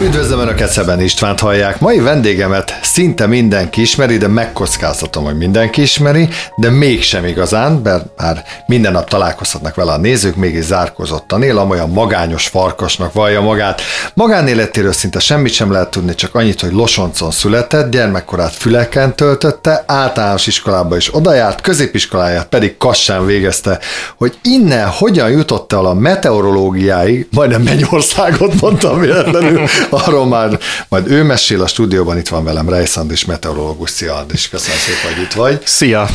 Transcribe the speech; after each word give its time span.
Üdvözlöm 0.00 0.38
Önöket, 0.38 0.70
Szeben 0.70 1.00
Istvánt 1.00 1.40
hallják. 1.40 1.80
Mai 1.80 2.00
vendégemet 2.00 2.78
szinte 2.82 3.26
mindenki 3.26 3.80
ismeri, 3.80 4.16
de 4.16 4.28
megkockáztatom, 4.28 5.24
hogy 5.24 5.36
mindenki 5.36 5.82
ismeri, 5.82 6.28
de 6.56 6.70
mégsem 6.70 7.24
igazán, 7.24 7.72
mert 7.72 8.04
már 8.16 8.44
minden 8.66 8.92
nap 8.92 9.08
találkozhatnak 9.08 9.74
vele 9.74 9.92
a 9.92 9.96
nézők, 9.96 10.36
mégis 10.36 10.64
zárkozottan 10.64 11.42
él, 11.42 11.58
amolyan 11.58 11.90
magányos 11.90 12.46
farkasnak 12.46 13.12
vallja 13.12 13.40
magát. 13.40 13.80
Magánéletéről 14.14 14.92
szinte 14.92 15.18
semmit 15.18 15.52
sem 15.52 15.72
lehet 15.72 15.90
tudni, 15.90 16.14
csak 16.14 16.34
annyit, 16.34 16.60
hogy 16.60 16.72
Losoncon 16.72 17.30
született, 17.30 17.90
gyermekkorát 17.90 18.54
Füleken 18.54 19.16
töltötte, 19.16 19.84
általános 19.86 20.46
iskolába 20.46 20.96
is 20.96 21.14
odajárt, 21.14 21.60
középiskoláját 21.60 22.46
pedig 22.46 22.76
Kassán 22.76 23.26
végezte. 23.26 23.78
Hogy 24.16 24.38
innen 24.42 24.88
hogyan 24.88 25.30
jutott 25.30 25.72
el 25.72 25.84
a 25.84 25.94
meteorológiáig, 25.94 27.28
majdnem 27.30 27.62
Mennyországot 27.62 28.60
mondtam 28.60 29.00
véletlenül, 29.00 29.66
arról 29.90 30.26
már 30.26 30.58
majd 30.88 31.10
ő 31.10 31.22
mesél 31.22 31.62
a 31.62 31.66
stúdióban, 31.66 32.18
itt 32.18 32.28
van 32.28 32.44
velem 32.44 32.68
Rejsz 32.68 32.96
Andis, 32.96 33.24
meteorológus. 33.24 33.90
Szia 33.90 34.14
Andis, 34.14 34.48
köszönöm 34.48 34.78
szépen, 34.78 35.14
hogy 35.14 35.22
itt 35.22 35.32
vagy. 35.32 35.60
Szia! 35.64 36.08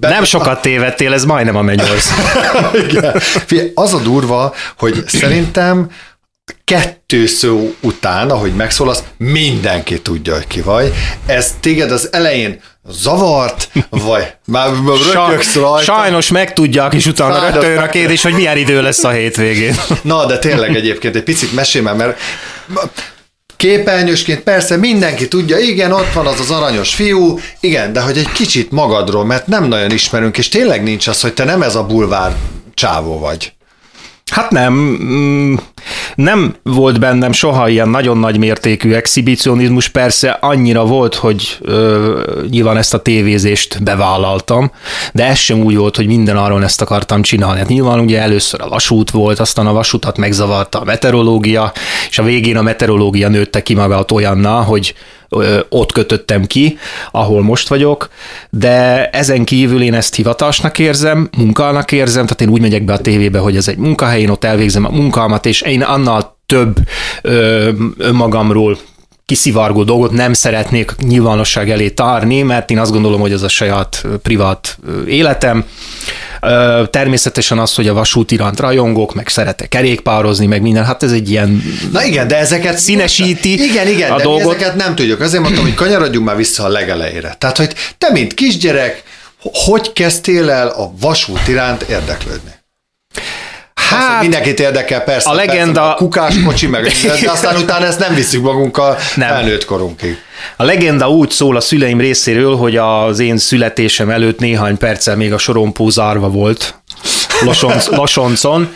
Be... 0.00 0.08
Nem 0.08 0.24
sokat 0.24 0.62
tévedtél, 0.62 1.12
ez 1.12 1.24
majdnem 1.24 1.56
a 1.56 1.72
Igen. 2.88 3.22
Az 3.74 3.94
a 3.94 3.98
durva, 3.98 4.54
hogy 4.78 5.04
szerintem 5.06 5.90
kettő 6.64 7.26
szó 7.26 7.74
után, 7.80 8.30
ahogy 8.30 8.54
megszólasz, 8.54 9.02
mindenki 9.16 10.02
tudja, 10.02 10.34
hogy 10.34 10.46
ki 10.46 10.60
vagy. 10.60 10.92
Ez 11.26 11.54
téged 11.60 11.90
az 11.90 12.08
elején 12.12 12.60
zavart, 12.88 13.68
vagy 13.90 14.34
már 14.46 14.70
rököksz 15.12 15.54
rajta. 15.54 15.82
Sajnos 15.82 16.28
megtudják, 16.28 16.94
és 16.94 17.06
utána 17.06 17.50
rögtön 17.50 17.78
a 17.78 17.88
kérdés, 17.88 18.22
hogy 18.22 18.32
milyen 18.32 18.56
idő 18.56 18.82
lesz 18.82 19.04
a 19.04 19.10
hétvégén. 19.10 19.74
Na, 20.02 20.26
de 20.26 20.38
tényleg 20.38 20.76
egyébként 20.76 21.16
egy 21.16 21.22
picit 21.22 21.52
mesélj 21.52 21.84
már, 21.84 21.96
mert 21.96 22.18
képernyősként 23.56 24.40
persze 24.40 24.76
mindenki 24.76 25.28
tudja, 25.28 25.58
igen, 25.58 25.92
ott 25.92 26.12
van 26.12 26.26
az 26.26 26.40
az 26.40 26.50
aranyos 26.50 26.94
fiú, 26.94 27.38
igen, 27.60 27.92
de 27.92 28.00
hogy 28.00 28.18
egy 28.18 28.32
kicsit 28.32 28.70
magadról, 28.70 29.24
mert 29.24 29.46
nem 29.46 29.64
nagyon 29.64 29.90
ismerünk, 29.90 30.38
és 30.38 30.48
tényleg 30.48 30.82
nincs 30.82 31.06
az, 31.06 31.20
hogy 31.20 31.34
te 31.34 31.44
nem 31.44 31.62
ez 31.62 31.74
a 31.74 31.84
bulvár 31.84 32.36
csávó 32.74 33.18
vagy. 33.18 33.52
Hát 34.30 34.50
nem, 34.50 34.72
mm, 34.74 35.54
nem 36.14 36.54
volt 36.62 37.00
bennem 37.00 37.32
soha 37.32 37.68
ilyen 37.68 37.88
nagyon 37.88 38.18
nagy 38.18 38.38
mértékű 38.38 38.92
exhibicionizmus, 38.92 39.88
persze 39.88 40.30
annyira 40.40 40.84
volt, 40.84 41.14
hogy 41.14 41.58
ö, 41.60 42.22
nyilván 42.50 42.76
ezt 42.76 42.94
a 42.94 43.02
tévézést 43.02 43.82
bevállaltam, 43.82 44.70
de 45.12 45.26
ez 45.26 45.38
sem 45.38 45.58
úgy 45.62 45.76
volt, 45.76 45.96
hogy 45.96 46.06
minden 46.06 46.36
arról 46.36 46.64
ezt 46.64 46.80
akartam 46.80 47.22
csinálni. 47.22 47.58
Hát 47.58 47.68
nyilván 47.68 48.00
ugye 48.00 48.20
először 48.20 48.60
a 48.60 48.68
vasút 48.68 49.10
volt, 49.10 49.38
aztán 49.38 49.66
a 49.66 49.72
vasutat 49.72 50.18
megzavarta 50.18 50.80
a 50.80 50.84
meteorológia, 50.84 51.72
és 52.10 52.18
a 52.18 52.22
végén 52.22 52.56
a 52.56 52.62
meteorológia 52.62 53.28
nőtte 53.28 53.62
ki 53.62 53.74
magát 53.74 54.10
olyanna, 54.10 54.62
hogy 54.62 54.94
ott 55.68 55.92
kötöttem 55.92 56.46
ki, 56.46 56.78
ahol 57.10 57.42
most 57.42 57.68
vagyok, 57.68 58.08
de 58.50 59.08
ezen 59.10 59.44
kívül 59.44 59.82
én 59.82 59.94
ezt 59.94 60.14
hivatásnak 60.14 60.78
érzem, 60.78 61.28
munkának 61.36 61.92
érzem, 61.92 62.22
tehát 62.22 62.40
én 62.40 62.48
úgy 62.48 62.60
megyek 62.60 62.84
be 62.84 62.92
a 62.92 62.98
tévébe, 62.98 63.38
hogy 63.38 63.56
ez 63.56 63.68
egy 63.68 63.76
munkahely, 63.76 64.20
én 64.20 64.28
ott 64.28 64.44
elvégzem 64.44 64.84
a 64.84 64.90
munkalmat, 64.90 65.46
és 65.46 65.60
én 65.60 65.82
annal 65.82 66.38
több 66.46 66.76
ö, 67.22 67.70
önmagamról 67.98 68.78
kiszivargó 69.30 69.84
dolgot 69.84 70.10
nem 70.10 70.32
szeretnék 70.32 70.94
nyilvánosság 70.98 71.70
elé 71.70 71.88
tárni, 71.88 72.42
mert 72.42 72.70
én 72.70 72.78
azt 72.78 72.92
gondolom, 72.92 73.20
hogy 73.20 73.32
ez 73.32 73.42
a 73.42 73.48
saját 73.48 74.04
privát 74.22 74.78
életem. 75.06 75.64
Természetesen 76.90 77.58
az, 77.58 77.74
hogy 77.74 77.88
a 77.88 77.92
vasút 77.92 78.30
iránt 78.30 78.60
rajongok, 78.60 79.14
meg 79.14 79.28
szeretek 79.28 79.68
kerékpározni, 79.68 80.46
meg 80.46 80.62
minden, 80.62 80.84
hát 80.84 81.02
ez 81.02 81.12
egy 81.12 81.30
ilyen 81.30 81.62
Na 81.92 82.04
igen, 82.04 82.28
de 82.28 82.36
ezeket 82.36 82.78
színesíti 82.78 83.62
Igen, 83.62 83.88
igen, 83.88 84.10
a 84.10 84.16
de 84.16 84.22
dolgot. 84.22 84.54
ezeket 84.54 84.76
nem 84.76 84.94
tudjuk. 84.94 85.20
Azért 85.20 85.42
mondtam, 85.42 85.64
hogy 85.64 85.74
kanyarodjunk 85.74 86.26
már 86.26 86.36
vissza 86.36 86.64
a 86.64 86.68
legelejére. 86.68 87.34
Tehát, 87.38 87.56
hogy 87.56 87.74
te, 87.98 88.10
mint 88.12 88.34
kisgyerek, 88.34 89.02
hogy 89.40 89.92
kezdtél 89.92 90.50
el 90.50 90.68
a 90.68 90.92
vasút 91.00 91.48
iránt 91.48 91.82
érdeklődni? 91.82 92.50
Hát, 93.90 94.12
Azt, 94.12 94.20
mindenkit 94.20 94.60
érdekel, 94.60 95.00
persze. 95.00 95.30
A 95.30 95.34
legenda... 95.34 95.80
Persze, 95.80 95.90
a 95.90 95.94
kukáskocsi, 95.94 96.66
meg, 96.66 96.82
de 97.22 97.30
aztán 97.30 97.56
utána 97.56 97.86
ezt 97.86 97.98
nem 97.98 98.14
visszük 98.14 98.42
magunkkal 98.42 98.96
nem. 99.14 99.28
felnőtt 99.28 99.64
korunkig. 99.64 100.16
A 100.56 100.64
legenda 100.64 101.10
úgy 101.10 101.30
szól 101.30 101.56
a 101.56 101.60
szüleim 101.60 102.00
részéről, 102.00 102.56
hogy 102.56 102.76
az 102.76 103.18
én 103.18 103.38
születésem 103.38 104.10
előtt 104.10 104.38
néhány 104.38 104.78
perccel 104.78 105.16
még 105.16 105.32
a 105.32 105.38
sorompó 105.38 105.88
zárva 105.88 106.28
volt 106.28 106.79
Losonc, 107.44 107.86
Losoncon, 107.86 108.68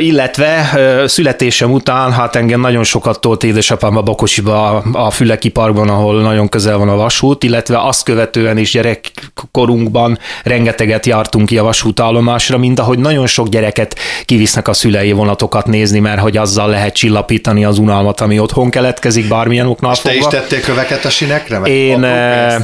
illetve 0.00 0.70
születésem 1.06 1.72
után, 1.72 2.12
hát 2.12 2.36
engem 2.36 2.60
nagyon 2.60 2.84
sokat 2.84 3.20
tolt 3.20 3.44
édesapám 3.44 3.96
a 3.96 4.02
Bakosiba, 4.02 4.82
a 4.92 5.10
Füleki 5.10 5.48
Parkban, 5.48 5.88
ahol 5.88 6.20
nagyon 6.20 6.48
közel 6.48 6.78
van 6.78 6.88
a 6.88 6.96
vasút, 6.96 7.42
illetve 7.42 7.78
azt 7.78 8.02
követően 8.02 8.58
is 8.58 8.70
gyerekkorunkban 8.70 10.18
rengeteget 10.42 11.06
jártunk 11.06 11.46
ki 11.46 11.58
a 11.58 11.62
vasútállomásra, 11.62 12.58
mint 12.58 12.78
ahogy 12.78 12.98
nagyon 12.98 13.26
sok 13.26 13.48
gyereket 13.48 13.98
kivisznek 14.24 14.68
a 14.68 14.72
szülei 14.72 15.12
vonatokat 15.12 15.66
nézni, 15.66 15.98
mert 15.98 16.20
hogy 16.20 16.36
azzal 16.36 16.68
lehet 16.68 16.94
csillapítani 16.94 17.64
az 17.64 17.78
unalmat, 17.78 18.20
ami 18.20 18.38
otthon 18.38 18.70
keletkezik 18.70 19.28
bármilyen 19.28 19.66
oknál 19.66 19.94
fogva. 19.94 20.10
te 20.10 20.16
is 20.16 20.26
tettél 20.26 20.60
köveket 20.60 21.04
a 21.04 21.10
sinekre? 21.10 21.60
Én 21.60 22.04
e, 22.04 22.58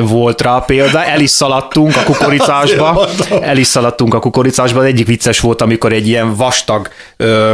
volt 0.00 0.40
rá 0.40 0.58
példa, 0.58 1.04
el 1.04 1.20
is 1.20 1.30
szaladtunk 1.30 1.96
a 1.96 2.02
kukoricásba, 2.10 3.08
el 3.42 3.56
is 3.56 3.66
szaladtunk 3.66 3.81
a 3.84 4.18
kukoricásba, 4.18 4.84
egyik 4.84 5.06
vicces 5.06 5.40
volt, 5.40 5.62
amikor 5.62 5.92
egy 5.92 6.08
ilyen 6.08 6.34
vastag 6.34 6.88
ö, 7.16 7.52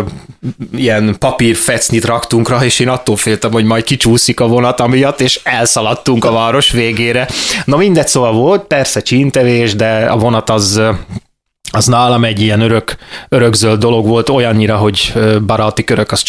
ilyen 0.72 1.16
papírfecnit 1.19 2.05
raktunk 2.05 2.49
rá, 2.49 2.65
és 2.65 2.78
én 2.78 2.89
attól 2.89 3.16
féltem, 3.16 3.50
hogy 3.50 3.65
majd 3.65 3.84
kicsúszik 3.84 4.41
a 4.41 4.47
vonat 4.47 4.81
amiatt, 4.81 5.21
és 5.21 5.41
elszaladtunk 5.43 6.25
a 6.25 6.33
város 6.33 6.71
végére. 6.71 7.28
Na 7.65 7.77
mindegy, 7.77 8.09
szóval 8.09 8.33
volt 8.33 8.65
persze 8.65 9.00
csíntevés, 9.00 9.75
de 9.75 10.06
a 10.11 10.17
vonat 10.17 10.50
az 10.50 10.81
az 11.71 11.87
nálam 11.87 12.25
egy 12.25 12.41
ilyen 12.41 12.61
örök, 12.61 12.97
örökzöld 13.29 13.81
dolog 13.81 14.06
volt, 14.06 14.29
olyannyira, 14.29 14.77
hogy 14.77 15.12
baráti 15.47 15.84
körök 15.84 16.12
az 16.12 16.23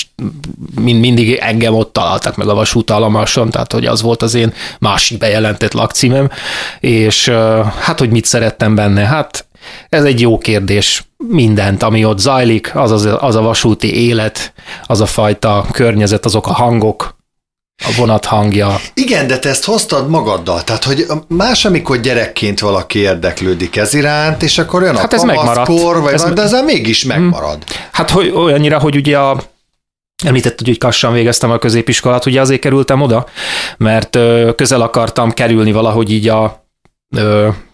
mind, 0.81 0.99
mindig 0.99 1.33
engem 1.33 1.73
ott 1.73 1.93
találtak 1.93 2.35
meg 2.35 2.47
a 2.47 2.53
vasútállomáson, 2.53 3.49
tehát 3.49 3.73
hogy 3.73 3.85
az 3.85 4.01
volt 4.01 4.21
az 4.21 4.33
én 4.33 4.53
másik 4.79 5.17
bejelentett 5.17 5.73
lakcímem, 5.73 6.29
és 6.79 7.29
hát, 7.79 7.99
hogy 7.99 8.09
mit 8.09 8.25
szerettem 8.25 8.75
benne, 8.75 9.05
hát 9.05 9.45
ez 9.89 10.03
egy 10.03 10.21
jó 10.21 10.37
kérdés. 10.37 11.03
Mindent, 11.17 11.83
ami 11.83 12.05
ott 12.05 12.19
zajlik, 12.19 12.75
az, 12.75 12.91
az, 12.91 13.09
az 13.19 13.35
a 13.35 13.41
vasúti 13.41 14.07
élet, 14.07 14.53
az 14.83 15.01
a 15.01 15.05
fajta 15.05 15.65
környezet, 15.71 16.25
azok 16.25 16.47
a 16.47 16.53
hangok, 16.53 17.18
a 17.81 17.93
vonat 17.97 18.25
hangja. 18.25 18.79
Igen, 18.93 19.27
de 19.27 19.39
te 19.39 19.49
ezt 19.49 19.65
hoztad 19.65 20.09
magaddal, 20.09 20.63
tehát 20.63 20.83
hogy 20.83 21.05
más, 21.27 21.65
amikor 21.65 21.99
gyerekként 21.99 22.59
valaki 22.59 22.99
érdeklődik 22.99 23.75
ez 23.75 23.93
iránt, 23.93 24.43
és 24.43 24.57
akkor 24.57 24.81
olyan 24.81 24.95
hát 24.95 25.13
a 25.13 25.15
ez 25.15 25.23
megmaradt. 25.23 25.67
vagy 26.01 26.13
ez 26.13 26.21
van, 26.21 26.33
de 26.33 26.41
ez 26.41 26.51
mégis 26.65 27.05
mhm. 27.05 27.13
megmarad. 27.13 27.63
Hát 27.91 28.09
hogy, 28.09 28.29
olyannyira, 28.29 28.79
hogy 28.79 28.95
ugye 28.95 29.17
a 29.17 29.41
Említetted, 30.23 30.65
hogy 30.65 30.77
kassan 30.77 31.13
végeztem 31.13 31.51
a 31.51 31.57
középiskolát, 31.57 32.25
ugye 32.25 32.41
azért 32.41 32.61
kerültem 32.61 33.01
oda, 33.01 33.25
mert 33.77 34.17
közel 34.55 34.81
akartam 34.81 35.31
kerülni 35.31 35.71
valahogy 35.71 36.11
így 36.11 36.27
a 36.27 36.65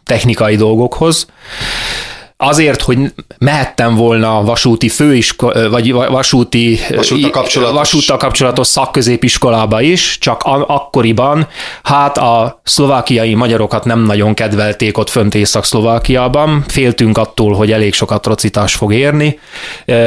technikai 0.04 0.56
dolgokhoz, 0.56 1.26
azért, 2.38 2.82
hogy 2.82 3.00
mehettem 3.38 3.96
volna 3.96 4.44
vasúti 4.44 4.90
főiskola, 4.90 5.70
vagy 5.70 5.92
vasúti 5.92 6.80
vasúttal 6.96 7.30
kapcsolatos. 7.30 7.76
vasúttal 7.78 8.18
kapcsolatos 8.18 8.68
szakközépiskolába 8.68 9.82
is, 9.82 10.18
csak 10.20 10.42
akkoriban 10.68 11.48
hát 11.84 12.18
a 12.18 12.62
szlovákiai 12.64 13.34
magyarokat 13.34 13.86
nem 13.86 14.00
nagyon 14.00 14.34
kedvelték 14.34 14.98
ott 14.98 15.10
fönt 15.10 15.36
Észak-Szlovákiában, 15.36 16.64
féltünk 16.68 17.18
attól, 17.18 17.54
hogy 17.54 17.72
elég 17.72 17.94
sok 17.94 18.12
atrocitás 18.12 18.76
fog 18.76 18.94
érni, 18.94 19.40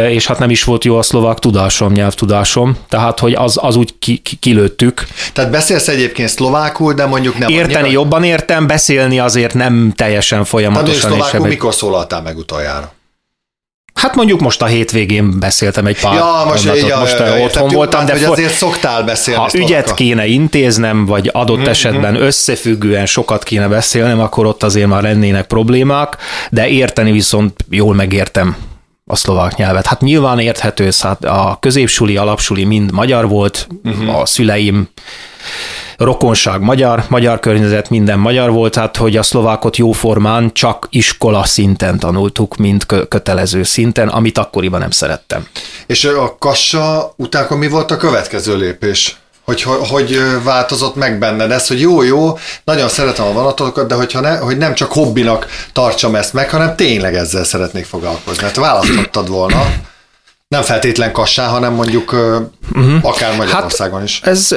és 0.08 0.26
hát 0.26 0.38
nem 0.38 0.50
is 0.50 0.64
volt 0.64 0.84
jó 0.84 0.96
a 0.96 1.02
szlovák 1.02 1.38
tudásom, 1.38 1.92
nyelvtudásom, 1.92 2.76
tehát 2.88 3.18
hogy 3.18 3.32
az, 3.34 3.58
az 3.62 3.76
úgy 3.76 3.98
ki, 3.98 4.16
ki, 4.16 4.36
kilőttük. 4.36 5.06
Tehát 5.32 5.50
beszélsz 5.50 5.88
egyébként 5.88 6.28
szlovákul, 6.28 6.92
de 6.92 7.06
mondjuk 7.06 7.38
nem 7.38 7.48
Érteni 7.48 7.74
annyira... 7.74 7.92
jobban 7.92 8.24
értem, 8.24 8.66
beszélni 8.66 9.18
azért 9.18 9.54
nem 9.54 9.92
teljesen 9.96 10.44
folyamatosan. 10.44 11.10
Tehát 11.10 11.24
szlovákul 11.24 11.48
mikor 11.48 11.74
szólaltál 11.74 12.17
beszéltél 12.18 12.22
meg 12.22 12.36
utoljára? 12.36 12.92
Hát 13.94 14.14
mondjuk 14.14 14.40
most 14.40 14.62
a 14.62 14.66
hétvégén 14.66 15.38
beszéltem 15.38 15.86
egy 15.86 16.00
pár 16.00 16.14
ja, 16.14 16.42
most, 16.46 16.64
mondatot, 16.64 16.88
ja, 16.88 16.98
most 16.98 17.18
ja, 17.18 17.26
ja, 17.26 17.44
otthon 17.44 17.68
voltam, 17.68 18.06
de 18.06 18.14
for... 18.14 18.32
azért 18.32 18.52
szoktál 18.52 19.02
beszélni. 19.02 19.40
Ha 19.40 19.48
ügyet 19.52 19.78
szoktak. 19.78 19.96
kéne 19.96 20.26
intéznem, 20.26 21.06
vagy 21.06 21.30
adott 21.32 21.58
mm-hmm. 21.58 21.68
esetben 21.68 22.14
összefüggően 22.14 23.06
sokat 23.06 23.42
kéne 23.42 23.68
beszélnem, 23.68 24.20
akkor 24.20 24.46
ott 24.46 24.62
azért 24.62 24.86
már 24.86 25.02
lennének 25.02 25.46
problémák, 25.46 26.16
de 26.50 26.68
érteni 26.68 27.12
viszont 27.12 27.64
jól 27.70 27.94
megértem 27.94 28.56
a 29.04 29.16
szlovák 29.16 29.56
nyelvet. 29.56 29.86
Hát 29.86 30.00
nyilván 30.00 30.38
érthető, 30.38 30.90
hát 31.00 31.24
a 31.24 31.56
középsuli, 31.60 32.16
alapsuli 32.16 32.64
mind 32.64 32.92
magyar 32.92 33.28
volt, 33.28 33.66
uh-huh. 33.84 34.20
a 34.20 34.26
szüleim 34.26 34.88
rokonság 35.98 36.60
magyar, 36.60 37.04
magyar 37.08 37.40
környezet, 37.40 37.90
minden 37.90 38.18
magyar 38.18 38.50
volt, 38.50 38.74
hát 38.74 38.96
hogy 38.96 39.16
a 39.16 39.22
szlovákot 39.22 39.76
jóformán 39.76 40.52
csak 40.52 40.86
iskola 40.90 41.44
szinten 41.44 41.98
tanultuk, 41.98 42.56
mint 42.56 42.86
kötelező 42.86 43.62
szinten, 43.62 44.08
amit 44.08 44.38
akkoriban 44.38 44.80
nem 44.80 44.90
szerettem. 44.90 45.46
És 45.86 46.04
a 46.04 46.36
kassa 46.38 47.12
után 47.16 47.58
mi 47.58 47.68
volt 47.68 47.90
a 47.90 47.96
következő 47.96 48.56
lépés? 48.56 49.16
hogy, 49.44 49.62
hogy 49.62 50.20
változott 50.42 50.94
meg 50.94 51.18
benned 51.18 51.50
ez, 51.50 51.66
hogy 51.66 51.80
jó, 51.80 52.02
jó, 52.02 52.38
nagyon 52.64 52.88
szeretem 52.88 53.26
a 53.26 53.32
vonatokat, 53.32 53.88
de 53.88 53.94
hogyha 53.94 54.20
ne, 54.20 54.36
hogy 54.36 54.56
nem 54.56 54.74
csak 54.74 54.92
hobbinak 54.92 55.46
tartsam 55.72 56.14
ezt 56.14 56.32
meg, 56.32 56.50
hanem 56.50 56.76
tényleg 56.76 57.14
ezzel 57.14 57.44
szeretnék 57.44 57.84
foglalkozni. 57.84 58.42
Hát 58.42 58.56
választottad 58.56 59.28
volna 59.28 59.66
nem 60.48 60.62
feltétlen 60.62 61.12
Kassán, 61.12 61.48
hanem 61.48 61.72
mondjuk 61.72 62.12
uh-huh. 62.12 62.98
akár 63.02 63.36
Magyarországon 63.36 63.98
hát 63.98 64.08
is. 64.08 64.20
Ez 64.22 64.54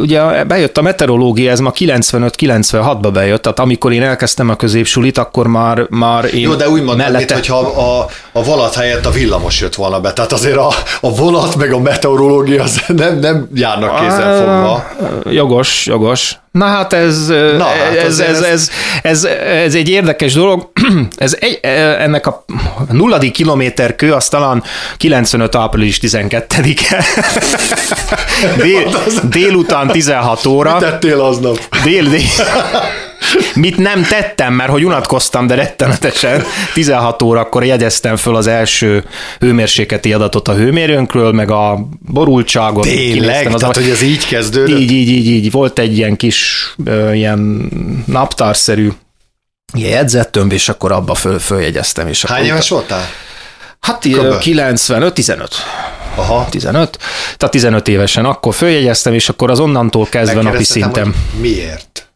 ugye 0.00 0.44
bejött 0.44 0.78
a 0.78 0.82
meteorológia, 0.82 1.50
ez 1.50 1.60
ma 1.60 1.72
95-96-ba 1.78 3.08
bejött, 3.12 3.42
tehát 3.42 3.58
amikor 3.58 3.92
én 3.92 4.02
elkezdtem 4.02 4.48
a 4.48 4.56
középsulit, 4.56 5.18
akkor 5.18 5.46
már, 5.46 5.86
már 5.90 6.34
én 6.34 6.40
Jó, 6.40 6.54
de 6.54 6.68
úgy 6.68 6.82
mondom, 6.82 6.96
mellette... 6.96 7.16
mint 7.18 7.30
hogyha 7.30 7.58
a, 7.58 8.08
a 8.32 8.42
vonat 8.42 8.74
helyett 8.74 9.06
a 9.06 9.10
villamos 9.10 9.60
jött 9.60 9.74
volna 9.74 10.00
be, 10.00 10.12
tehát 10.12 10.32
azért 10.32 10.56
a, 10.56 10.72
a 11.00 11.14
vonat 11.14 11.56
meg 11.56 11.72
a 11.72 11.78
meteorológia 11.78 12.62
az 12.62 12.82
nem, 12.96 13.18
nem 13.18 13.48
járnak 13.54 14.00
kézzel 14.00 14.36
fogva. 14.36 14.86
Jogos, 15.30 15.86
jogos. 15.86 16.38
Na 16.56 16.64
hát 16.64 16.92
ez, 16.92 17.26
Na, 17.26 17.64
hát 17.64 17.96
ez, 17.96 18.18
ez, 18.18 18.40
ez, 18.40 18.70
ez, 19.02 19.24
ez, 19.64 19.74
egy 19.74 19.88
érdekes 19.88 20.32
dolog. 20.32 20.70
Ez 21.16 21.36
egy, 21.40 21.58
ennek 21.62 22.26
a 22.26 22.44
nulladik 22.90 23.32
kilométer 23.32 23.96
kő, 23.96 24.12
az 24.12 24.28
talán 24.28 24.62
95. 24.96 25.54
április 25.54 25.98
12-e. 26.02 27.04
Dél, 28.62 28.95
délután 29.30 29.88
16 29.88 30.46
óra. 30.46 30.72
Mit 30.72 30.80
tettél 30.80 31.20
aznap? 31.20 31.58
Dél, 31.84 32.08
dél. 32.08 32.20
Mit 33.54 33.76
nem 33.76 34.02
tettem, 34.02 34.52
mert 34.54 34.70
hogy 34.70 34.84
unatkoztam, 34.84 35.46
de 35.46 35.54
rettenetesen. 35.54 36.44
16 36.74 37.22
órakor 37.22 37.64
jegyeztem 37.64 38.16
föl 38.16 38.36
az 38.36 38.46
első 38.46 39.04
hőmérsékleti 39.38 40.12
adatot 40.12 40.48
a 40.48 40.54
hőmérőnkről, 40.54 41.32
meg 41.32 41.50
a 41.50 41.88
borultságot. 41.98 42.82
Tényleg? 42.86 43.46
Az 43.46 43.60
Tehát, 43.60 43.76
a... 43.76 43.80
hogy 43.80 43.90
ez 43.90 44.02
így 44.02 44.26
kezdődött? 44.26 44.78
Így, 44.78 44.90
így, 44.92 45.08
így, 45.08 45.26
így. 45.26 45.50
Volt 45.50 45.78
egy 45.78 45.96
ilyen 45.96 46.16
kis, 46.16 46.74
ilyen 47.12 47.70
naptárszerű 48.06 48.88
jegyzettömb, 49.74 50.52
és 50.52 50.68
akkor 50.68 50.92
abba 50.92 51.14
föl, 51.14 51.38
följegyeztem. 51.38 52.08
És 52.08 52.24
Hány 52.24 52.44
éves 52.44 52.68
voltál? 52.68 53.08
Hát 53.86 54.02
95-15. 54.04 55.48
Aha. 56.14 56.46
15. 56.50 56.98
Tehát 57.36 57.50
15 57.54 57.88
évesen 57.88 58.24
akkor 58.24 58.54
följegyeztem, 58.54 59.14
és 59.14 59.28
akkor 59.28 59.50
az 59.50 59.60
onnantól 59.60 60.06
kezdve 60.06 60.42
napi 60.42 60.64
szintem. 60.64 61.14
Miért? 61.40 62.08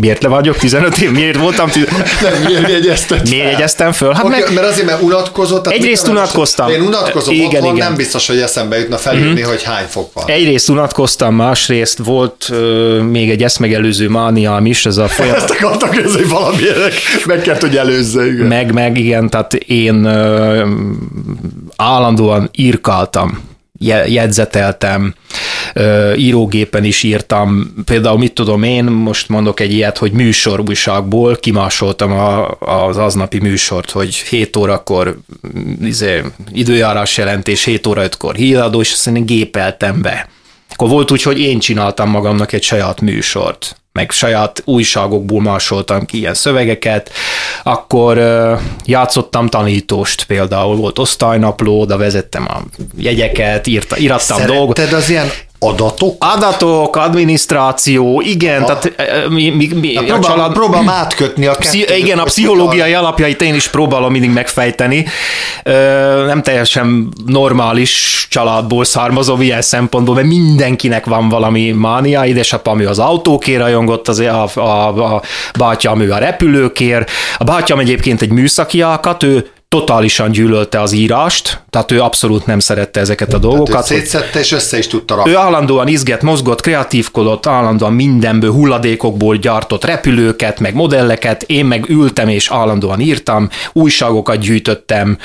Miért 0.00 0.22
le 0.22 0.28
vagyok 0.28 0.56
15 0.56 0.98
év? 0.98 1.10
Miért 1.10 1.36
voltam 1.36 1.68
15 1.68 2.04
Nem, 2.20 2.42
miért 2.42 2.68
jegyeztem 2.68 3.18
Miért 3.30 3.50
jegyeztem 3.50 3.92
föl? 3.92 4.12
Hát 4.12 4.24
okay, 4.24 4.40
meg... 4.40 4.54
Mert 4.54 4.66
azért, 4.66 4.86
mert 4.86 5.02
unatkozott. 5.02 5.66
Egyrészt 5.66 6.08
unatkoztam. 6.08 6.68
Én 6.70 6.80
unatkozom 6.80 7.34
igen, 7.34 7.46
otthon, 7.46 7.74
igen. 7.74 7.86
nem 7.86 7.96
biztos, 7.96 8.26
hogy 8.26 8.38
eszembe 8.38 8.78
jutna 8.78 8.96
felírni, 8.96 9.40
mm-hmm. 9.40 9.48
hogy 9.48 9.62
hány 9.62 9.86
fok 9.88 10.12
van. 10.12 10.24
Egyrészt 10.26 10.68
unatkoztam, 10.68 11.34
másrészt 11.34 11.98
volt 11.98 12.46
uh, 12.50 12.98
még 12.98 13.30
egy 13.30 13.42
eszmegelőző 13.42 14.08
mániám 14.08 14.66
is, 14.66 14.86
ez 14.86 14.96
a 14.96 15.08
folyamat. 15.08 15.36
Ezt 15.36 15.50
akartak 15.50 15.94
hogy 15.94 16.28
valamiért 16.28 17.26
meg 17.26 17.40
kellett, 17.40 17.60
hogy 17.60 17.76
előzze. 17.76 18.26
Igen. 18.26 18.46
Meg, 18.46 18.72
meg, 18.72 18.98
igen, 18.98 19.30
tehát 19.30 19.54
én 19.54 20.06
uh, 20.06 20.68
állandóan 21.76 22.48
írkáltam 22.52 23.48
jegyzeteltem, 24.06 25.14
írógépen 26.16 26.84
is 26.84 27.02
írtam, 27.02 27.74
például 27.84 28.18
mit 28.18 28.32
tudom 28.32 28.62
én, 28.62 28.84
most 28.84 29.28
mondok 29.28 29.60
egy 29.60 29.72
ilyet, 29.72 29.98
hogy 29.98 30.12
műsorújságból 30.12 31.36
kimásoltam 31.36 32.12
a, 32.12 32.50
az 32.60 32.96
aznapi 32.96 33.38
műsort, 33.38 33.90
hogy 33.90 34.14
7 34.14 34.56
órakor 34.56 35.18
izé, 35.82 36.22
időjárás 36.52 37.16
jelentés, 37.16 37.64
7 37.64 37.86
óra 37.86 38.02
5-kor 38.08 38.34
híradó, 38.34 38.80
és 38.80 38.92
azt 38.92 39.24
gépeltem 39.24 40.02
be. 40.02 40.28
Akkor 40.72 40.88
volt 40.88 41.10
úgy, 41.10 41.22
hogy 41.22 41.40
én 41.40 41.58
csináltam 41.58 42.10
magamnak 42.10 42.52
egy 42.52 42.62
saját 42.62 43.00
műsort 43.00 43.80
meg 43.92 44.10
saját 44.10 44.62
újságokból 44.64 45.40
másoltam 45.40 46.06
ki 46.06 46.18
ilyen 46.18 46.34
szövegeket, 46.34 47.10
akkor 47.62 48.18
játszottam 48.84 49.48
tanítóst 49.48 50.24
például, 50.24 50.76
volt 50.76 50.98
osztálynapló, 50.98 51.80
oda 51.80 51.96
vezettem 51.96 52.46
a 52.48 52.62
jegyeket, 52.96 53.66
írta, 53.66 53.98
írattam 53.98 54.46
dolgokat. 54.46 54.92
az 54.92 55.10
ilyen 55.10 55.30
Adatok? 55.62 56.16
Adatok, 56.18 56.96
adminisztráció, 56.96 58.20
igen, 58.20 58.62
a, 58.62 58.64
tehát 58.64 59.28
mi, 59.28 59.50
mi, 59.50 59.68
mi 59.80 59.96
a, 59.96 60.00
próbál, 60.00 60.18
a 60.18 60.24
család... 60.24 60.52
Próbálom 60.52 60.88
átkötni 60.88 61.46
a 61.46 61.54
kettőt. 61.54 61.96
Igen, 61.96 62.18
a 62.18 62.24
pszichológiai 62.24 62.94
alapjait 62.94 63.42
én 63.42 63.54
is 63.54 63.68
próbálom 63.68 64.12
mindig 64.12 64.30
megfejteni. 64.30 65.06
Nem 66.26 66.42
teljesen 66.42 67.08
normális 67.26 68.26
családból 68.30 68.84
származom 68.84 69.40
ilyen 69.40 69.62
szempontból, 69.62 70.14
mert 70.14 70.26
mindenkinek 70.26 71.06
van 71.06 71.28
valami 71.28 71.70
mánia. 71.70 72.24
Édesapám 72.24 72.80
ő 72.80 72.88
az 72.88 72.98
autókér 72.98 73.58
rajongott, 73.58 74.08
az 74.08 74.18
a, 74.18 74.48
a, 74.54 75.14
a 75.14 75.22
bátyám 75.58 76.00
ő 76.00 76.12
a 76.12 76.18
repülőkér. 76.18 77.06
A 77.38 77.44
bátyám 77.44 77.78
egyébként 77.78 78.22
egy 78.22 78.30
műszaki 78.30 78.82
alkat, 78.82 79.22
ő 79.22 79.50
totálisan 79.70 80.30
gyűlölte 80.30 80.80
az 80.80 80.92
írást, 80.92 81.62
tehát 81.70 81.90
ő 81.90 82.00
abszolút 82.00 82.46
nem 82.46 82.58
szerette 82.58 83.00
ezeket 83.00 83.32
a 83.32 83.38
dolgokat. 83.38 83.66
Tehát 83.66 83.90
ő 83.90 83.94
szétszette 83.94 84.38
és 84.38 84.52
össze 84.52 84.78
is 84.78 84.86
tudta 84.86 85.14
rakni. 85.14 85.30
Ő 85.30 85.36
állandóan 85.36 85.88
izget, 85.88 86.22
mozgott, 86.22 86.60
kreatívkodott, 86.60 87.46
állandóan 87.46 87.92
mindenből 87.92 88.52
hulladékokból 88.52 89.36
gyártott 89.36 89.84
repülőket, 89.84 90.60
meg 90.60 90.74
modelleket, 90.74 91.42
én 91.42 91.64
meg 91.64 91.88
ültem 91.88 92.28
és 92.28 92.50
állandóan 92.50 93.00
írtam, 93.00 93.48
újságokat 93.72 94.38
gyűjtöttem, 94.38 95.18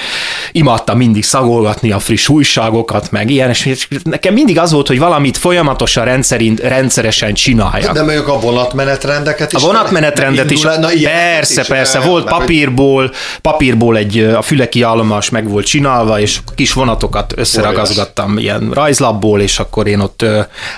imádtam 0.51 0.97
mindig 0.97 1.23
szagolgatni 1.23 1.91
a 1.91 1.99
friss 1.99 2.27
újságokat, 2.27 3.11
meg 3.11 3.29
ilyen, 3.29 3.49
és 3.49 3.87
nekem 4.03 4.33
mindig 4.33 4.59
az 4.59 4.71
volt, 4.71 4.87
hogy 4.87 4.99
valamit 4.99 5.37
folyamatosan 5.37 6.05
rendszerint, 6.05 6.59
rendszeresen 6.59 7.33
csináljak. 7.33 7.93
De 7.93 8.03
mondjuk 8.03 8.27
a 8.27 8.39
vonatmenetrendeket 8.39 9.53
is. 9.53 9.63
A 9.63 9.65
vonatmenetrendet 9.65 10.51
is, 10.51 10.61
na, 10.61 10.87
persze, 11.03 11.61
is, 11.61 11.67
persze, 11.67 11.99
volt 11.99 12.25
papírból, 12.29 13.11
papírból 13.41 13.97
egy 13.97 14.33
a 14.37 14.41
füleki 14.41 14.81
állomás 14.81 15.29
meg 15.29 15.49
volt 15.49 15.65
csinálva, 15.65 16.19
és 16.19 16.39
kis 16.55 16.73
vonatokat 16.73 17.33
összeragazgattam 17.35 18.37
ilyen 18.37 18.69
rajzlapból, 18.73 19.41
és 19.41 19.59
akkor 19.59 19.87
én 19.87 19.99
ott, 19.99 20.25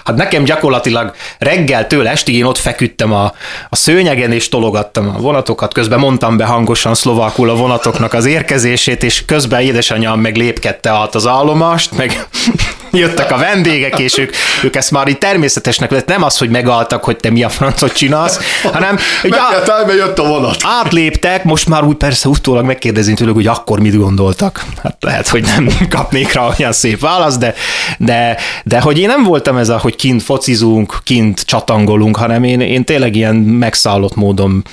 hát 0.03 0.15
nekem 0.15 0.43
gyakorlatilag 0.43 1.13
reggeltől 1.39 2.07
estig 2.07 2.35
én 2.35 2.43
ott 2.43 2.57
feküdtem 2.57 3.13
a, 3.13 3.33
a 3.69 3.75
szőnyegen, 3.75 4.31
és 4.31 4.49
tologattam 4.49 5.13
a 5.15 5.19
vonatokat, 5.19 5.73
közben 5.73 5.99
mondtam 5.99 6.37
be 6.37 6.45
hangosan 6.45 6.95
szlovákul 6.95 7.49
a 7.49 7.55
vonatoknak 7.55 8.13
az 8.13 8.25
érkezését, 8.25 9.03
és 9.03 9.25
közben 9.25 9.61
édesanyám 9.61 10.19
meg 10.19 10.35
lépkedte 10.35 10.89
át 10.89 11.15
az 11.15 11.27
állomást, 11.27 11.97
meg 11.97 12.27
jöttek 12.97 13.31
a 13.31 13.37
vendégek, 13.37 13.99
és 13.99 14.17
ők, 14.17 14.33
ők 14.63 14.75
ezt 14.75 14.91
már 14.91 15.07
így 15.07 15.17
természetesnek 15.17 15.91
lett, 15.91 16.07
nem 16.07 16.23
az, 16.23 16.37
hogy 16.37 16.49
megaltak, 16.49 17.03
hogy 17.03 17.17
te 17.17 17.29
mi 17.29 17.43
a 17.43 17.49
francot 17.49 17.93
csinálsz, 17.93 18.39
hanem 18.63 18.97
hogy 19.21 19.33
á, 19.33 19.93
jött 19.95 20.19
a 20.19 20.23
vonat. 20.23 20.57
átléptek, 20.61 21.43
most 21.43 21.69
már 21.69 21.83
úgy 21.83 21.95
persze 21.95 22.29
utólag 22.29 22.65
megkérdezünk 22.65 23.17
tőlük, 23.17 23.35
hogy 23.35 23.47
akkor 23.47 23.79
mit 23.79 23.97
gondoltak. 23.97 24.65
Hát 24.83 24.97
lehet, 24.99 25.27
hogy 25.27 25.43
nem 25.43 25.69
kapnék 25.89 26.33
rá 26.33 26.49
olyan 26.57 26.71
szép 26.71 26.99
választ, 26.99 27.39
de, 27.39 27.53
de, 27.97 28.37
de 28.63 28.79
hogy 28.79 28.99
én 28.99 29.07
nem 29.07 29.23
voltam 29.23 29.57
ez 29.57 29.69
a, 29.69 29.77
hogy 29.77 29.95
kint 29.95 30.23
focizunk, 30.23 30.99
kint 31.03 31.41
csatangolunk, 31.41 32.17
hanem 32.17 32.43
én, 32.43 32.59
én 32.61 32.83
tényleg 32.83 33.15
ilyen 33.15 33.35
megszállott 33.35 34.15
módon 34.15 34.63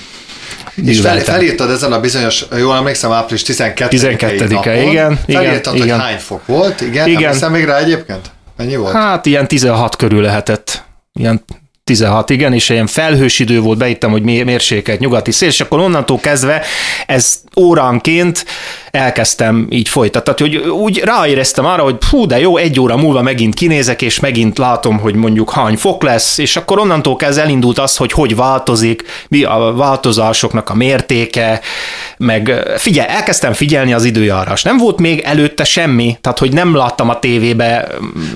és 0.85 0.99
fel, 0.99 1.19
felírtad 1.19 1.69
ezen 1.69 1.91
a 1.91 1.99
bizonyos, 1.99 2.45
jól 2.57 2.75
emlékszem, 2.75 3.11
április 3.11 3.43
12 3.43 3.89
12 3.89 4.47
napon, 4.47 4.73
igen. 4.73 5.19
Felírtad, 5.27 5.75
igen, 5.75 5.89
hogy 5.89 6.05
hány 6.05 6.17
fok 6.17 6.45
volt, 6.45 6.81
igen? 6.81 7.07
igen. 7.07 7.23
Emlékszem 7.23 7.51
még 7.51 7.65
rá 7.65 7.77
egyébként? 7.77 8.31
Mennyi 8.57 8.75
volt? 8.75 8.93
Hát 8.93 9.25
ilyen 9.25 9.47
16 9.47 9.95
körül 9.95 10.21
lehetett. 10.21 10.83
Ilyen 11.13 11.45
16, 11.91 12.29
igen, 12.29 12.53
és 12.53 12.69
ilyen 12.69 12.87
felhős 12.87 13.39
idő 13.39 13.59
volt, 13.59 13.77
beittem, 13.77 14.11
hogy 14.11 14.23
mérsékelt 14.23 14.99
nyugati 14.99 15.31
szél, 15.31 15.47
és 15.47 15.61
akkor 15.61 15.79
onnantól 15.79 16.19
kezdve 16.19 16.61
ez 17.05 17.39
óránként 17.57 18.45
elkezdtem 18.91 19.67
így 19.69 19.89
folytatni, 19.89 20.49
hogy 20.49 20.55
úgy 20.69 20.97
ráéreztem 20.97 21.65
arra, 21.65 21.83
hogy 21.83 21.95
hú, 22.09 22.25
de 22.25 22.39
jó, 22.39 22.57
egy 22.57 22.79
óra 22.79 22.97
múlva 22.97 23.21
megint 23.21 23.53
kinézek, 23.53 24.01
és 24.01 24.19
megint 24.19 24.57
látom, 24.57 24.99
hogy 24.99 25.15
mondjuk 25.15 25.51
hány 25.51 25.77
fok 25.77 26.03
lesz, 26.03 26.37
és 26.37 26.55
akkor 26.55 26.79
onnantól 26.79 27.15
kezdve 27.15 27.43
elindult 27.43 27.79
az, 27.79 27.97
hogy 27.97 28.11
hogy 28.11 28.35
változik, 28.35 29.03
mi 29.27 29.43
a 29.43 29.73
változásoknak 29.75 30.69
a 30.69 30.75
mértéke, 30.75 31.61
meg 32.17 32.63
figyelj, 32.77 33.09
elkezdtem 33.09 33.53
figyelni 33.53 33.93
az 33.93 34.03
időjárás. 34.03 34.61
Nem 34.61 34.77
volt 34.77 34.99
még 34.99 35.19
előtte 35.19 35.63
semmi, 35.63 36.17
tehát 36.21 36.39
hogy 36.39 36.53
nem 36.53 36.75
láttam 36.75 37.09
a 37.09 37.19
tévébe 37.19 37.87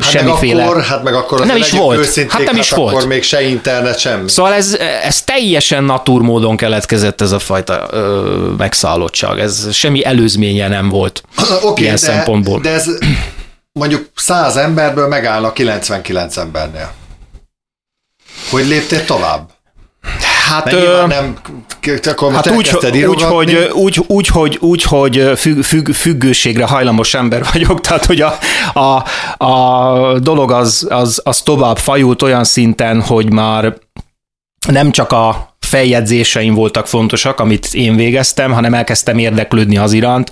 hát 0.02 0.10
semmiféle. 0.10 0.56
Meg 0.56 0.68
akkor, 0.68 0.84
hát 0.84 1.04
meg 1.04 1.14
akkor 1.14 1.46
nem 1.46 1.58
is 1.58 1.72
volt. 1.72 2.26
Hát 2.30 2.46
nem 2.46 2.56
is 2.56 2.70
volt. 2.70 2.94
Akkor 2.94 3.08
még 3.08 3.24
se 3.24 3.39
internet, 3.42 4.00
semmi. 4.00 4.30
Szóval 4.30 4.54
ez, 4.54 4.74
ez 5.04 5.22
teljesen 5.22 5.84
naturmódon 5.84 6.58
keletkezett 6.58 7.22
ez 7.22 7.32
a 7.32 7.40
fajta 7.40 7.88
ö, 7.92 8.54
megszállottság. 8.58 9.40
Ez 9.40 9.74
semmi 9.74 10.06
előzménye 10.06 10.68
nem 10.68 10.90
volt 10.90 11.24
okay, 11.64 11.84
ilyen 11.84 11.96
de, 11.96 12.00
szempontból. 12.00 12.60
De 12.60 12.70
ez 12.70 12.86
mondjuk 13.72 14.10
100 14.16 14.56
emberből 14.56 15.08
megállna 15.08 15.54
99 15.54 16.38
embernél. 16.38 16.92
Hogy 18.50 18.68
léptél 18.68 19.06
tovább? 19.06 19.50
Hát, 20.50 20.74
ö, 20.74 21.08
nem, 21.08 21.38
akkor 22.06 22.34
hát 22.34 22.50
úgy, 22.52 22.70
úgy, 23.06 23.22
hogy, 23.22 23.70
úgy, 23.74 24.02
úgy, 24.08 24.28
hogy, 24.28 24.58
úgy, 24.62 24.84
hogy 24.84 25.32
függ, 25.38 25.62
függ, 25.62 25.92
függőségre 25.92 26.66
hajlamos 26.66 27.14
ember 27.14 27.44
vagyok, 27.52 27.82
tehát 27.88 28.06
hogy 28.06 28.22
a, 28.22 28.38
a, 28.74 29.04
a 29.46 30.20
dolog 30.20 30.52
az, 30.52 30.88
az, 30.90 31.22
az 31.24 31.42
tovább 31.42 31.78
fajult 31.78 32.22
olyan 32.22 32.44
szinten, 32.44 33.02
hogy 33.02 33.34
már 33.34 33.74
nem 34.68 34.92
csak 34.92 35.12
a 35.12 35.56
feljegyzéseim 35.60 36.54
voltak 36.54 36.88
fontosak, 36.88 37.40
amit 37.40 37.68
én 37.72 37.96
végeztem, 37.96 38.52
hanem 38.52 38.74
elkezdtem 38.74 39.18
érdeklődni 39.18 39.78
az 39.78 39.94
iránt. 39.94 40.32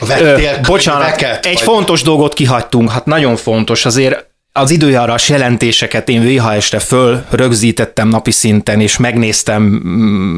Vettél 0.00 0.58
Ö, 0.58 0.66
bocsánat, 0.66 1.22
egy 1.22 1.40
vagy? 1.42 1.60
fontos 1.60 2.02
dolgot 2.02 2.34
kihagytunk, 2.34 2.90
hát 2.90 3.06
nagyon 3.06 3.36
fontos, 3.36 3.84
azért 3.84 4.33
az 4.56 4.70
időjárás 4.70 5.28
jelentéseket 5.28 6.08
én 6.08 6.22
VHS-re 6.22 6.78
föl 6.78 7.24
rögzítettem 7.30 8.08
napi 8.08 8.30
szinten, 8.30 8.80
és 8.80 8.96
megnéztem, 8.96 9.62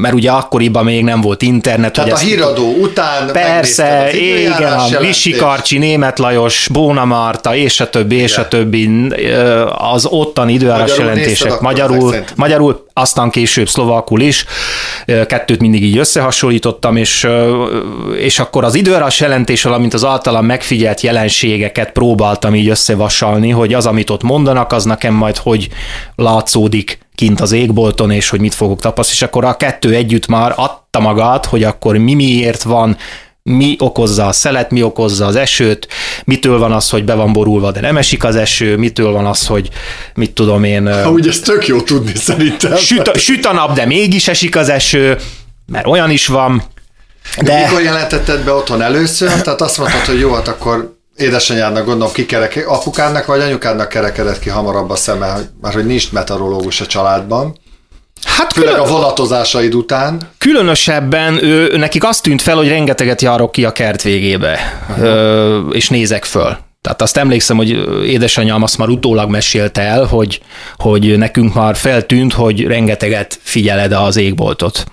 mert 0.01 0.13
ugye 0.13 0.31
akkoriban 0.31 0.83
még 0.83 1.03
nem 1.03 1.21
volt 1.21 1.41
internet. 1.41 1.93
Tehát 1.93 2.11
a 2.11 2.17
híradó 2.17 2.73
után 2.81 3.31
Persze, 3.31 4.09
igen, 4.13 4.71
a 4.71 4.99
Visi 4.99 5.31
Karcsi, 5.31 5.77
Német 5.77 6.19
Lajos, 6.19 6.67
Bóna 6.71 7.05
Marta, 7.05 7.55
és 7.55 7.79
a 7.79 7.89
többi, 7.89 8.15
és 8.15 8.37
a 8.37 8.47
többi, 8.47 8.89
az 9.77 10.05
ottan 10.05 10.49
időjárás 10.49 10.89
magyarul 10.89 11.05
jelentések 11.05 11.59
magyarul, 11.59 12.15
magyarul, 12.35 12.86
aztán 12.97 13.29
később 13.29 13.69
szlovakul 13.69 14.21
is, 14.21 14.45
kettőt 15.05 15.59
mindig 15.59 15.83
így 15.83 15.97
összehasonlítottam, 15.97 16.95
és, 16.95 17.27
és 18.17 18.39
akkor 18.39 18.63
az 18.63 18.75
időjárás 18.75 19.19
jelentés, 19.19 19.63
valamint 19.63 19.93
az 19.93 20.05
általam 20.05 20.45
megfigyelt 20.45 21.01
jelenségeket 21.01 21.91
próbáltam 21.91 22.55
így 22.55 22.69
összevasalni, 22.69 23.49
hogy 23.49 23.73
az, 23.73 23.85
amit 23.85 24.09
ott 24.09 24.23
mondanak, 24.23 24.71
az 24.71 24.83
nekem 24.83 25.13
majd 25.13 25.37
hogy 25.37 25.67
látszódik 26.15 26.99
kint 27.15 27.41
az 27.41 27.51
égbolton, 27.51 28.11
és 28.11 28.29
hogy 28.29 28.39
mit 28.39 28.53
fogok 28.53 28.79
tapasztalni, 28.79 29.19
és 29.19 29.27
akkor 29.27 29.45
a 29.45 29.57
kettő 29.57 29.93
együtt 29.93 30.27
már 30.27 30.53
adta 30.55 30.99
magát, 30.99 31.45
hogy 31.45 31.63
akkor 31.63 31.97
mi 31.97 32.13
miért 32.13 32.63
van, 32.63 32.97
mi 33.47 33.75
okozza 33.79 34.27
a 34.27 34.31
szelet, 34.31 34.71
mi 34.71 34.83
okozza 34.83 35.25
az 35.25 35.35
esőt, 35.35 35.87
mitől 36.25 36.59
van 36.59 36.71
az, 36.71 36.89
hogy 36.89 37.03
be 37.03 37.13
van 37.13 37.33
borulva, 37.33 37.71
de 37.71 37.79
nem 37.79 37.97
esik 37.97 38.23
az 38.23 38.35
eső, 38.35 38.77
mitől 38.77 39.11
van 39.11 39.25
az, 39.25 39.45
hogy 39.45 39.69
mit 40.13 40.31
tudom 40.31 40.63
én... 40.63 41.03
Ha, 41.03 41.09
ugye 41.09 41.29
ez 41.29 41.39
tök 41.39 41.67
jó 41.67 41.81
tudni 41.81 42.15
szerintem. 42.15 42.75
Süt 42.75 43.07
a, 43.07 43.17
süt 43.17 43.45
a 43.45 43.53
nap, 43.53 43.73
de 43.73 43.85
mégis 43.85 44.27
esik 44.27 44.55
az 44.55 44.69
eső, 44.69 45.17
mert 45.65 45.87
olyan 45.87 46.09
is 46.09 46.27
van. 46.27 46.63
De... 47.41 47.61
Mikor 47.61 47.81
jelentetted 47.81 48.43
be 48.43 48.51
otthon 48.51 48.81
először? 48.81 49.41
Tehát 49.41 49.61
azt 49.61 49.77
mondtad, 49.77 50.05
hogy 50.05 50.19
jó, 50.19 50.33
hát 50.33 50.47
akkor 50.47 50.95
édesanyádnak 51.15 51.85
gondolom 51.85 52.13
kikerek, 52.13 52.65
apukának 52.67 53.25
vagy 53.25 53.41
anyukádnak 53.41 53.89
kerekedett 53.89 54.39
ki 54.39 54.49
hamarabb 54.49 54.89
a 54.89 54.95
szeme, 54.95 55.39
már 55.61 55.73
hogy 55.73 55.85
nincs 55.85 56.11
meteorológus 56.11 56.81
a 56.81 56.85
családban. 56.85 57.57
Hát 58.27 58.53
Főleg 58.53 58.73
külön... 58.73 58.87
a 58.87 58.91
vonatozásaid 58.91 59.75
után. 59.75 60.21
Különösebben 60.37 61.43
ő, 61.43 61.77
nekik 61.77 62.03
azt 62.03 62.23
tűnt 62.23 62.41
fel, 62.41 62.55
hogy 62.55 62.67
rengeteget 62.67 63.21
járok 63.21 63.51
ki 63.51 63.65
a 63.65 63.71
kert 63.71 64.01
végébe, 64.01 64.59
ö, 64.99 65.59
és 65.69 65.89
nézek 65.89 66.23
föl. 66.25 66.57
Tehát 66.81 67.01
azt 67.01 67.17
emlékszem, 67.17 67.57
hogy 67.57 67.69
édesanyám 68.05 68.63
azt 68.63 68.77
már 68.77 68.87
utólag 68.87 69.29
mesélte 69.29 69.81
el, 69.81 70.03
hogy, 70.05 70.41
hogy 70.77 71.17
nekünk 71.17 71.53
már 71.53 71.75
feltűnt, 71.75 72.33
hogy 72.33 72.61
rengeteget 72.63 73.39
figyeled 73.41 73.91
az 73.91 74.15
égboltot 74.15 74.85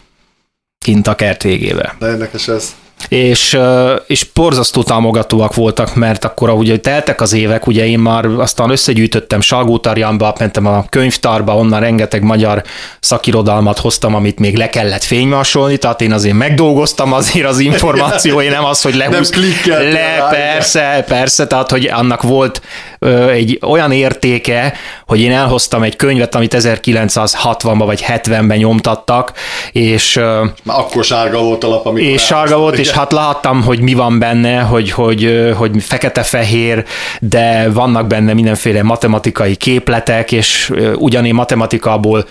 kint 0.78 1.06
a 1.06 1.14
kert 1.14 1.42
végébe. 1.42 1.94
De 1.98 2.06
érdekes 2.06 2.48
ez 2.48 2.74
és, 3.08 3.58
és 4.06 4.24
porzasztó 4.24 4.82
támogatóak 4.82 5.54
voltak, 5.54 5.94
mert 5.94 6.24
akkor, 6.24 6.48
ahogy 6.48 6.80
teltek 6.80 7.20
az 7.20 7.32
évek, 7.32 7.66
ugye 7.66 7.86
én 7.86 7.98
már 7.98 8.24
aztán 8.24 8.70
összegyűjtöttem 8.70 9.40
Salgótarjamba, 9.40 10.34
mentem 10.38 10.66
a 10.66 10.84
könyvtárba, 10.88 11.56
onnan 11.56 11.80
rengeteg 11.80 12.22
magyar 12.22 12.62
szakirodalmat 13.00 13.78
hoztam, 13.78 14.14
amit 14.14 14.38
még 14.38 14.56
le 14.56 14.68
kellett 14.68 15.04
fénymasolni, 15.04 15.76
tehát 15.76 16.00
én 16.00 16.12
azért 16.12 16.36
megdolgoztam 16.36 17.12
azért 17.12 17.46
az 17.46 17.58
információ, 17.58 18.40
én 18.40 18.50
nem 18.50 18.64
az, 18.64 18.82
hogy 18.82 18.94
lehúz, 18.94 19.30
nem 19.66 19.92
le, 19.92 20.26
persze, 20.30 21.04
persze, 21.08 21.46
tehát 21.46 21.70
hogy 21.70 21.86
annak 21.86 22.22
volt 22.22 22.62
ö, 22.98 23.28
egy 23.28 23.58
olyan 23.62 23.92
értéke, 23.92 24.72
hogy 25.06 25.20
én 25.20 25.32
elhoztam 25.32 25.82
egy 25.82 25.96
könyvet, 25.96 26.34
amit 26.34 26.54
1960-ban 26.58 27.82
vagy 27.84 28.04
70-ben 28.08 28.58
nyomtattak, 28.58 29.32
és... 29.72 30.14
Már 30.62 30.78
akkor 30.78 31.04
sárga 31.04 31.38
volt 31.38 31.64
a 31.64 31.68
lap, 31.68 31.86
amikor 31.86 32.10
És 32.10 32.22
sárga 32.22 32.58
volt, 32.58 32.78
és 32.78 32.90
hát 32.94 33.12
láttam, 33.12 33.62
hogy 33.62 33.80
mi 33.80 33.94
van 33.94 34.18
benne, 34.18 34.60
hogy, 34.60 34.90
hogy, 34.90 35.52
hogy 35.56 35.82
fekete-fehér, 35.82 36.84
de 37.20 37.70
vannak 37.70 38.06
benne 38.06 38.32
mindenféle 38.32 38.82
matematikai 38.82 39.56
képletek, 39.56 40.32
és 40.32 40.72
ugyanén 40.94 41.34
matematikából 41.34 42.26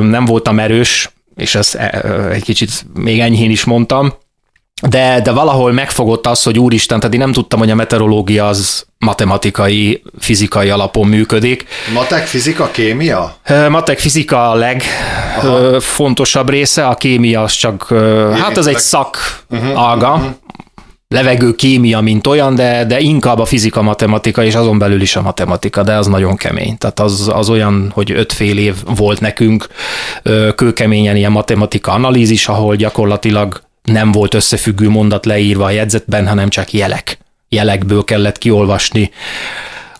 nem 0.00 0.24
voltam 0.24 0.58
erős, 0.58 1.10
és 1.36 1.54
ezt 1.54 1.74
egy 2.32 2.44
kicsit 2.44 2.70
még 2.94 3.20
enyhén 3.20 3.50
is 3.50 3.64
mondtam, 3.64 4.12
de, 4.88 5.20
de 5.20 5.30
valahol 5.30 5.72
megfogott 5.72 6.26
az, 6.26 6.42
hogy 6.42 6.58
úristen, 6.58 6.98
tehát 6.98 7.14
én 7.14 7.20
nem 7.20 7.32
tudtam, 7.32 7.58
hogy 7.58 7.70
a 7.70 7.74
meteorológia 7.74 8.46
az 8.46 8.86
matematikai, 8.98 10.02
fizikai 10.18 10.70
alapon 10.70 11.06
működik. 11.06 11.64
Matek, 11.94 12.26
fizika, 12.26 12.70
kémia? 12.70 13.36
Matek, 13.68 13.98
fizika 13.98 14.50
a 14.50 14.54
legfontosabb 14.54 16.50
része, 16.50 16.86
a 16.86 16.94
kémia 16.94 17.42
az 17.42 17.52
csak, 17.52 17.86
Én 17.90 18.32
hát 18.34 18.56
az 18.56 18.66
egy 18.66 18.78
szak 18.78 19.42
uh-huh, 19.50 19.90
ága, 19.90 20.12
uh-huh. 20.12 20.30
levegő 21.08 21.54
kémia, 21.54 22.00
mint 22.00 22.26
olyan, 22.26 22.54
de, 22.54 22.84
de 22.84 23.00
inkább 23.00 23.38
a 23.38 23.44
fizika, 23.44 23.82
matematika, 23.82 24.44
és 24.44 24.54
azon 24.54 24.78
belül 24.78 25.00
is 25.00 25.16
a 25.16 25.22
matematika, 25.22 25.82
de 25.82 25.96
az 25.96 26.06
nagyon 26.06 26.36
kemény. 26.36 26.78
Tehát 26.78 27.00
az, 27.00 27.30
az 27.34 27.50
olyan, 27.50 27.90
hogy 27.94 28.10
öt 28.10 28.32
fél 28.32 28.58
év 28.58 28.74
volt 28.96 29.20
nekünk 29.20 29.66
kőkeményen 30.54 31.16
ilyen 31.16 31.32
matematika 31.32 31.92
analízis, 31.92 32.48
ahol 32.48 32.76
gyakorlatilag 32.76 33.62
nem 33.82 34.12
volt 34.12 34.34
összefüggő 34.34 34.88
mondat 34.88 35.26
leírva 35.26 35.64
a 35.64 35.70
jegyzetben, 35.70 36.28
hanem 36.28 36.48
csak 36.48 36.72
jelek. 36.72 37.18
Jelekből 37.48 38.04
kellett 38.04 38.38
kiolvasni 38.38 39.10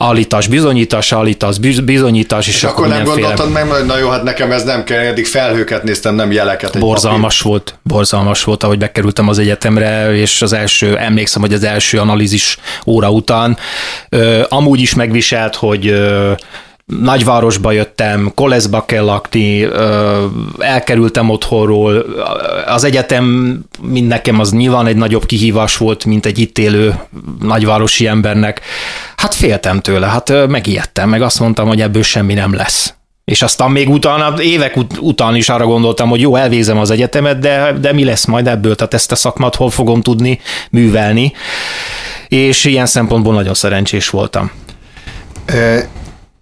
állítás, 0.03 0.47
bizonyítás, 0.47 1.12
állítás, 1.12 1.59
bizonyítás, 1.85 2.49
és, 2.49 2.55
és 2.55 2.65
akkor, 2.65 2.85
akkor 2.85 2.97
nem 2.97 3.05
gondoltad 3.05 3.51
meg, 3.51 3.69
hogy 3.69 3.87
na 3.87 3.99
jó, 3.99 4.09
hát 4.09 4.23
nekem 4.23 4.53
ez 4.53 4.65
nem 4.65 4.85
kell, 4.85 4.99
eddig 4.99 5.27
felhőket 5.27 5.83
néztem, 5.83 6.15
nem 6.15 6.33
jeleket. 6.33 6.79
Borzalmas 6.79 7.37
papír. 7.37 7.51
volt, 7.51 7.79
borzalmas 7.83 8.45
volt, 8.45 8.62
ahogy 8.62 8.79
bekerültem 8.79 9.29
az 9.29 9.39
egyetemre, 9.39 10.15
és 10.15 10.43
az 10.43 10.53
első, 10.53 10.97
emlékszem, 10.97 11.41
hogy 11.41 11.53
az 11.53 11.65
első 11.65 11.99
analízis 11.99 12.59
óra 12.87 13.11
után 13.11 13.57
amúgy 14.49 14.81
is 14.81 14.95
megviselt, 14.95 15.55
hogy 15.55 15.95
nagyvárosba 16.87 17.73
jöttem, 17.73 18.33
koleszba 18.35 18.85
kell 18.85 19.05
lakni, 19.05 19.69
elkerültem 20.59 21.31
otthonról, 21.31 22.05
az 22.67 22.85
egyetem 22.85 23.59
mind 23.83 24.09
nekem 24.09 24.41
az 24.41 24.53
nyilván 24.53 24.87
egy 24.87 24.97
nagyobb 24.97 25.27
kihívás 25.27 25.77
volt, 25.77 26.05
mint 26.05 26.27
egy 26.27 26.39
itt 26.39 26.59
élő 26.59 26.95
nagyvárosi 27.41 28.07
embernek. 28.07 28.61
Hát 29.17 29.35
féltem 29.35 29.81
tőle, 29.81 30.07
hát 30.07 30.47
megijedtem, 30.49 31.09
meg 31.09 31.23
azt 31.23 31.41
mondtam, 31.41 31.69
hogy 31.69 31.81
ebből 31.81 32.03
semmi 32.03 32.35
nem 32.35 32.55
lesz. 32.55 32.95
És 33.25 33.43
aztán 33.43 33.71
még 33.71 33.89
utána, 33.89 34.43
évek 34.43 34.77
ut- 34.77 34.99
után 34.99 35.35
is 35.37 35.49
arra 35.49 35.67
gondoltam, 35.67 36.09
hogy 36.09 36.21
jó, 36.21 36.37
elvézem 36.37 36.79
az 36.79 36.91
egyetemet, 36.91 37.39
de, 37.39 37.73
de 37.81 37.93
mi 37.93 38.05
lesz 38.05 38.25
majd 38.25 38.47
ebből, 38.47 38.75
tehát 38.75 38.95
ezt 38.95 39.12
a 39.12 39.17
szakmat 39.17 39.55
hol 39.55 39.71
fogom 39.71 40.03
tudni 40.03 40.41
művelni. 40.71 41.33
És 42.29 42.65
ilyen 42.65 42.87
szempontból 42.87 43.35
nagyon 43.35 43.55
szerencsés 43.55 44.09
voltam. 44.09 44.51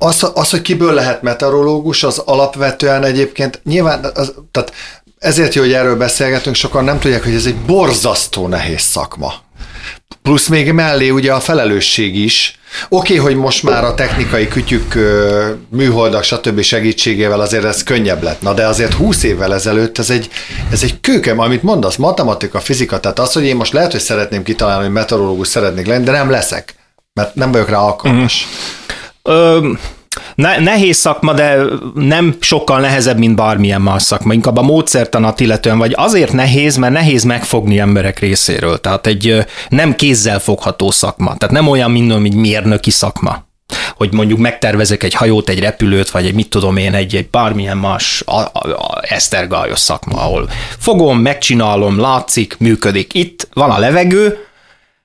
Az, 0.02 0.30
az, 0.34 0.50
hogy 0.50 0.62
kiből 0.62 0.94
lehet 0.94 1.22
meteorológus, 1.22 2.02
az 2.02 2.18
alapvetően 2.18 3.04
egyébként 3.04 3.60
nyilván, 3.64 4.10
az, 4.14 4.34
tehát 4.50 4.72
ezért 5.18 5.54
jó, 5.54 5.62
hogy 5.62 5.72
erről 5.72 5.96
beszélgetünk, 5.96 6.56
sokan 6.56 6.84
nem 6.84 6.98
tudják, 6.98 7.24
hogy 7.24 7.34
ez 7.34 7.46
egy 7.46 7.56
borzasztó 7.56 8.46
nehéz 8.46 8.80
szakma. 8.80 9.32
Plusz 10.22 10.46
még 10.48 10.72
mellé 10.72 11.10
ugye 11.10 11.32
a 11.32 11.40
felelősség 11.40 12.16
is. 12.16 12.58
Oké, 12.88 13.18
okay, 13.18 13.26
hogy 13.26 13.42
most 13.42 13.62
már 13.62 13.84
a 13.84 13.94
technikai 13.94 14.48
kütyük, 14.48 14.94
műholdak, 15.68 16.22
stb. 16.22 16.60
segítségével 16.60 17.40
azért 17.40 17.64
ez 17.64 17.82
könnyebb 17.82 18.22
lett. 18.22 18.40
Na 18.42 18.54
de 18.54 18.66
azért 18.66 18.94
20 18.94 19.22
évvel 19.22 19.54
ezelőtt 19.54 19.98
ez 19.98 20.10
egy, 20.10 20.28
ez 20.70 20.82
egy 20.82 21.00
kőkem, 21.00 21.38
amit 21.38 21.62
mondasz, 21.62 21.96
matematika, 21.96 22.60
fizika, 22.60 23.00
tehát 23.00 23.18
az, 23.18 23.32
hogy 23.32 23.44
én 23.44 23.56
most 23.56 23.72
lehet, 23.72 23.90
hogy 23.90 24.00
szeretném 24.00 24.42
kitalálni, 24.42 24.84
hogy 24.84 24.92
meteorológus 24.92 25.48
szeretnék 25.48 25.86
lenni, 25.86 26.04
de 26.04 26.12
nem 26.12 26.30
leszek, 26.30 26.74
mert 27.12 27.34
nem 27.34 27.52
vagyok 27.52 27.68
rá 27.68 27.78
alkalmas. 27.78 28.46
Mm. 28.46 28.88
Ö, 29.30 29.68
ne, 30.34 30.58
nehéz 30.58 30.96
szakma, 30.96 31.32
de 31.32 31.56
nem 31.94 32.36
sokkal 32.40 32.80
nehezebb, 32.80 33.18
mint 33.18 33.36
bármilyen 33.36 33.80
más 33.80 34.02
szakma. 34.02 34.32
Inkább 34.32 34.56
a 34.56 34.62
módszertanat 34.62 35.40
illetően, 35.40 35.78
vagy 35.78 35.92
azért 35.96 36.32
nehéz, 36.32 36.76
mert 36.76 36.92
nehéz 36.92 37.22
megfogni 37.22 37.78
emberek 37.78 38.18
részéről. 38.18 38.80
Tehát 38.80 39.06
egy 39.06 39.46
nem 39.68 39.94
kézzel 39.94 40.38
fogható 40.38 40.90
szakma. 40.90 41.36
Tehát 41.36 41.54
nem 41.54 41.68
olyan, 41.68 41.90
mint 41.90 42.12
egy 42.12 42.34
mérnöki 42.34 42.90
szakma 42.90 43.48
hogy 43.96 44.12
mondjuk 44.12 44.38
megtervezek 44.38 45.02
egy 45.02 45.14
hajót, 45.14 45.48
egy 45.48 45.60
repülőt, 45.60 46.10
vagy 46.10 46.26
egy 46.26 46.34
mit 46.34 46.48
tudom 46.48 46.76
én, 46.76 46.94
egy, 46.94 47.14
egy 47.14 47.30
bármilyen 47.30 47.76
más 47.76 48.22
a, 48.26 48.40
a, 48.40 48.50
a 48.52 49.00
esztergályos 49.08 49.78
szakma, 49.78 50.20
ahol 50.20 50.50
fogom, 50.78 51.18
megcsinálom, 51.18 51.98
látszik, 51.98 52.56
működik. 52.58 53.14
Itt 53.14 53.48
van 53.52 53.70
a 53.70 53.78
levegő, 53.78 54.38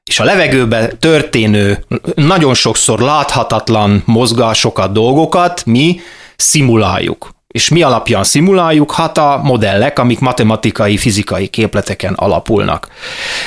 és 0.09 0.19
a 0.19 0.23
levegőben 0.23 0.99
történő, 0.99 1.85
nagyon 2.15 2.53
sokszor 2.53 2.99
láthatatlan 2.99 4.03
mozgásokat, 4.05 4.91
dolgokat 4.91 5.65
mi 5.65 5.99
szimuláljuk. 6.35 7.34
És 7.55 7.69
mi 7.69 7.81
alapján 7.81 8.23
szimuláljuk? 8.23 8.93
Hát 8.93 9.17
a 9.17 9.39
modellek, 9.43 9.99
amik 9.99 10.19
matematikai, 10.19 10.97
fizikai 10.97 11.47
képleteken 11.47 12.13
alapulnak. 12.13 12.87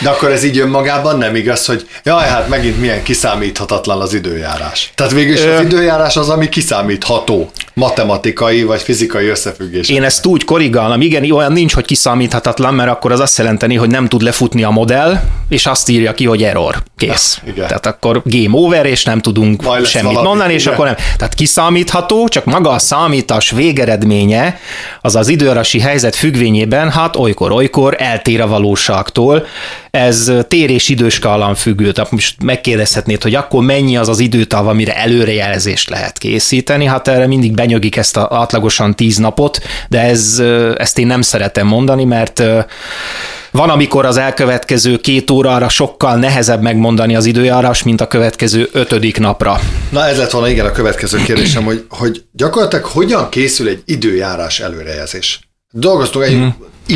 De 0.02 0.08
akkor 0.08 0.30
ez 0.30 0.44
így 0.44 0.58
önmagában 0.58 1.18
nem 1.18 1.34
igaz, 1.34 1.66
hogy 1.66 1.88
jaj, 2.04 2.28
hát 2.28 2.48
megint 2.48 2.80
milyen 2.80 3.02
kiszámíthatatlan 3.02 4.00
az 4.00 4.14
időjárás. 4.14 4.92
Tehát 4.94 5.12
végül 5.12 5.34
is 5.34 5.44
az 5.44 5.60
időjárás 5.60 6.16
az, 6.16 6.28
ami 6.28 6.48
kiszámítható 6.48 7.50
matematikai 7.74 8.62
vagy 8.62 8.82
fizikai 8.82 9.26
összefüggés. 9.26 9.88
Én 9.88 10.02
ezt 10.02 10.26
úgy 10.26 10.44
korrigálom, 10.44 11.00
igen, 11.00 11.30
olyan 11.30 11.52
nincs, 11.52 11.74
hogy 11.74 11.84
kiszámíthatatlan, 11.84 12.74
mert 12.74 12.90
akkor 12.90 13.12
az 13.12 13.20
azt 13.20 13.38
jelenteni, 13.38 13.74
hogy 13.74 13.90
nem 13.90 14.08
tud 14.08 14.22
lefutni 14.22 14.62
a 14.62 14.70
modell, 14.70 15.20
és 15.48 15.66
azt 15.66 15.88
írja 15.88 16.14
ki, 16.14 16.24
hogy 16.24 16.42
error. 16.42 16.82
Kész. 16.96 17.40
Ja, 17.44 17.52
igen. 17.52 17.66
Tehát 17.66 17.86
akkor 17.86 18.22
game 18.24 18.58
over, 18.58 18.86
és 18.86 19.04
nem 19.04 19.20
tudunk 19.20 19.62
semmit 19.84 20.12
valami, 20.12 20.26
mondani, 20.26 20.52
és 20.52 20.62
igen. 20.62 20.74
akkor 20.74 20.86
nem. 20.86 20.94
Tehát 21.16 21.34
kiszámítható, 21.34 22.28
csak 22.28 22.44
maga 22.44 22.70
a 22.70 22.78
számítás 22.78 23.50
végeredménye 23.98 24.58
az 25.00 25.16
az 25.16 25.28
időrasi 25.28 25.80
helyzet 25.80 26.16
függvényében, 26.16 26.90
hát 26.90 27.16
olykor-olykor 27.16 27.96
eltér 27.98 28.40
a 28.40 28.46
valóságtól, 28.46 29.46
ez 29.90 30.32
tér 30.48 30.70
és 30.70 30.88
időskálán 30.88 31.54
függő. 31.54 31.92
Tehát 31.92 32.10
most 32.10 32.42
megkérdezhetnéd, 32.42 33.22
hogy 33.22 33.34
akkor 33.34 33.64
mennyi 33.64 33.96
az 33.96 34.08
az 34.08 34.18
időtáv, 34.18 34.68
amire 34.68 34.96
előrejelzést 34.96 35.90
lehet 35.90 36.18
készíteni. 36.18 36.84
Hát 36.84 37.08
erre 37.08 37.26
mindig 37.26 37.54
benyögik 37.54 37.96
ezt 37.96 38.16
a 38.16 38.28
átlagosan 38.30 38.94
tíz 38.94 39.16
napot, 39.16 39.58
de 39.88 40.00
ez, 40.00 40.42
ezt 40.76 40.98
én 40.98 41.06
nem 41.06 41.22
szeretem 41.22 41.66
mondani, 41.66 42.04
mert 42.04 42.42
van, 43.50 43.70
amikor 43.70 44.06
az 44.06 44.16
elkövetkező 44.16 44.96
két 44.96 45.30
órára 45.30 45.68
sokkal 45.68 46.16
nehezebb 46.16 46.62
megmondani 46.62 47.16
az 47.16 47.24
időjárás, 47.24 47.82
mint 47.82 48.00
a 48.00 48.06
következő 48.06 48.68
ötödik 48.72 49.18
napra. 49.18 49.60
Na 49.90 50.06
ez 50.06 50.18
lett 50.18 50.30
volna 50.30 50.48
igen 50.48 50.66
a 50.66 50.72
következő 50.72 51.22
kérdésem, 51.22 51.64
hogy, 51.64 51.84
hogy 51.88 52.24
gyakorlatilag 52.32 52.84
hogyan 52.84 53.28
készül 53.28 53.68
egy 53.68 53.82
időjárás 53.84 54.60
előrejelzés? 54.60 55.40
Dolgoztunk 55.70 56.24
egy 56.24 56.36
mm. 56.36 56.48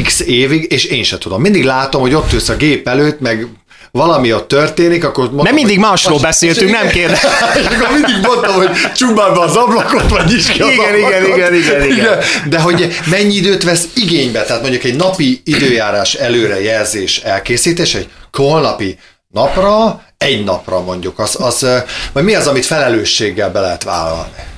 x 0.02 0.20
évig, 0.20 0.72
és 0.72 0.84
én 0.84 1.02
se 1.02 1.18
tudom. 1.18 1.40
Mindig 1.40 1.64
látom, 1.64 2.00
hogy 2.00 2.14
ott 2.14 2.32
ülsz 2.32 2.48
a 2.48 2.56
gép 2.56 2.88
előtt, 2.88 3.20
meg 3.20 3.46
valami 3.92 4.32
ott 4.32 4.48
történik, 4.48 5.04
akkor 5.04 5.24
mondtam, 5.24 5.44
Nem 5.44 5.54
mindig 5.54 5.78
másról 5.78 6.12
most, 6.12 6.24
beszéltünk, 6.30 6.70
nem 6.70 6.88
kérdez. 6.88 7.18
és 7.60 7.66
akkor 7.66 7.88
mindig 7.92 8.16
mondtam, 8.22 8.54
hogy 8.54 8.70
csubáld 8.94 9.34
be 9.34 9.40
az 9.40 9.56
ablakot, 9.56 10.08
vagy 10.08 10.24
nyisd 10.24 10.50
ki 10.52 10.62
az 10.62 10.70
igen. 10.70 10.96
Igen, 10.96 11.26
igen, 11.26 11.54
igen, 11.54 11.84
igen. 11.84 12.18
De 12.48 12.60
hogy 12.60 13.00
mennyi 13.10 13.34
időt 13.34 13.62
vesz 13.62 13.88
igénybe? 13.94 14.42
Tehát 14.42 14.62
mondjuk 14.62 14.84
egy 14.84 14.96
napi 14.96 15.40
időjárás 15.44 16.14
előrejelzés 16.14 17.18
elkészítés, 17.18 17.94
egy 17.94 18.08
holnapi 18.32 18.98
napra, 19.28 20.02
egy 20.18 20.44
napra 20.44 20.80
mondjuk, 20.80 21.18
az, 21.18 21.36
az, 21.40 21.66
vagy 22.12 22.24
mi 22.24 22.34
az, 22.34 22.46
amit 22.46 22.66
felelősséggel 22.66 23.50
be 23.50 23.60
lehet 23.60 23.82
vállalni? 23.82 24.50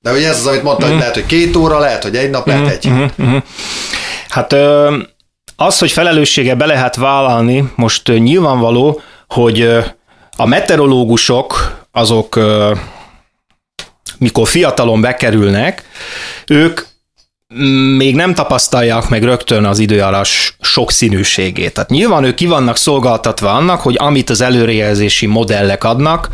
De 0.00 0.12
ugye 0.12 0.28
ez 0.28 0.38
az, 0.38 0.46
amit 0.46 0.62
mondta, 0.62 0.86
mm. 0.86 0.88
hogy 0.88 0.98
lehet, 0.98 1.14
hogy 1.14 1.26
két 1.26 1.56
óra, 1.56 1.78
lehet, 1.78 2.02
hogy 2.02 2.16
egy 2.16 2.30
nap, 2.30 2.46
lehet 2.46 2.68
egy. 2.68 2.88
Mm-hmm. 2.88 3.36
Hát 4.28 4.54
az, 5.64 5.78
hogy 5.78 5.90
felelőssége 5.90 6.54
be 6.54 6.66
lehet 6.66 6.96
vállalni, 6.96 7.72
most 7.76 8.08
nyilvánvaló, 8.18 9.00
hogy 9.28 9.68
a 10.36 10.46
meteorológusok 10.46 11.80
azok, 11.92 12.40
mikor 14.18 14.48
fiatalon 14.48 15.00
bekerülnek, 15.00 15.84
ők 16.46 16.80
még 17.96 18.14
nem 18.14 18.34
tapasztalják 18.34 19.08
meg 19.08 19.22
rögtön 19.22 19.64
az 19.64 19.78
időjárás 19.78 20.56
sokszínűségét. 20.60 21.72
Tehát 21.72 21.90
nyilván 21.90 22.24
ők 22.24 22.34
ki 22.34 22.46
vannak 22.46 22.76
szolgáltatva 22.76 23.52
annak, 23.52 23.80
hogy 23.80 23.94
amit 23.98 24.30
az 24.30 24.40
előrejelzési 24.40 25.26
modellek 25.26 25.84
adnak, 25.84 26.28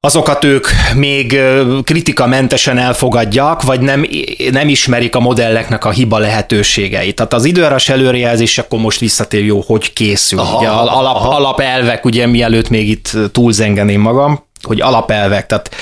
azokat 0.00 0.44
ők 0.44 0.66
még 0.94 1.40
kritikamentesen 1.84 2.78
elfogadják, 2.78 3.62
vagy 3.62 3.80
nem, 3.80 4.06
nem 4.50 4.68
ismerik 4.68 5.14
a 5.14 5.20
modelleknek 5.20 5.84
a 5.84 5.90
hiba 5.90 6.18
lehetőségeit. 6.18 7.14
Tehát 7.14 7.32
az 7.32 7.44
időjárás 7.44 7.88
előrejelzés, 7.88 8.58
akkor 8.58 8.78
most 8.78 9.00
visszatér 9.00 9.44
jó, 9.44 9.60
hogy 9.66 9.92
készül. 9.92 10.38
Aha, 10.38 10.58
ugye, 10.58 10.68
alap, 10.68 11.16
aha. 11.16 11.36
alapelvek, 11.36 12.04
ugye 12.04 12.26
mielőtt 12.26 12.68
még 12.68 12.88
itt 12.88 13.16
túlzengeném 13.32 14.00
magam, 14.00 14.48
hogy 14.62 14.80
alapelvek. 14.80 15.46
Tehát 15.46 15.74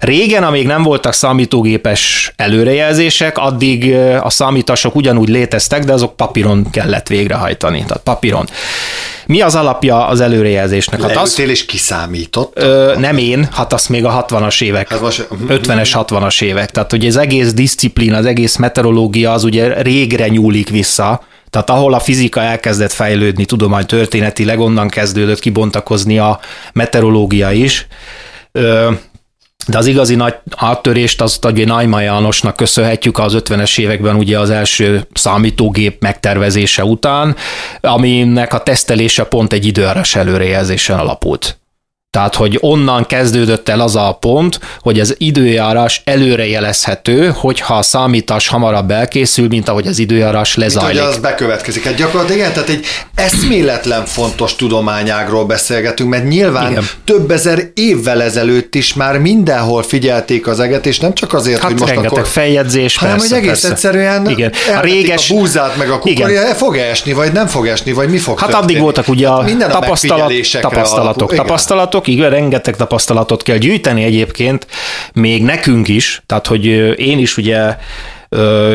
régen, 0.00 0.42
amíg 0.42 0.66
nem 0.66 0.82
voltak 0.82 1.12
számítógépes 1.12 2.32
előrejelzések, 2.36 3.38
addig 3.38 3.94
a 4.20 4.30
számítások 4.30 4.94
ugyanúgy 4.94 5.28
léteztek, 5.28 5.84
de 5.84 5.92
azok 5.92 6.16
papíron 6.16 6.70
kellett 6.70 7.08
végrehajtani. 7.08 7.84
Tehát 7.86 8.02
papíron. 8.02 8.46
Mi 9.26 9.40
az 9.40 9.54
alapja 9.54 10.06
az 10.06 10.20
előrejelzésnek? 10.20 11.02
Hát 11.02 11.16
az, 11.16 11.38
és 11.38 11.66
kiszámított? 11.66 12.52
Ö, 12.54 12.94
nem 12.98 13.18
én, 13.18 13.48
hát 13.52 13.72
azt 13.72 13.88
még 13.88 14.04
a 14.04 14.26
60-as 14.28 14.62
évek, 14.62 14.88
hát 14.88 15.00
most, 15.00 15.28
50-es, 15.48 15.90
60-as 15.92 16.42
évek. 16.42 16.70
Tehát 16.70 16.92
ugye 16.92 17.08
az 17.08 17.16
egész 17.16 17.52
disziplín, 17.52 18.14
az 18.14 18.26
egész 18.26 18.56
meteorológia 18.56 19.32
az 19.32 19.44
ugye 19.44 19.82
régre 19.82 20.28
nyúlik 20.28 20.68
vissza, 20.68 21.20
tehát 21.50 21.70
ahol 21.70 21.94
a 21.94 22.00
fizika 22.00 22.40
elkezdett 22.40 22.92
fejlődni 22.92 23.44
tudomány 23.44 23.86
történetileg, 23.86 24.60
onnan 24.60 24.88
kezdődött 24.88 25.38
kibontakozni 25.38 26.18
a 26.18 26.40
meteorológia 26.72 27.50
is. 27.50 27.86
De 29.66 29.78
az 29.78 29.86
igazi 29.86 30.14
nagy 30.14 30.34
áttörést 30.56 31.20
azt 31.20 31.44
ugye 31.44 31.64
Naima 31.64 32.00
Jánosnak 32.00 32.56
köszönhetjük 32.56 33.18
az 33.18 33.36
50-es 33.36 33.78
években 33.78 34.16
ugye 34.16 34.38
az 34.38 34.50
első 34.50 35.06
számítógép 35.12 36.02
megtervezése 36.02 36.84
után, 36.84 37.36
aminek 37.80 38.54
a 38.54 38.62
tesztelése 38.62 39.24
pont 39.24 39.52
egy 39.52 39.66
időáras 39.66 40.14
előrejelzésen 40.14 40.98
alapult. 40.98 41.58
Tehát, 42.10 42.34
hogy 42.34 42.58
onnan 42.60 43.06
kezdődött 43.06 43.68
el 43.68 43.80
az 43.80 43.96
a 43.96 44.16
pont, 44.20 44.60
hogy 44.80 45.00
az 45.00 45.14
időjárás 45.18 46.02
előrejelezhető, 46.04 47.30
hogyha 47.34 47.74
a 47.74 47.82
számítás 47.82 48.48
hamarabb 48.48 48.90
elkészül, 48.90 49.48
mint 49.48 49.68
ahogy 49.68 49.86
az 49.86 49.98
időjárás 49.98 50.56
lezajlik. 50.56 50.92
Mint, 50.92 51.04
hogy 51.04 51.14
az 51.14 51.20
bekövetkezik. 51.20 51.84
Hát 51.84 51.94
gyakorlatilag 51.94 52.38
igen, 52.38 52.52
tehát 52.52 52.68
egy 52.68 52.86
eszméletlen 53.14 54.04
fontos 54.04 54.56
tudományágról 54.56 55.44
beszélgetünk, 55.44 56.10
mert 56.10 56.28
nyilván 56.28 56.70
igen. 56.70 56.84
több 57.04 57.30
ezer 57.30 57.70
évvel 57.74 58.22
ezelőtt 58.22 58.74
is 58.74 58.94
már 58.94 59.18
mindenhol 59.18 59.82
figyelték 59.82 60.46
az 60.46 60.60
eget, 60.60 60.86
és 60.86 60.98
nem 60.98 61.14
csak 61.14 61.32
azért, 61.32 61.60
hát 61.60 61.70
hogy 61.70 61.80
most 61.80 61.92
rengeteg 61.92 62.18
akkor... 62.18 62.28
feljegyzés, 62.30 62.96
hanem, 62.96 63.16
persze, 63.16 63.34
hogy 63.34 63.44
egész 63.44 63.50
persze. 63.60 63.70
egyszerűen 63.70 64.30
igen. 64.30 64.52
A, 64.76 64.80
réges... 64.80 65.30
a 65.30 65.34
búzát, 65.34 65.76
meg 65.76 65.90
a 65.90 65.98
kukorja, 65.98 66.42
fog 66.42 66.76
-e 66.76 66.82
esni, 66.82 67.12
vagy 67.12 67.32
nem 67.32 67.46
fog 67.46 67.66
esni, 67.66 67.92
vagy 67.92 68.08
mi 68.08 68.18
fog 68.18 68.38
Hát 68.38 68.48
történni? 68.48 68.72
addig 68.72 68.82
voltak 68.82 69.08
ugye 69.08 69.28
a, 69.28 69.42
Minden 69.42 69.70
a 69.70 69.72
tapasztalat, 69.72 70.32
tapasztalatok, 70.60 70.60
tapasztalatok, 70.60 71.34
tapasztalatok, 71.34 71.97
igen, 72.06 72.30
rengeteg 72.30 72.76
tapasztalatot 72.76 73.42
kell 73.42 73.56
gyűjteni 73.56 74.02
egyébként, 74.02 74.66
még 75.12 75.42
nekünk 75.42 75.88
is, 75.88 76.22
tehát 76.26 76.46
hogy 76.46 76.64
én 77.00 77.18
is 77.18 77.36
ugye 77.36 77.76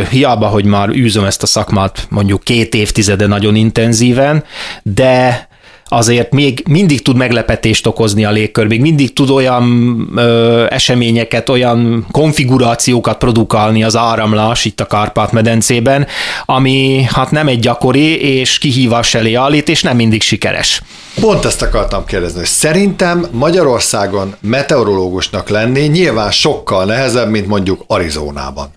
hiába, 0.09 0.47
hogy 0.47 0.65
már 0.65 0.89
űzöm 0.89 1.23
ezt 1.23 1.43
a 1.43 1.45
szakmát 1.45 2.05
mondjuk 2.09 2.43
két 2.43 2.73
évtizede 2.75 3.27
nagyon 3.27 3.55
intenzíven, 3.55 4.43
de 4.83 5.47
azért 5.93 6.31
még 6.31 6.63
mindig 6.69 7.01
tud 7.01 7.15
meglepetést 7.15 7.87
okozni 7.87 8.25
a 8.25 8.31
légkör, 8.31 8.67
még 8.67 8.81
mindig 8.81 9.13
tud 9.13 9.29
olyan 9.29 10.07
ö, 10.15 10.65
eseményeket, 10.69 11.49
olyan 11.49 12.05
konfigurációkat 12.11 13.17
produkálni 13.17 13.83
az 13.83 13.95
áramlás 13.95 14.65
itt 14.65 14.79
a 14.79 14.85
Kárpát-medencében, 14.85 16.07
ami 16.45 17.05
hát 17.13 17.31
nem 17.31 17.47
egy 17.47 17.59
gyakori, 17.59 18.21
és 18.21 18.57
kihívás 18.57 19.13
elé 19.13 19.33
állít, 19.33 19.69
és 19.69 19.81
nem 19.81 19.95
mindig 19.95 20.21
sikeres. 20.21 20.81
Pont 21.19 21.45
ezt 21.45 21.61
akartam 21.61 22.05
kérdezni, 22.05 22.37
hogy 22.37 22.47
szerintem 22.47 23.25
Magyarországon 23.31 24.35
meteorológusnak 24.41 25.49
lenni 25.49 25.81
nyilván 25.81 26.31
sokkal 26.31 26.85
nehezebb, 26.85 27.29
mint 27.29 27.47
mondjuk 27.47 27.83
Arizonában, 27.87 28.69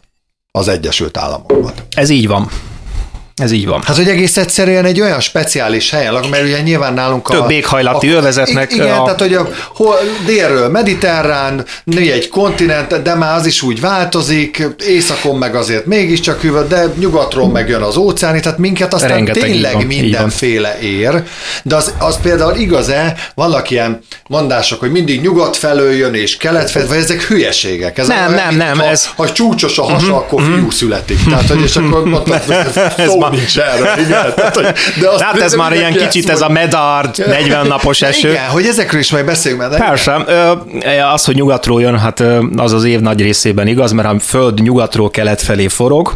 az 0.51 0.69
Egyesült 0.69 1.17
Államokban. 1.17 1.73
Ez 1.97 2.09
így 2.09 2.29
van. 2.29 2.51
Ez 3.43 3.53
így 3.53 3.67
van. 3.67 3.83
Hát, 3.83 3.97
hogy 3.97 4.09
egész 4.09 4.37
egyszerűen 4.37 4.85
egy 4.85 5.01
olyan 5.01 5.21
speciális 5.21 5.91
helyen 5.91 6.13
lakunk, 6.13 6.33
mert 6.33 6.45
ugye 6.45 6.61
nyilván 6.61 6.95
nálunk 6.95 7.31
Több 7.31 7.45
a... 7.45 7.51
éghajlati 7.51 8.09
övezetnek. 8.09 8.73
Igen, 8.73 8.99
a... 8.99 9.03
tehát 9.05 9.21
hogy 9.21 9.35
a, 9.35 9.49
hol, 9.75 9.97
délről 10.27 10.69
mediterrán, 10.69 11.65
egy 11.97 12.29
kontinent, 12.29 13.03
de 13.03 13.15
már 13.15 13.37
az 13.37 13.47
is 13.47 13.63
úgy 13.63 13.81
változik, 13.81 14.67
északon 14.87 15.37
meg 15.37 15.55
azért 15.55 15.87
mégiscsak 15.87 16.41
hűvös, 16.41 16.67
de 16.69 16.93
nyugatról 16.99 17.49
meg 17.49 17.69
jön 17.69 17.83
az 17.83 17.97
óceáni, 17.97 18.41
tehát 18.41 18.59
minket 18.59 18.95
aztán 18.95 19.09
Rengeteg 19.11 19.43
tényleg 19.43 19.73
van, 19.73 19.85
mindenféle 19.85 20.79
ér, 20.81 21.23
de 21.63 21.77
az, 21.77 21.93
az 21.99 22.21
például 22.23 22.57
igaz-e, 22.57 23.17
vannak 23.35 23.71
ilyen 23.71 24.01
mondások, 24.29 24.81
hogy 24.81 24.91
mindig 24.91 25.21
nyugat 25.21 25.57
felől 25.57 25.93
jön 25.93 26.15
és 26.15 26.37
kelet 26.37 26.71
felől, 26.71 26.89
vagy 26.89 26.99
ezek 26.99 27.23
hülyeségek. 27.23 27.99
Ez 27.99 28.07
nem, 28.07 28.35
nem, 28.35 28.57
nem. 28.57 28.79
Ha, 28.79 28.85
ez... 28.85 29.09
ha 29.17 29.33
csúcsos 29.33 29.79
a 29.79 29.83
hasa, 29.83 30.05
uh-huh, 30.05 30.17
akkor 30.17 30.41
uh-huh. 30.41 30.57
fiú 30.57 30.71
születik. 30.71 31.25
Tehát, 31.29 31.49
hogy 31.49 31.63
és 31.63 31.77
akkor 31.77 32.05
mondtam, 32.05 32.39
ez 32.97 33.15
már... 33.31 33.39
nincs 33.39 33.59
erről, 33.59 34.05
igen. 34.05 34.35
Tehát, 34.35 34.55
hogy, 34.55 34.67
de 35.01 35.09
azt 35.09 35.23
hát 35.23 35.41
ez 35.41 35.55
már 35.55 35.73
ilyen 35.73 35.93
kicsit 35.93 36.29
ez 36.29 36.41
a 36.41 36.49
medard 36.49 37.27
40 37.27 37.67
napos 37.67 38.03
eső. 38.03 38.31
Igen, 38.31 38.49
hogy 38.49 38.67
ezekről 38.67 39.01
is 39.01 39.11
majd 39.11 39.25
beszéljünk 39.25 39.69
már. 39.69 39.79
Persze, 39.79 40.15
az, 41.13 41.25
hogy 41.25 41.35
nyugatról 41.35 41.81
jön, 41.81 41.99
hát 41.99 42.23
az 42.57 42.73
az 42.73 42.85
év 42.85 43.01
nagy 43.01 43.21
részében 43.21 43.67
igaz, 43.67 43.93
mert 43.93 44.09
a 44.09 44.19
föld 44.19 44.63
nyugatról 44.63 45.11
kelet 45.11 45.43
felé 45.43 45.69
forog, 45.69 46.15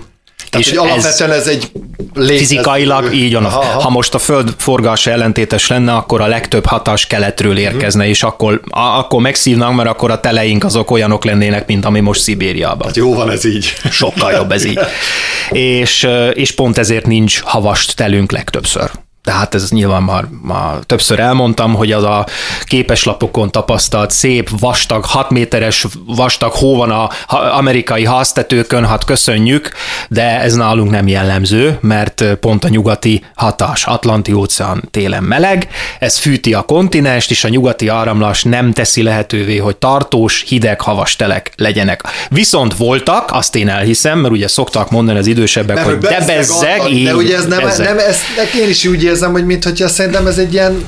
Tehát, 0.50 0.66
és 0.66 0.76
hogy 0.76 0.88
alapvetően 0.88 1.30
ez, 1.30 1.36
ez 1.36 1.46
egy 1.46 1.70
létező... 2.14 2.38
Fizikailag 2.38 3.14
így 3.14 3.32
van. 3.32 3.44
Aha, 3.44 3.60
aha. 3.60 3.80
Ha 3.80 3.90
most 3.90 4.14
a 4.14 4.18
Föld 4.18 4.54
forgása 4.58 5.10
ellentétes 5.10 5.68
lenne, 5.68 5.92
akkor 5.92 6.20
a 6.20 6.26
legtöbb 6.26 6.66
hatás 6.66 7.06
keletről 7.06 7.58
érkezne, 7.58 8.02
hmm. 8.02 8.10
és 8.10 8.22
akkor, 8.22 8.60
akkor 8.70 9.20
megszívnak, 9.20 9.74
mert 9.74 9.88
akkor 9.88 10.10
a 10.10 10.20
teleink 10.20 10.64
azok 10.64 10.90
olyanok 10.90 11.24
lennének, 11.24 11.66
mint 11.66 11.84
ami 11.84 12.00
most 12.00 12.20
Szibériában. 12.20 12.86
Hát 12.86 12.96
jó 12.96 13.14
van 13.14 13.30
ez 13.30 13.44
így. 13.44 13.72
Sokkal 13.90 14.32
jobb 14.32 14.52
ez 14.52 14.64
így. 14.64 14.78
és, 15.80 16.08
és 16.32 16.52
pont 16.52 16.78
ezért 16.78 17.06
nincs 17.06 17.40
havast 17.40 17.96
telünk 17.96 18.32
legtöbbször. 18.32 18.90
Tehát 19.31 19.55
ez 19.55 19.71
nyilván 19.71 20.03
már, 20.03 20.25
már 20.43 20.75
többször 20.87 21.21
elmondtam, 21.21 21.75
hogy 21.75 21.93
az 21.93 22.03
a 22.03 22.27
képeslapokon 22.64 23.51
tapasztalt 23.51 24.11
szép, 24.11 24.51
vastag, 24.59 25.05
6 25.05 25.31
méteres 25.31 25.87
vastag 26.07 26.53
hó 26.53 26.77
van 26.77 26.90
a 26.90 27.11
amerikai 27.57 28.07
háztetőkön, 28.07 28.87
hát 28.87 29.05
köszönjük, 29.05 29.71
de 30.09 30.40
ez 30.40 30.55
nálunk 30.55 30.90
nem 30.90 31.09
jellemző, 31.09 31.79
mert 31.81 32.25
pont 32.40 32.64
a 32.64 32.69
nyugati 32.69 33.25
hatás, 33.35 33.85
Atlanti 33.85 34.33
óceán 34.33 34.88
télen 34.90 35.23
meleg, 35.23 35.69
ez 35.99 36.19
fűti 36.19 36.55
a 36.55 36.62
kontinenst, 36.62 37.31
és 37.31 37.45
a 37.45 37.49
nyugati 37.49 37.88
áramlás 37.88 38.43
nem 38.43 38.73
teszi 38.73 39.03
lehetővé, 39.03 39.57
hogy 39.57 39.77
tartós, 39.77 40.45
hideg, 40.47 40.81
havas 40.81 41.16
telek 41.16 41.53
legyenek. 41.57 42.03
Viszont 42.31 42.77
voltak, 42.77 43.29
azt 43.33 43.57
én 43.57 43.69
elhiszem, 43.69 44.19
mert 44.19 44.35
ugye 44.35 44.49
szoktak 44.49 44.90
mondani 44.90 45.19
az 45.19 45.27
idősebbek, 45.27 45.77
mert 45.77 45.88
hogy 45.88 45.99
de 45.99 46.25
bezzeg, 46.27 46.81
de 47.05 47.14
ugye 47.14 47.37
ez 47.37 47.47
nem, 47.47 47.61
nem, 47.79 47.99
ezt 47.99 48.55
én 48.61 48.69
is 48.69 48.87
úgy 48.87 49.03
érzem, 49.03 49.19
hogy 49.26 49.46
mintha 49.46 49.88
szerintem 49.88 50.26
ez 50.26 50.38
egy 50.38 50.52
ilyen 50.52 50.85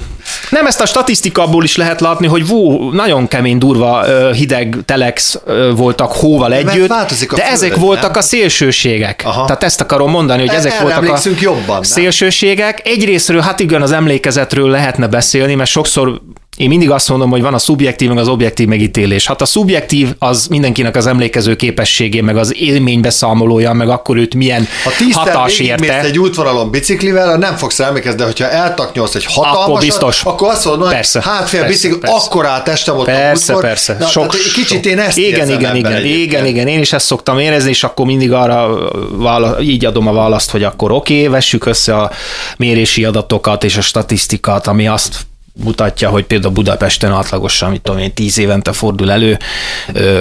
nem, 0.50 0.66
ezt 0.66 0.80
a 0.80 0.86
statisztikából 0.86 1.64
is 1.64 1.76
lehet 1.76 2.00
látni, 2.00 2.26
hogy 2.26 2.46
vó, 2.46 2.90
nagyon 2.90 3.28
kemény, 3.28 3.58
durva 3.58 4.04
hideg 4.32 4.78
telex 4.84 5.38
voltak 5.76 6.12
hóval 6.12 6.52
együtt, 6.52 6.88
de, 6.88 7.06
de 7.34 7.50
ezek 7.50 7.76
voltak 7.76 8.10
nem? 8.10 8.18
a 8.18 8.20
szélsőségek. 8.20 9.22
Aha. 9.24 9.44
Tehát 9.44 9.62
ezt 9.62 9.80
akarom 9.80 10.10
mondani, 10.10 10.46
hogy 10.46 10.56
ezek 10.56 10.80
voltak 10.80 11.08
a 11.08 11.20
jobban, 11.40 11.82
szélsőségek. 11.82 12.80
Egyrésztről, 12.84 13.40
hát 13.40 13.60
igen, 13.60 13.82
az 13.82 13.92
emlékezetről 13.92 14.70
lehetne 14.70 15.06
beszélni, 15.06 15.54
mert 15.54 15.70
sokszor 15.70 16.20
én 16.56 16.68
mindig 16.68 16.90
azt 16.90 17.08
mondom, 17.08 17.30
hogy 17.30 17.42
van 17.42 17.54
a 17.54 17.58
szubjektív, 17.58 18.08
meg 18.08 18.18
az 18.18 18.28
objektív 18.28 18.66
megítélés. 18.66 19.26
Hát 19.26 19.40
a 19.40 19.44
szubjektív 19.44 20.14
az 20.18 20.46
mindenkinek 20.46 20.96
az 20.96 21.06
emlékező 21.06 21.56
képességé, 21.56 22.20
meg 22.20 22.36
az 22.36 22.56
élménybeszámolója, 22.56 23.72
meg 23.72 23.88
akkor 23.88 24.16
őt 24.16 24.34
milyen 24.34 24.66
ha 24.84 25.20
hatás 25.20 25.58
érte. 25.58 26.00
egy 26.00 26.18
útvonalon 26.18 26.70
biciklivel, 26.70 27.36
nem 27.36 27.56
fogsz 27.56 27.80
emlékezni, 27.80 28.18
de 28.18 28.24
hogyha 28.24 28.48
eltaknyolsz 28.50 29.14
egy 29.14 29.24
hatalmasat, 29.24 29.68
akkor, 29.68 29.80
biztos. 29.80 30.22
akkor 30.24 30.48
azt 30.48 30.64
mondod, 30.64 30.84
hogy 30.84 30.94
persze, 30.94 31.20
hátfél 31.22 31.60
persze, 31.60 31.74
bicikli, 31.74 31.98
persze. 31.98 32.16
akkor 32.16 32.46
átestem 32.46 32.96
ott 32.96 33.04
persze, 33.04 33.54
a 33.54 33.58
Persze, 33.58 33.96
Na, 33.98 34.06
sok, 34.06 34.34
kicsit 34.54 34.86
én 34.86 34.98
ezt 34.98 35.18
igen, 35.18 35.50
igen, 35.50 35.76
igen, 35.76 35.76
igen, 35.76 36.04
igen, 36.04 36.46
igen, 36.46 36.66
én 36.66 36.80
is 36.80 36.92
ezt 36.92 37.06
szoktam 37.06 37.38
érezni, 37.38 37.70
és 37.70 37.84
akkor 37.84 38.06
mindig 38.06 38.32
arra 38.32 38.78
vála, 39.10 39.60
így 39.60 39.84
adom 39.84 40.06
a 40.06 40.12
választ, 40.12 40.50
hogy 40.50 40.62
akkor 40.62 40.92
oké, 40.92 41.14
okay, 41.14 41.28
vessük 41.28 41.66
össze 41.66 41.96
a 41.96 42.10
mérési 42.56 43.04
adatokat 43.04 43.64
és 43.64 43.76
a 43.76 43.80
statisztikát, 43.80 44.66
ami 44.66 44.88
azt 44.88 45.30
mutatja, 45.52 46.08
hogy 46.08 46.24
például 46.24 46.52
Budapesten 46.52 47.12
átlagosan, 47.12 47.70
mit 47.70 47.80
tudom 47.80 48.00
én, 48.00 48.14
10 48.14 48.38
évente 48.38 48.72
fordul 48.72 49.10
elő 49.10 49.38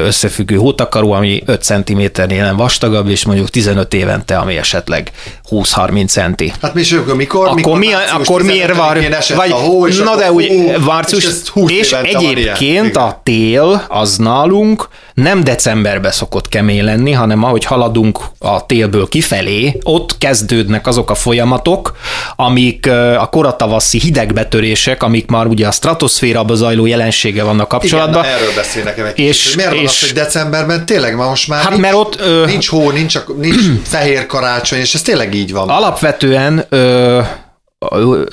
összefüggő 0.06 0.56
hótakaró, 0.56 1.12
ami 1.12 1.44
5 1.46 1.64
cm-nél 1.64 2.44
nem 2.44 2.56
vastagabb, 2.56 3.10
és 3.10 3.26
mondjuk 3.26 3.50
15 3.50 3.94
évente, 3.94 4.38
ami 4.38 4.58
esetleg 4.58 5.12
20-30 5.50 6.08
centi. 6.08 6.54
Hát 6.62 6.74
mi 6.74 6.82
is 6.82 6.92
mikor, 6.92 7.16
mikor, 7.16 7.48
akkor, 7.48 7.78
mi, 7.78 7.88
akkor 8.14 8.44
miért 8.44 8.76
van? 8.76 8.98
Vagy, 9.36 9.52
a 9.52 9.56
hó, 9.56 9.88
és 9.88 9.98
na 9.98 10.16
de 10.16 10.32
úgy, 10.32 10.76
március, 10.86 11.26
és, 11.26 11.80
és 11.80 11.92
egyébként 11.92 12.98
a 12.98 13.22
tél 13.24 13.86
az 13.88 14.18
nálunk 14.18 14.90
nem 15.14 15.44
decemberbe 15.44 16.12
szokott 16.12 16.48
kemény 16.48 16.84
lenni, 16.84 17.12
hanem 17.12 17.44
ahogy 17.44 17.66
haladunk 17.66 18.20
a 18.40 18.66
télből 18.66 19.08
kifelé, 19.08 19.78
ott 19.84 20.18
kezdődnek 20.18 20.88
azok 20.88 21.10
a 21.10 21.16
folyamatok, 21.16 21.96
amik 22.36 22.90
a 23.18 23.28
koratavaszi 23.32 24.00
hidegbetörések, 24.00 25.04
amik 25.04 25.21
már 25.30 25.46
ugye 25.46 25.68
a 25.68 25.72
stratoszférába 25.72 26.56
zajló 26.56 26.86
jelensége 26.86 27.44
vannak 27.44 27.68
kapcsolatban. 27.68 28.24
Igen, 28.24 28.36
erről 28.36 28.54
beszél 28.56 28.84
nekem 28.84 29.06
egy 29.06 29.20
és, 29.20 29.44
kicsit. 29.44 29.56
Miért 29.56 29.72
és, 29.72 29.78
van 29.78 29.88
az, 29.88 30.00
hogy 30.00 30.12
decemberben 30.12 30.86
tényleg 30.86 31.16
ma 31.16 31.28
most 31.28 31.48
már 31.48 31.62
hát 31.62 31.70
nincs, 31.70 31.82
mert 31.82 31.96
ott, 31.96 32.20
ö, 32.20 32.46
nincs 32.46 32.70
hó, 32.70 32.92
nincs, 32.92 33.20
nincs 33.38 33.62
fehér 33.84 34.26
karácsony, 34.26 34.80
és 34.80 34.94
ez 34.94 35.02
tényleg 35.02 35.34
így 35.34 35.52
van. 35.52 35.70
Alapvetően 35.70 36.66
ö, 36.70 37.22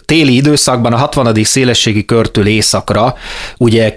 téli 0.05 0.35
időszakban 0.35 0.93
a 0.93 0.97
60. 0.97 1.45
szélességi 1.45 2.05
körtől 2.05 2.47
északra, 2.47 3.15
ugye, 3.59 3.93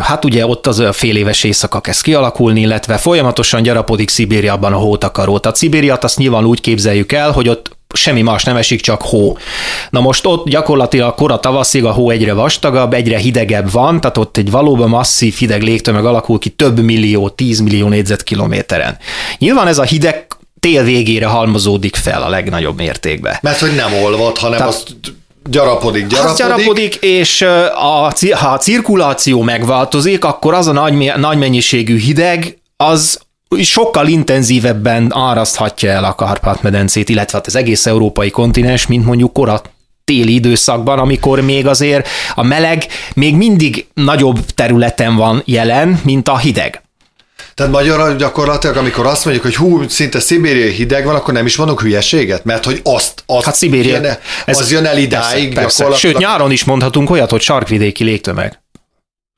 hát 0.00 0.24
ugye 0.24 0.46
ott 0.46 0.66
az 0.66 0.78
a 0.78 0.92
fél 0.92 1.16
éves 1.16 1.44
éjszaka 1.44 1.80
kezd 1.80 2.02
kialakulni, 2.02 2.60
illetve 2.60 2.96
folyamatosan 2.96 3.62
gyarapodik 3.62 4.08
Szibériában 4.08 4.72
a 4.72 4.76
hótakaró. 4.76 5.38
Tehát 5.38 5.56
Szibériát 5.56 6.04
azt 6.04 6.18
nyilván 6.18 6.44
úgy 6.44 6.60
képzeljük 6.60 7.12
el, 7.12 7.30
hogy 7.30 7.48
ott 7.48 7.77
semmi 7.94 8.22
más 8.22 8.44
nem 8.44 8.56
esik, 8.56 8.80
csak 8.80 9.02
hó. 9.02 9.36
Na 9.90 10.00
most 10.00 10.26
ott 10.26 10.48
gyakorlatilag 10.48 11.14
kora 11.14 11.40
tavaszig 11.40 11.84
a 11.84 11.92
hó 11.92 12.10
egyre 12.10 12.32
vastagabb, 12.32 12.92
egyre 12.92 13.18
hidegebb 13.18 13.70
van, 13.70 14.00
tehát 14.00 14.18
ott 14.18 14.36
egy 14.36 14.50
valóban 14.50 14.88
masszív 14.88 15.34
hideg 15.34 15.62
légtömeg 15.62 16.04
alakul 16.04 16.38
ki 16.38 16.48
több 16.48 16.80
millió, 16.80 17.28
tíz 17.28 17.60
millió 17.60 17.88
négyzetkilométeren. 17.88 18.98
Nyilván 19.38 19.66
ez 19.66 19.78
a 19.78 19.82
hideg 19.82 20.26
tél 20.60 20.82
végére 20.84 21.26
halmozódik 21.26 21.96
fel 21.96 22.22
a 22.22 22.28
legnagyobb 22.28 22.76
mértékben. 22.76 23.36
Mert 23.40 23.58
hogy 23.58 23.74
nem 23.74 23.92
olvad, 23.92 24.38
hanem 24.38 24.56
Tehát, 24.56 24.72
azt 24.72 24.94
gyarapodik, 25.50 26.06
gyarapodik. 26.06 26.32
Az 26.32 26.38
gyarapodik, 26.38 26.94
és 26.94 27.42
a, 27.74 28.12
ha 28.36 28.52
a 28.52 28.58
cirkuláció 28.58 29.42
megváltozik, 29.42 30.24
akkor 30.24 30.54
az 30.54 30.66
a 30.66 30.72
nagy, 30.72 31.12
nagy 31.16 31.38
mennyiségű 31.38 31.98
hideg, 31.98 32.58
az 32.76 33.20
sokkal 33.62 34.06
intenzívebben 34.06 35.12
áraszthatja 35.14 35.90
el 35.90 36.04
a 36.04 36.14
Kárpát-medencét, 36.14 37.08
illetve 37.08 37.36
hát 37.38 37.46
az 37.46 37.56
egész 37.56 37.86
európai 37.86 38.30
kontinens, 38.30 38.86
mint 38.86 39.04
mondjuk 39.04 39.32
korat 39.32 39.70
téli 40.04 40.34
időszakban, 40.34 40.98
amikor 40.98 41.40
még 41.40 41.66
azért 41.66 42.08
a 42.34 42.42
meleg 42.42 42.86
még 43.14 43.36
mindig 43.36 43.86
nagyobb 43.94 44.38
területen 44.54 45.16
van 45.16 45.42
jelen, 45.44 46.00
mint 46.04 46.28
a 46.28 46.38
hideg. 46.38 46.82
Tehát 47.54 47.72
magyarul 47.72 48.16
gyakorlatilag, 48.16 48.76
amikor 48.76 49.06
azt 49.06 49.24
mondjuk, 49.24 49.44
hogy 49.44 49.56
hú, 49.56 49.88
szinte 49.88 50.20
szibériai 50.20 50.72
hideg 50.72 51.04
van, 51.04 51.14
akkor 51.14 51.34
nem 51.34 51.46
is 51.46 51.56
mondunk 51.56 51.80
hülyeséget, 51.80 52.44
mert 52.44 52.64
hogy 52.64 52.80
azt, 52.82 53.22
azt 53.26 53.44
hát 53.44 53.54
Szibéria, 53.54 53.94
jön, 53.94 54.16
az 54.46 54.60
ez, 54.60 54.70
jön 54.70 54.84
el 54.84 54.98
idáig. 54.98 55.54
Persze, 55.54 55.84
persze. 55.84 55.98
Sőt, 55.98 56.18
nyáron 56.18 56.50
is 56.50 56.64
mondhatunk 56.64 57.10
olyat, 57.10 57.30
hogy 57.30 57.40
sarkvidéki 57.40 58.04
légtömeg. 58.04 58.60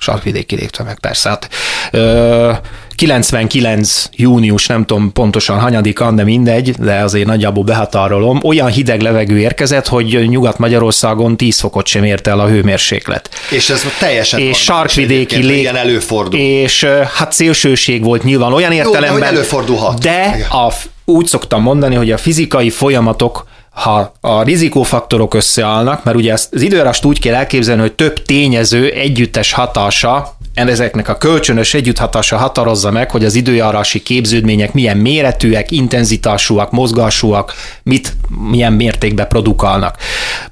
Sarkvidéki 0.01 0.55
légtömeg, 0.55 0.99
persze. 1.01 1.29
Hát, 1.29 1.49
ö, 1.91 2.53
99 2.95 4.09
június, 4.13 4.67
nem 4.67 4.85
tudom 4.85 5.13
pontosan 5.13 5.59
hanyadikan, 5.59 6.17
de 6.17 6.25
mindegy, 6.25 6.71
de 6.71 6.95
azért 6.95 7.27
nagyjából 7.27 7.65
behatárolom, 7.65 8.41
olyan 8.45 8.69
hideg 8.69 9.01
levegő 9.01 9.39
érkezett, 9.39 9.87
hogy 9.87 10.29
Nyugat-Magyarországon 10.29 11.37
10 11.37 11.61
fokot 11.61 11.87
sem 11.87 12.05
ért 12.05 12.27
el 12.27 12.41
a 12.41 12.49
hőmérséklet. 12.49 13.31
És 13.51 13.71
ez 13.71 13.85
teljesen 13.99 14.41
És 14.41 14.59
sarkvidéki 14.59 15.43
lég... 15.43 15.59
Ilyen 15.59 15.77
előfordul. 15.77 16.41
És 16.41 16.85
hát 17.15 17.33
szélsőség 17.33 18.05
volt 18.05 18.25
nyilván 18.25 18.53
olyan 18.53 18.73
értelemben. 18.73 19.13
Jó, 19.13 19.19
de 19.19 19.27
előfordulhat. 19.27 19.99
De 19.99 20.47
a, 20.51 20.73
úgy 21.05 21.27
szoktam 21.27 21.63
mondani, 21.63 21.95
hogy 21.95 22.11
a 22.11 22.17
fizikai 22.17 22.71
folyamatok 22.71 23.47
ha 23.81 24.13
a 24.21 24.43
rizikófaktorok 24.43 25.35
összeállnak, 25.35 26.05
mert 26.05 26.17
ugye 26.17 26.33
az 26.33 26.49
időrást 26.53 27.05
úgy 27.05 27.21
kell 27.21 27.35
elképzelni, 27.35 27.81
hogy 27.81 27.93
több 27.93 28.23
tényező 28.23 28.91
együttes 28.91 29.53
hatása 29.53 30.37
ezeknek 30.55 31.09
a 31.09 31.17
kölcsönös 31.17 31.75
együtthatása 31.75 32.37
határozza 32.37 32.91
meg, 32.91 33.11
hogy 33.11 33.25
az 33.25 33.35
időjárási 33.35 34.03
képződmények 34.03 34.73
milyen 34.73 34.97
méretűek, 34.97 35.71
intenzitásúak, 35.71 36.71
mozgásúak, 36.71 37.55
mit, 37.83 38.17
milyen 38.51 38.73
mértékben 38.73 39.29
produkálnak. 39.29 39.97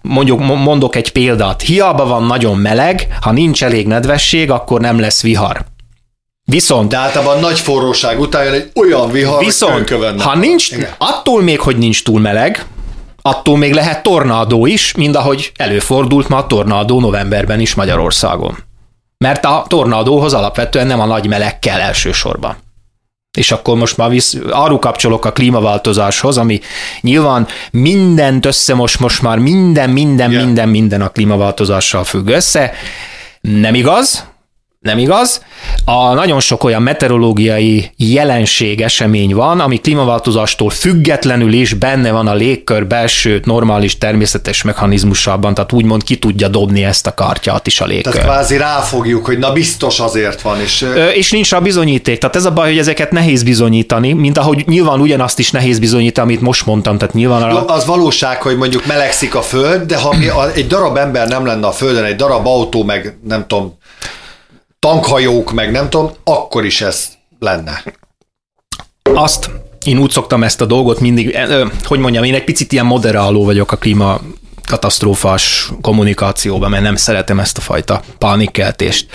Mondjuk, 0.03 0.41
mondok 0.41 0.97
egy 0.97 1.13
példát. 1.13 1.61
Hiába 1.61 2.07
van 2.07 2.25
nagyon 2.25 2.57
meleg, 2.57 3.07
ha 3.21 3.33
nincs 3.33 3.65
elég 3.65 3.87
nedvesség, 3.87 4.51
akkor 4.51 4.81
nem 4.81 4.99
lesz 5.01 5.23
vihar. 5.23 5.65
Viszont... 6.45 6.89
De 6.89 6.97
általában 6.97 7.41
nagy 7.41 7.61
forróság 7.61 8.21
után 8.21 8.45
jön 8.45 8.53
egy 8.53 8.71
olyan 8.75 9.11
vihar, 9.11 9.45
Viszont, 9.45 9.91
ha 10.19 10.37
nincs, 10.37 10.71
Igen. 10.71 10.91
attól 10.99 11.43
még, 11.43 11.61
hogy 11.61 11.77
nincs 11.77 12.03
túl 12.03 12.21
meleg, 12.21 12.67
attól 13.23 13.57
még 13.57 13.73
lehet 13.73 14.03
tornádó 14.03 14.67
is, 14.67 14.95
mind 14.95 15.15
ahogy 15.15 15.53
előfordult 15.57 16.29
ma 16.29 16.37
a 16.37 16.47
tornádó 16.47 17.01
novemberben 17.01 17.61
is 17.61 17.75
Magyarországon. 17.75 18.59
Mert 19.19 19.45
a 19.45 19.65
tornádóhoz 19.69 20.35
alapvetően 20.35 20.87
nem 20.87 21.01
a 21.01 21.07
nagy 21.07 21.27
meleg 21.27 21.59
kell 21.59 21.81
elsősorban. 21.81 22.57
És 23.39 23.53
akkor 23.53 23.77
most 23.77 23.97
már 23.97 24.11
visz, 24.11 24.39
arról 24.51 24.79
kapcsolok 24.79 25.25
a 25.25 25.33
klímaváltozáshoz, 25.33 26.39
ami 26.39 26.61
nyilván 27.01 27.47
mindent 27.71 28.47
összemos, 28.47 28.97
most 28.97 29.23
már 29.23 29.39
minden, 29.39 29.91
minden, 29.91 30.31
yeah. 30.31 30.45
minden, 30.45 30.69
minden 30.69 31.03
a 31.03 31.09
klímaváltozással 31.09 32.05
függ 32.05 32.29
össze. 32.29 32.73
Nem 33.41 33.75
igaz, 33.75 34.25
nem 34.81 34.99
igaz. 34.99 35.43
A 35.85 36.15
nagyon 36.15 36.41
sok 36.41 36.65
olyan 36.65 36.83
meteorológiai 36.83 37.91
jelenség, 37.97 38.81
esemény 38.81 39.35
van, 39.35 39.61
ami 39.61 39.77
klímaváltozástól 39.77 40.71
függetlenül 40.71 41.53
is 41.53 41.75
benne 41.75 42.11
van 42.11 42.27
a 42.27 42.35
légkör 42.35 42.87
belső 42.87 43.41
normális 43.45 43.99
természetes 43.99 44.63
mechanizmusában, 44.63 45.55
tehát 45.55 45.73
úgymond 45.73 46.03
ki 46.05 46.17
tudja 46.17 46.49
dobni 46.49 46.85
ezt 46.85 47.07
a 47.07 47.15
kártyát 47.15 47.67
is 47.67 47.81
a 47.81 47.87
légkör. 47.87 48.13
Tehát 48.13 48.29
kvázi 48.29 48.57
ráfogjuk, 48.57 49.27
hogy 49.27 49.39
na 49.39 49.53
biztos 49.53 50.01
azért 50.01 50.41
van. 50.41 50.61
És, 50.61 50.83
Ö, 50.83 51.09
és 51.09 51.31
nincs 51.31 51.53
a 51.53 51.61
bizonyíték. 51.61 52.19
Tehát 52.19 52.37
ez 52.37 52.45
a 52.45 52.53
baj, 52.53 52.69
hogy 52.69 52.79
ezeket 52.79 53.11
nehéz 53.11 53.43
bizonyítani, 53.43 54.13
mint 54.13 54.39
ahogy 54.39 54.65
nyilván 54.67 55.01
ugyanazt 55.01 55.39
is 55.39 55.51
nehéz 55.51 55.79
bizonyítani, 55.79 56.27
amit 56.29 56.41
most 56.41 56.67
mondtam. 56.67 56.99
Tehát 56.99 57.15
nyilván 57.15 57.43
a... 57.43 57.65
Az 57.65 57.87
valóság, 57.87 58.43
hogy 58.43 58.57
mondjuk 58.57 58.87
melegszik 58.87 59.35
a 59.35 59.43
föld, 59.43 59.83
de 59.83 59.97
ha 59.97 60.17
mi, 60.17 60.29
a, 60.29 60.53
egy 60.55 60.67
darab 60.67 60.97
ember 60.97 61.29
nem 61.29 61.47
lenne 61.47 61.67
a 61.67 61.73
földön, 61.73 62.05
egy 62.05 62.17
darab 62.17 62.47
autó, 62.47 62.85
meg 62.85 63.19
nem 63.29 63.47
tudom, 63.47 63.78
tankhajók, 64.79 65.53
meg 65.53 65.71
nem 65.71 65.91
tudom, 65.91 66.13
akkor 66.25 66.65
is 66.65 66.81
ez 66.81 67.09
lenne. 67.39 67.83
Azt 69.03 69.51
én 69.85 69.99
úgy 69.99 70.11
szoktam 70.11 70.43
ezt 70.43 70.61
a 70.61 70.67
dolgot 70.67 71.01
mindig, 71.01 71.39
hogy 71.85 71.99
mondjam, 71.99 72.25
én 72.25 72.35
egy 72.35 72.45
picit 72.45 72.73
ilyen 72.73 72.87
moderáló 72.87 73.45
vagyok 73.45 73.73
a 73.73 73.77
klíma 73.77 74.21
katasztrófás 74.67 75.71
kommunikációban, 75.81 76.71
mert 76.71 76.83
nem 76.83 76.97
szeretem 76.97 77.41
ezt 77.41 77.59
a 77.59 77.61
fajta 77.61 78.03
pánikkeltést. 78.19 79.07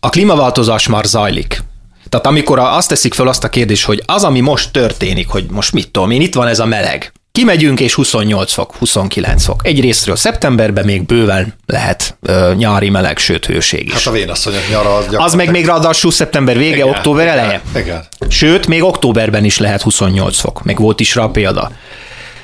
A 0.00 0.08
klímaváltozás 0.08 0.88
már 0.88 1.04
zajlik. 1.04 1.62
Tehát 2.08 2.26
amikor 2.26 2.58
azt 2.58 2.88
teszik 2.88 3.14
fel 3.14 3.28
azt 3.28 3.44
a 3.44 3.48
kérdést, 3.48 3.84
hogy 3.84 4.02
az, 4.06 4.24
ami 4.24 4.40
most 4.40 4.72
történik, 4.72 5.28
hogy 5.28 5.46
most 5.50 5.72
mit 5.72 5.90
tudom 5.90 6.10
én, 6.10 6.20
itt 6.20 6.34
van 6.34 6.46
ez 6.46 6.58
a 6.58 6.66
meleg, 6.66 7.12
Kimegyünk, 7.32 7.80
és 7.80 7.94
28 7.94 8.52
fok, 8.52 8.74
29 8.78 9.44
fok. 9.44 9.60
Egyrésztről 9.64 10.16
szeptemberben 10.16 10.84
még 10.84 11.06
bőven 11.06 11.54
lehet 11.66 12.16
ö, 12.22 12.52
nyári 12.56 12.90
meleg, 12.90 13.18
sőt 13.18 13.46
hőség 13.46 13.86
is. 13.86 13.92
Hát 13.92 14.06
a 14.06 14.10
vénasszonyok 14.10 14.68
nyara 14.70 14.94
az 14.94 15.06
Az 15.12 15.34
meg 15.34 15.50
még 15.50 15.64
ráadásul 15.66 16.10
szeptember 16.10 16.56
vége, 16.58 16.74
igen, 16.74 16.88
október 16.88 17.26
igen, 17.26 17.38
eleje. 17.38 17.60
Igen. 17.76 18.04
Sőt, 18.28 18.66
még 18.66 18.82
októberben 18.82 19.44
is 19.44 19.58
lehet 19.58 19.82
28 19.82 20.38
fok. 20.40 20.62
Meg 20.62 20.78
volt 20.78 21.00
is 21.00 21.14
rá 21.14 21.26
példa. 21.26 21.70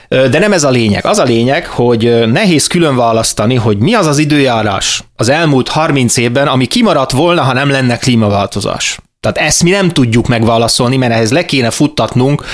De 0.09 0.38
nem 0.38 0.53
ez 0.53 0.64
a 0.64 0.70
lényeg. 0.70 1.07
Az 1.07 1.18
a 1.18 1.22
lényeg, 1.22 1.66
hogy 1.66 2.31
nehéz 2.31 2.66
külön 2.66 2.96
választani, 2.96 3.55
hogy 3.55 3.79
mi 3.79 3.94
az 3.94 4.07
az 4.07 4.18
időjárás 4.18 5.03
az 5.16 5.29
elmúlt 5.29 5.68
30 5.68 6.16
évben, 6.16 6.46
ami 6.46 6.66
kimaradt 6.66 7.11
volna, 7.11 7.42
ha 7.42 7.53
nem 7.53 7.70
lenne 7.70 7.96
klímaváltozás. 7.96 8.99
Tehát 9.20 9.38
ezt 9.38 9.62
mi 9.62 9.70
nem 9.70 9.88
tudjuk 9.88 10.27
megválaszolni, 10.27 10.96
mert 10.96 11.12
ehhez 11.12 11.33
le 11.33 11.44
kéne 11.44 11.70
futtatnunk 11.70 12.44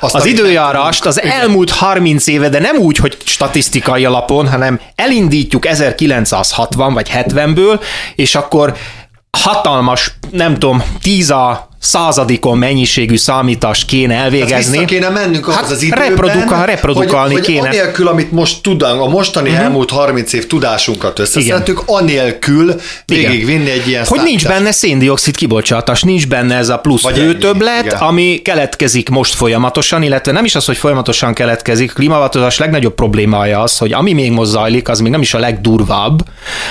azt 0.00 0.14
az 0.14 0.26
időjárást 0.26 1.06
az 1.06 1.22
elmúlt 1.22 1.70
30 1.70 2.26
éve, 2.26 2.48
de 2.48 2.58
nem 2.58 2.76
úgy, 2.76 2.96
hogy 2.96 3.16
statisztikai 3.24 4.04
alapon, 4.04 4.48
hanem 4.48 4.80
elindítjuk 4.94 5.66
1960 5.66 6.94
vagy 6.94 7.10
70-ből, 7.14 7.80
és 8.14 8.34
akkor 8.34 8.76
hatalmas, 9.38 10.12
nem 10.30 10.58
tudom, 10.58 10.82
10 11.02 11.30
a 11.30 11.68
századikon 11.82 12.58
mennyiségű 12.58 13.16
számítást 13.16 13.86
kéne 13.86 14.14
elvégezni. 14.14 14.76
Hát 14.76 14.86
kéne 14.86 15.08
mennünk 15.08 15.52
hát 15.52 15.70
az, 15.70 15.82
időben, 15.82 16.08
reprodukál, 16.08 16.66
reprodukálni 16.66 17.32
hogy, 17.32 17.42
kéne. 17.42 17.68
Hogy 17.68 17.68
anélkül, 17.68 18.08
amit 18.08 18.32
most 18.32 18.62
tudunk, 18.62 19.00
a 19.00 19.08
mostani 19.08 19.48
uh-huh. 19.48 19.64
elmúlt 19.64 19.90
30 19.90 20.32
év 20.32 20.46
tudásunkat 20.46 21.18
összeszedtük, 21.18 21.82
anélkül 21.86 22.74
végigvinni 23.04 23.70
egy 23.70 23.88
ilyen 23.88 24.04
Hogy 24.06 24.18
számítás. 24.18 24.42
nincs 24.42 24.46
benne 24.46 24.72
széndiokszid 24.72 25.36
kibocsátás, 25.36 26.02
nincs 26.02 26.28
benne 26.28 26.56
ez 26.56 26.68
a 26.68 26.78
plusz 26.78 27.02
Vagy 27.02 27.16
hőtöbblet, 27.16 27.92
ennyi, 27.92 28.02
ami 28.02 28.40
keletkezik 28.44 29.08
most 29.08 29.34
folyamatosan, 29.34 30.02
illetve 30.02 30.32
nem 30.32 30.44
is 30.44 30.54
az, 30.54 30.64
hogy 30.64 30.76
folyamatosan 30.76 31.34
keletkezik, 31.34 31.90
a 31.90 31.94
klímaváltozás 31.94 32.58
legnagyobb 32.58 32.94
problémája 32.94 33.62
az, 33.62 33.78
hogy 33.78 33.92
ami 33.92 34.12
még 34.12 34.30
most 34.30 34.50
zajlik, 34.50 34.88
az 34.88 35.00
még 35.00 35.10
nem 35.10 35.20
is 35.20 35.34
a 35.34 35.38
legdurvább, 35.38 36.28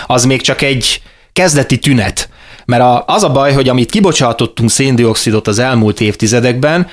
az 0.08 0.26
még 0.26 0.42
csak 0.42 0.62
egy 0.62 1.02
kezdeti 1.34 1.78
tünet 1.78 2.30
mert 2.70 2.82
a, 2.82 3.04
az 3.08 3.24
a 3.24 3.32
baj, 3.32 3.54
hogy 3.54 3.70
amit 3.70 3.92
kibocsátottunk 3.92 4.70
széndiokszidot 4.70 5.48
az 5.48 5.60
elmúlt 5.60 6.02
évtizedekben, 6.02 6.88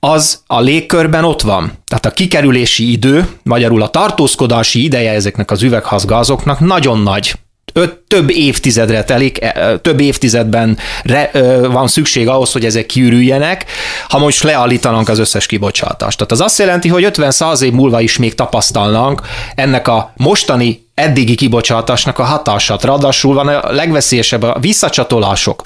az 0.00 0.42
a 0.46 0.60
légkörben 0.60 1.24
ott 1.24 1.40
van. 1.40 1.72
Tehát 1.86 2.06
a 2.06 2.10
kikerülési 2.10 2.90
idő, 2.90 3.28
magyarul 3.42 3.82
a 3.82 3.88
tartózkodási 3.88 4.84
ideje 4.84 5.12
ezeknek 5.12 5.50
az 5.50 5.62
üveghazgázoknak 5.62 6.60
nagyon 6.60 6.98
nagy 6.98 7.34
öt, 7.72 7.98
több 8.08 8.30
évtizedre 8.30 9.04
telik, 9.04 9.42
e, 9.42 9.78
több 9.78 10.00
évtizedben 10.00 10.78
re, 11.02 11.30
van 11.68 11.88
szükség 11.88 12.28
ahhoz, 12.28 12.52
hogy 12.52 12.64
ezek 12.64 12.86
kiürüljenek, 12.86 13.64
ha 14.08 14.18
most 14.18 14.42
leállítanánk 14.42 15.08
az 15.08 15.18
összes 15.18 15.46
kibocsátást. 15.46 16.16
Tehát 16.16 16.32
az 16.32 16.40
azt 16.40 16.58
jelenti, 16.58 16.88
hogy 16.88 17.04
50-100 17.10 17.60
év 17.60 17.72
múlva 17.72 18.00
is 18.00 18.18
még 18.18 18.34
tapasztalnánk 18.34 19.20
ennek 19.54 19.88
a 19.88 20.12
mostani 20.16 20.88
eddigi 21.00 21.34
kibocsátásnak 21.34 22.18
a 22.18 22.22
hatását. 22.22 22.84
Ráadásul 22.84 23.34
van 23.34 23.48
a 23.48 23.72
legveszélyesebb 23.72 24.42
a 24.42 24.56
visszacsatolások. 24.60 25.62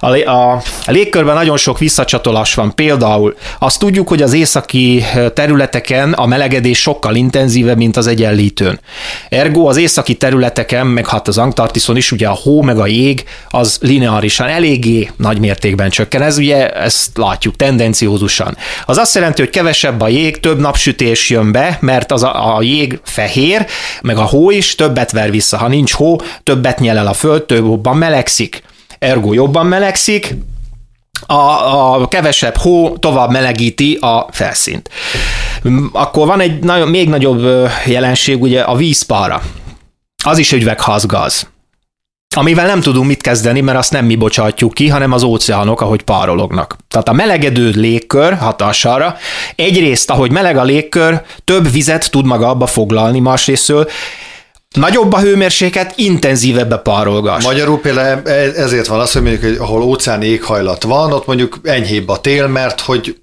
A, 0.00 0.16
a, 0.16 0.62
légkörben 0.86 1.34
nagyon 1.34 1.56
sok 1.56 1.78
visszacsatolás 1.78 2.54
van. 2.54 2.74
Például 2.74 3.36
azt 3.58 3.78
tudjuk, 3.78 4.08
hogy 4.08 4.22
az 4.22 4.32
északi 4.32 5.04
területeken 5.34 6.12
a 6.12 6.26
melegedés 6.26 6.80
sokkal 6.80 7.14
intenzívebb, 7.14 7.76
mint 7.76 7.96
az 7.96 8.06
egyenlítőn. 8.06 8.80
Ergo 9.28 9.68
az 9.68 9.76
északi 9.76 10.14
területeken, 10.14 10.86
meg 10.86 11.08
hát 11.08 11.28
az 11.28 11.38
Antarktiszon 11.38 11.96
is 11.96 12.12
ugye 12.12 12.28
a 12.28 12.38
hó 12.42 12.62
meg 12.62 12.78
a 12.78 12.86
jég 12.86 13.24
az 13.50 13.78
lineárisan 13.80 14.48
eléggé 14.48 15.10
nagy 15.16 15.38
mértékben 15.38 15.90
csökken. 15.90 16.22
Ez 16.22 16.38
ugye, 16.38 16.70
ezt 16.70 17.10
látjuk 17.18 17.56
tendenciózusan. 17.56 18.56
Az 18.86 18.96
azt 18.98 19.14
jelenti, 19.14 19.42
hogy 19.42 19.50
kevesebb 19.50 20.00
a 20.00 20.08
jég, 20.08 20.40
több 20.40 20.60
napsütés 20.60 21.30
jön 21.30 21.52
be, 21.52 21.78
mert 21.80 22.12
az 22.12 22.22
a, 22.22 22.56
a 22.56 22.62
jég 22.62 23.00
fehér, 23.04 23.66
meg 24.02 24.16
a 24.16 24.22
hó 24.22 24.50
is 24.50 24.61
többet 24.74 25.10
ver 25.10 25.30
vissza. 25.30 25.56
Ha 25.56 25.68
nincs 25.68 25.92
hó, 25.92 26.16
többet 26.42 26.78
nyel 26.78 26.98
el 26.98 27.06
a 27.06 27.12
föld, 27.12 27.42
több 27.42 27.64
jobban 27.64 27.96
melegszik. 27.96 28.62
Ergo 28.98 29.32
jobban 29.32 29.66
melegszik, 29.66 30.34
a, 31.26 31.34
a 31.34 32.08
kevesebb 32.08 32.56
hó 32.56 32.96
tovább 32.96 33.30
melegíti 33.30 33.98
a 34.00 34.26
felszínt. 34.30 34.90
Akkor 35.92 36.26
van 36.26 36.40
egy 36.40 36.58
nagyon, 36.64 36.88
még 36.88 37.08
nagyobb 37.08 37.68
jelenség, 37.86 38.42
ugye 38.42 38.60
a 38.60 38.76
vízpára. 38.76 39.42
Az 40.24 40.38
is 40.38 40.52
üvegházgáz 40.52 41.50
amivel 42.36 42.66
nem 42.66 42.80
tudunk 42.80 43.06
mit 43.06 43.22
kezdeni, 43.22 43.60
mert 43.60 43.78
azt 43.78 43.92
nem 43.92 44.04
mi 44.04 44.16
bocsátjuk 44.16 44.74
ki, 44.74 44.88
hanem 44.88 45.12
az 45.12 45.22
óceánok, 45.22 45.80
ahogy 45.80 46.02
párolognak. 46.02 46.76
Tehát 46.88 47.08
a 47.08 47.12
melegedő 47.12 47.68
légkör 47.68 48.34
hatására 48.38 49.16
egyrészt, 49.56 50.10
ahogy 50.10 50.30
meleg 50.30 50.56
a 50.56 50.62
légkör, 50.62 51.22
több 51.44 51.70
vizet 51.72 52.10
tud 52.10 52.26
maga 52.26 52.48
abba 52.48 52.66
foglalni, 52.66 53.20
másrésztől 53.20 53.88
Nagyobb 54.72 55.12
a 55.12 55.20
hőmérséklet, 55.20 55.92
intenzívebb 55.96 56.70
a 56.70 56.78
párolgás. 56.78 57.44
Magyarul 57.44 57.80
például 57.80 58.28
ezért 58.56 58.86
van 58.86 59.00
az, 59.00 59.12
hogy 59.12 59.22
mondjuk, 59.22 59.42
hogy 59.42 59.56
ahol 59.58 59.82
óceáni 59.82 60.26
éghajlat 60.26 60.82
van, 60.82 61.12
ott 61.12 61.26
mondjuk 61.26 61.58
enyhébb 61.62 62.08
a 62.08 62.20
tél, 62.20 62.46
mert 62.46 62.80
hogy 62.80 63.21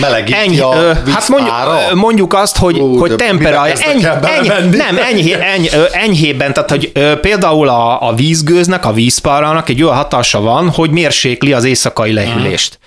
melegíti 0.00 0.38
Ennyi, 0.38 0.58
a 0.58 0.94
Hát 1.06 1.28
mondjuk, 1.28 1.54
mondjuk 1.94 2.34
azt, 2.34 2.56
hogy, 2.56 2.78
Ú, 2.78 2.98
hogy 2.98 3.14
temperálja. 3.14 3.74
Eny, 3.74 4.04
eny, 4.22 4.68
nem, 4.70 4.98
enyhé, 4.98 5.32
eny, 5.32 5.68
enyhében, 5.92 6.52
tehát 6.52 6.70
hogy 6.70 6.92
például 7.20 7.68
a, 7.68 8.08
a 8.08 8.14
vízgőznek, 8.14 8.86
a 8.86 8.92
vízpárának 8.92 9.68
egy 9.68 9.82
olyan 9.82 9.96
hatása 9.96 10.40
van, 10.40 10.68
hogy 10.68 10.90
mérsékli 10.90 11.52
az 11.52 11.64
éjszakai 11.64 12.12
lehűlést. 12.12 12.78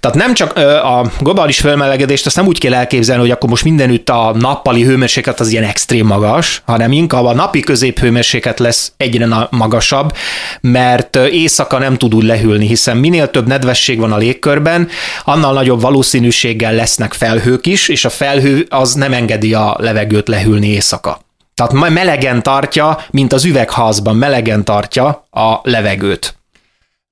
Tehát 0.00 0.16
nem 0.16 0.34
csak 0.34 0.56
a 0.84 1.10
globális 1.20 1.58
felmelegedést, 1.58 2.26
azt 2.26 2.36
nem 2.36 2.46
úgy 2.46 2.58
kell 2.58 2.74
elképzelni, 2.74 3.22
hogy 3.22 3.30
akkor 3.30 3.48
most 3.48 3.64
mindenütt 3.64 4.08
a 4.08 4.32
nappali 4.38 4.82
hőmérséklet 4.82 5.40
az 5.40 5.48
ilyen 5.48 5.64
extrém 5.64 6.06
magas, 6.06 6.62
hanem 6.66 6.92
inkább 6.92 7.24
a 7.24 7.34
napi 7.34 7.60
középhőmérséklet 7.60 8.58
lesz 8.58 8.92
egyre 8.96 9.48
magasabb, 9.50 10.12
mert 10.60 11.16
éjszaka 11.16 11.78
nem 11.78 11.96
tud 11.96 12.14
úgy 12.14 12.24
lehűlni, 12.24 12.66
hiszen 12.66 12.96
minél 12.96 13.30
több 13.30 13.46
nedvesség 13.46 13.98
van 13.98 14.12
a 14.12 14.16
légkörben, 14.16 14.88
annál 15.24 15.52
nagyobb 15.52 15.80
valószínűséggel 16.18 16.74
lesznek 16.74 17.12
felhők 17.12 17.66
is, 17.66 17.88
és 17.88 18.04
a 18.04 18.10
felhő 18.10 18.66
az 18.68 18.94
nem 18.94 19.12
engedi 19.12 19.54
a 19.54 19.76
levegőt 19.78 20.28
lehűlni 20.28 20.68
éjszaka. 20.68 21.20
Tehát 21.54 21.90
melegen 21.90 22.42
tartja, 22.42 22.98
mint 23.10 23.32
az 23.32 23.44
üvegházban 23.44 24.16
melegen 24.16 24.64
tartja 24.64 25.26
a 25.30 25.58
levegőt. 25.62 26.34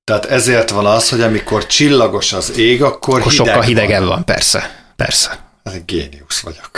Tehát 0.03 0.25
ezért 0.25 0.69
van 0.69 0.85
az, 0.85 1.09
hogy 1.09 1.21
amikor 1.21 1.65
csillagos 1.65 2.33
az 2.33 2.57
ég, 2.57 2.83
akkor, 2.83 3.19
akkor 3.19 3.31
hideg 3.31 3.47
sokkal 3.47 3.61
hidegebb 3.61 3.99
van. 3.99 4.09
van, 4.09 4.25
persze, 4.25 4.69
persze. 4.95 5.46
Ez 5.67 5.73
egy 5.73 5.85
géniusz 5.85 6.39
vagyok. 6.39 6.69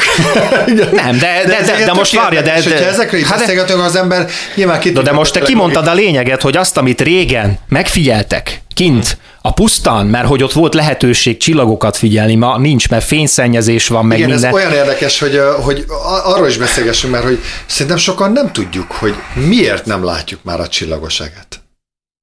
Nem, 0.92 1.18
de, 1.18 1.44
de, 1.46 1.62
de, 1.62 1.78
de, 1.78 1.86
de 1.86 1.94
most 1.94 2.16
várja, 2.16 2.42
de... 2.42 2.62
de 2.62 2.88
ezekről 2.88 3.24
hát 3.24 3.40
beszélgetünk, 3.40 3.82
az 3.82 3.96
ember 3.96 4.30
nyilván 4.56 4.80
ki 4.80 4.92
De 4.92 5.12
most 5.12 5.34
te 5.34 5.40
kimondtad 5.40 5.88
a 5.88 5.94
lényeget, 5.94 6.42
hogy 6.42 6.58
azt, 6.58 6.78
amit 6.78 7.02
régen 7.02 7.60
megfigyeltek 7.68 8.62
kint, 8.74 9.18
a 9.42 9.54
pusztán, 9.54 10.06
mert 10.06 10.28
hogy 10.28 10.44
ott 10.44 10.52
volt 10.52 10.74
lehetőség 10.74 11.38
csillagokat 11.38 11.98
figyelni, 11.98 12.36
ma 12.36 12.58
nincs, 12.58 12.90
mert 12.90 13.06
fényszennyezés 13.06 13.88
van, 13.88 14.06
meg 14.06 14.18
Igen, 14.18 14.30
minden. 14.30 14.50
ez 14.50 14.56
olyan 14.56 14.72
érdekes, 14.72 15.20
hogy, 15.20 15.40
hogy 15.64 15.86
arról 16.24 16.48
is 16.48 16.58
beszélgessünk, 16.58 17.14
mert 17.14 17.24
hogy 17.24 17.40
szerintem 17.66 17.98
sokan 17.98 18.32
nem 18.32 18.52
tudjuk, 18.52 18.92
hogy 18.92 19.16
miért 19.34 19.86
nem 19.86 20.04
látjuk 20.04 20.44
már 20.44 20.60
a 20.60 20.68
csillagoságet. 20.68 21.62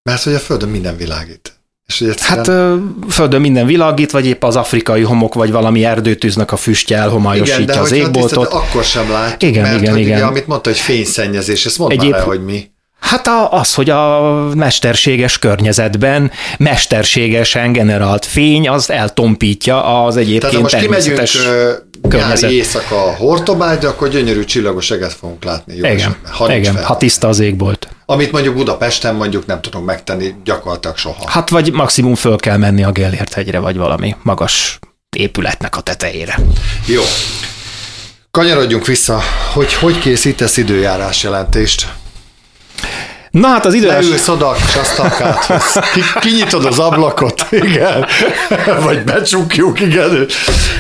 Mert 0.02 0.22
hogy 0.22 0.34
a 0.34 0.38
Földön 0.38 0.68
minden 0.68 0.96
világít. 0.96 1.56
És 1.86 2.00
egyszerűen... 2.00 2.46
Hát 2.46 3.12
Földön 3.12 3.40
minden 3.40 3.66
világít, 3.66 4.10
vagy 4.10 4.26
épp 4.26 4.44
az 4.44 4.56
afrikai 4.56 5.02
homok, 5.02 5.34
vagy 5.34 5.50
valami 5.50 5.84
erdőtűznek 5.84 6.52
a 6.52 6.56
füstje 6.56 6.96
elhomályosítja 6.96 7.62
igen, 7.62 7.74
de 7.74 7.80
az 7.80 7.92
égboltot. 7.92 8.52
akkor 8.52 8.84
sem 8.84 9.10
látjuk, 9.10 9.50
igen, 9.50 9.62
mert 9.62 9.80
igen, 9.80 9.92
hogy 9.92 10.00
igen. 10.00 10.16
Ugye, 10.16 10.24
amit 10.26 10.46
mondta, 10.46 10.70
hogy 10.70 10.78
fényszennyezés, 10.78 11.66
ezt 11.66 11.78
mondta 11.78 12.00
Egyéb... 12.00 12.12
rá, 12.12 12.20
hogy 12.20 12.44
mi. 12.44 12.70
Hát 13.00 13.28
az, 13.50 13.74
hogy 13.74 13.90
a 13.90 14.30
mesterséges 14.54 15.38
környezetben 15.38 16.30
mesterségesen 16.58 17.72
generált 17.72 18.24
fény 18.24 18.68
az 18.68 18.90
eltompítja 18.90 20.04
az 20.04 20.16
egyébként 20.16 20.52
Tehát 20.52 20.60
most 20.60 20.78
kimegyünk 20.78 21.22
környezet. 22.08 22.40
nyári 22.40 22.54
éjszaka 22.54 22.96
Hortobágyra, 22.96 23.88
akkor 23.88 24.08
gyönyörű 24.08 24.44
csillagos 24.44 24.90
eget 24.90 25.12
fogunk 25.12 25.44
látni. 25.44 25.72
Jó 25.72 25.78
igen, 25.78 25.96
esetben, 25.96 26.32
ha, 26.32 26.54
igen, 26.54 26.84
ha 26.84 26.96
tiszta 26.96 27.28
az 27.28 27.40
égbolt. 27.40 27.88
Amit 28.06 28.32
mondjuk 28.32 28.54
Budapesten 28.54 29.14
mondjuk 29.14 29.46
nem 29.46 29.60
tudunk 29.60 29.84
megtenni 29.84 30.34
gyakorlatilag 30.44 30.96
soha. 30.96 31.30
Hát 31.30 31.48
vagy 31.48 31.72
maximum 31.72 32.14
föl 32.14 32.36
kell 32.36 32.56
menni 32.56 32.84
a 32.84 32.92
Gellért 32.92 33.32
hegyre, 33.32 33.58
vagy 33.58 33.76
valami 33.76 34.16
magas 34.22 34.78
épületnek 35.16 35.76
a 35.76 35.80
tetejére. 35.80 36.38
Jó. 36.86 37.02
Kanyarodjunk 38.30 38.86
vissza, 38.86 39.20
hogy 39.52 39.74
hogy 39.74 39.98
készítesz 39.98 40.56
időjárás 40.56 41.22
jelentést? 41.22 41.92
Na 43.40 43.48
hát 43.48 43.66
az 43.66 43.74
idős... 43.74 43.90
Leülsz 43.90 44.28
oda 44.28 44.48
a 44.48 44.54
ki, 45.92 46.00
kinyitod 46.20 46.64
az 46.64 46.78
ablakot, 46.78 47.46
igen, 47.50 48.06
vagy 48.80 49.04
becsukjuk, 49.04 49.80
igen, 49.80 50.26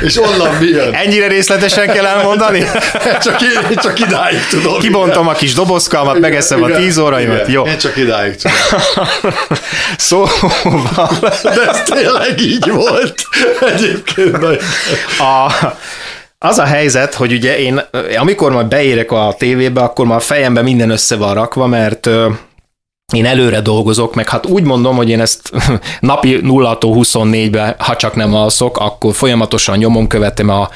és 0.02 0.18
onnan 0.18 0.54
mi 0.60 0.66
jön? 0.66 0.94
Ennyire 0.94 1.26
részletesen 1.26 1.86
kell 1.86 2.06
elmondani? 2.06 2.64
csak, 3.24 3.42
én, 3.42 3.76
csak 3.76 4.00
idáig 4.00 4.46
tudom. 4.50 4.78
Kibontom 4.78 5.22
igen. 5.22 5.34
a 5.34 5.36
kis 5.36 5.54
dobozkalmat, 5.54 6.16
igen, 6.16 6.30
megeszem 6.30 6.58
igen, 6.58 6.70
a 6.72 6.76
tíz 6.76 6.98
óraimat, 6.98 7.36
igen, 7.36 7.50
jó. 7.50 7.64
Én 7.64 7.78
csak 7.78 7.96
idáig 7.96 8.36
tudom. 8.36 8.56
szóval... 9.96 10.30
De 11.42 11.68
ez 11.68 11.82
tényleg 11.82 12.40
így 12.40 12.70
volt. 12.70 13.14
Egyébként. 13.74 14.36
A, 15.18 15.52
az 16.38 16.58
a 16.58 16.64
helyzet, 16.64 17.14
hogy 17.14 17.32
ugye 17.32 17.58
én, 17.58 17.82
amikor 18.16 18.52
majd 18.52 18.66
beérek 18.66 19.12
a 19.12 19.34
tévébe, 19.38 19.80
akkor 19.80 20.06
már 20.06 20.16
a 20.16 20.20
fejemben 20.20 20.64
minden 20.64 20.90
össze 20.90 21.16
van 21.16 21.34
rakva, 21.34 21.66
mert 21.66 22.08
én 23.14 23.26
előre 23.26 23.60
dolgozok, 23.60 24.14
meg 24.14 24.28
hát 24.28 24.46
úgy 24.46 24.62
mondom, 24.62 24.96
hogy 24.96 25.08
én 25.08 25.20
ezt 25.20 25.50
napi 26.00 26.40
0-24-ben, 26.42 27.74
ha 27.78 27.96
csak 27.96 28.14
nem 28.14 28.34
alszok, 28.34 28.78
akkor 28.78 29.14
folyamatosan 29.14 29.76
nyomon 29.76 30.06
követem 30.06 30.48
a 30.48 30.68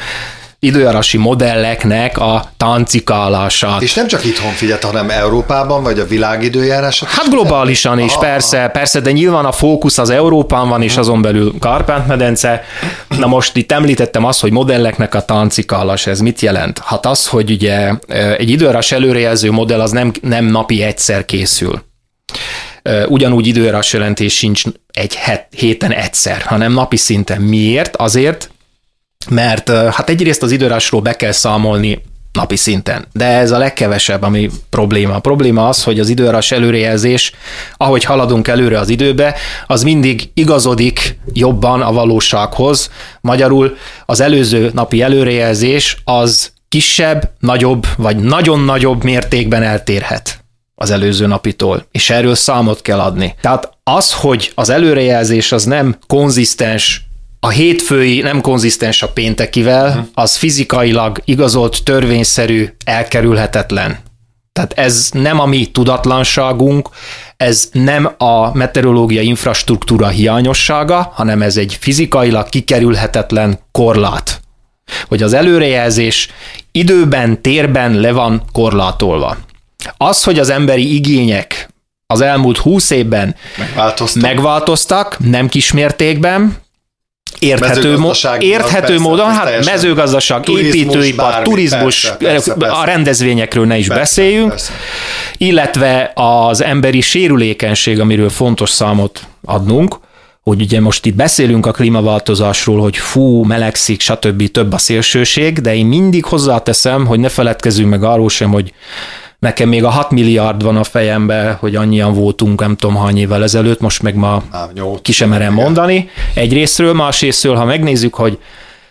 időjárási 0.59 1.17
modelleknek 1.17 2.19
a 2.19 2.45
tancikálását. 2.57 3.83
És 3.83 3.95
nem 3.95 4.07
csak 4.07 4.25
itthon 4.25 4.51
figyelt, 4.51 4.85
hanem 4.85 5.11
Európában, 5.11 5.83
vagy 5.83 5.99
a 5.99 6.07
világ 6.07 6.43
időjárás? 6.43 7.03
Hát 7.05 7.29
globálisan 7.29 7.99
is, 7.99 8.13
aha, 8.13 8.21
persze, 8.21 8.59
aha. 8.59 8.69
persze, 8.69 9.01
de 9.01 9.11
nyilván 9.13 9.45
a 9.45 9.53
fókusz 9.53 9.99
az 9.99 10.11
Európán 10.11 10.69
van, 10.69 10.83
és 10.83 10.97
azon 10.97 11.23
belül 11.23 11.55
Kárpát-medence. 11.61 12.63
Na 13.09 13.27
most 13.27 13.57
itt 13.57 13.73
említettem 13.73 14.25
azt, 14.25 14.41
hogy 14.41 14.53
modelleknek 14.53 15.15
a 15.15 15.25
tancikálás, 15.25 16.07
ez 16.07 16.21
mit 16.21 16.41
jelent? 16.41 16.79
Hát 16.85 17.07
az, 17.07 17.27
hogy 17.27 17.51
ugye 17.51 17.93
egy 18.39 18.51
időjárás 18.51 18.93
előrejelző 18.93 19.51
modell 19.51 19.81
az 19.81 19.91
nem, 19.91 20.13
nem 20.21 20.45
napi 20.45 20.83
egyszer 20.83 21.25
készül. 21.25 21.89
Ugyanúgy 23.09 23.47
időjárás 23.47 23.93
jelentés 23.93 24.37
sincs 24.37 24.63
egy 24.93 25.19
héten 25.51 25.93
egyszer, 25.93 26.43
hanem 26.43 26.73
napi 26.73 26.97
szinten. 26.97 27.41
Miért? 27.41 27.97
Azért, 27.97 28.51
mert 29.29 29.71
hát 29.71 30.09
egyrészt 30.09 30.43
az 30.43 30.51
időrásról 30.51 31.01
be 31.01 31.17
kell 31.17 31.33
számolni 31.33 32.03
napi 32.33 32.57
szinten. 32.57 33.07
De 33.13 33.27
ez 33.27 33.51
a 33.51 33.59
legkevesebb, 33.59 34.23
ami 34.23 34.51
probléma. 34.71 35.15
A 35.15 35.19
probléma 35.19 35.69
az, 35.69 35.83
hogy 35.83 36.01
az 36.01 36.09
időrás 36.09 36.53
előrejelzés, 36.53 37.33
ahogy 37.77 38.05
haladunk 38.05 38.49
előre 38.49 38.79
az 38.79 38.89
időbe, 38.89 39.35
az 39.67 39.83
mindig 39.83 40.31
igazodik 40.35 41.19
jobban 41.33 41.83
a 41.83 41.93
valósághoz. 41.93 42.91
Magyarul 43.21 43.77
az 44.07 44.21
előző 44.21 44.71
napi 44.75 45.03
előrejelzés 45.03 45.97
az 46.05 46.53
kisebb, 46.69 47.31
nagyobb, 47.39 47.87
vagy 47.97 48.17
nagyon 48.17 48.61
nagyobb 48.61 49.05
mértékben 49.05 49.63
eltérhet 49.63 50.45
az 50.83 50.91
előző 50.91 51.27
napitól, 51.27 51.87
és 51.91 52.11
erről 52.11 52.35
számot 52.35 52.83
kell 52.83 53.01
adni. 53.01 53.35
Tehát 53.41 53.73
az, 53.85 54.13
hogy 54.13 54.53
az 54.55 54.69
előrejelzés 54.69 55.53
az 55.53 55.65
nem 55.65 55.97
konzisztens 56.07 57.09
a 57.43 57.49
hétfői 57.49 58.21
nem 58.21 58.41
konzisztens 58.41 59.03
a 59.03 59.09
péntekivel, 59.09 59.89
uh-huh. 59.89 60.05
az 60.15 60.37
fizikailag 60.37 61.21
igazolt, 61.25 61.85
törvényszerű, 61.85 62.69
elkerülhetetlen. 62.85 63.99
Tehát 64.53 64.73
ez 64.73 65.09
nem 65.13 65.41
a 65.41 65.47
mi 65.47 65.67
tudatlanságunk, 65.67 66.89
ez 67.37 67.69
nem 67.73 68.15
a 68.19 68.55
meteorológia 68.57 69.21
infrastruktúra 69.21 70.09
hiányossága, 70.09 71.13
hanem 71.15 71.43
ez 71.43 71.57
egy 71.57 71.77
fizikailag 71.81 72.49
kikerülhetetlen 72.49 73.59
korlát. 73.73 74.41
Hogy 75.09 75.23
az 75.23 75.33
előrejelzés 75.33 76.29
időben, 76.73 77.43
térben 77.43 78.01
le 78.01 78.13
van 78.13 78.43
korlátolva. 78.53 79.37
Az, 79.97 80.25
hogy 80.25 80.39
az 80.39 80.51
emberi 80.51 80.95
igények 80.95 81.69
az 82.07 82.21
elmúlt 82.21 82.59
húsz 82.59 82.91
évben 82.91 83.35
megváltoztak, 83.59 84.23
megváltoztak 84.23 85.17
nem 85.19 85.49
kismértékben, 85.49 86.57
érthető, 87.39 87.99
mo- 87.99 88.17
érthető 88.39 88.87
persze, 88.87 89.03
módon, 89.03 89.33
hát 89.33 89.65
mezőgazdaság, 89.65 90.49
építőipar, 90.49 91.43
turizmus, 91.43 92.01
persze, 92.01 92.17
persze, 92.17 92.55
persze. 92.55 92.77
a 92.77 92.85
rendezvényekről 92.85 93.67
ne 93.67 93.79
is 93.79 93.87
persze, 93.87 94.01
beszéljünk, 94.01 94.49
persze. 94.49 94.73
illetve 95.37 96.13
az 96.15 96.63
emberi 96.63 97.01
sérülékenység, 97.01 98.01
amiről 98.01 98.31
fontos 98.31 98.71
számot 98.71 99.27
adnunk, 99.45 99.99
hogy 100.43 100.61
ugye 100.61 100.81
most 100.81 101.07
itt 101.07 101.15
beszélünk 101.15 101.67
a 101.67 101.71
klímaváltozásról, 101.71 102.81
hogy 102.81 102.97
fú, 102.97 103.43
melegszik, 103.45 104.01
stb. 104.01 104.51
több 104.51 104.73
a 104.73 104.79
szélsőség, 104.79 105.59
de 105.59 105.75
én 105.75 105.87
mindig 105.87 106.25
hozzáteszem, 106.25 107.07
hogy 107.07 107.21
ne 107.21 107.29
feledkezzünk 107.29 107.91
meg 107.91 108.05
arról 108.05 108.29
sem, 108.29 108.51
hogy 108.51 108.73
Nekem 109.41 109.69
még 109.69 109.85
a 109.85 109.89
6 109.89 110.11
milliárd 110.11 110.63
van 110.63 110.77
a 110.77 110.85
fejembe, 110.85 111.57
hogy 111.61 111.77
annyian 111.77 112.15
voltunk, 112.15 112.61
nem 112.61 112.77
tudom 112.77 112.97
hány 112.97 113.19
évvel 113.19 113.43
ezelőtt, 113.43 113.81
most 113.81 114.03
meg 114.03 114.15
ma 114.15 114.43
ki 115.03 115.13
sem 115.13 115.29
merem 115.29 115.53
mondani. 115.53 116.09
Egyrésztről, 116.35 116.93
másrésztről, 116.93 117.55
ha 117.55 117.65
megnézzük, 117.65 118.15
hogy 118.15 118.39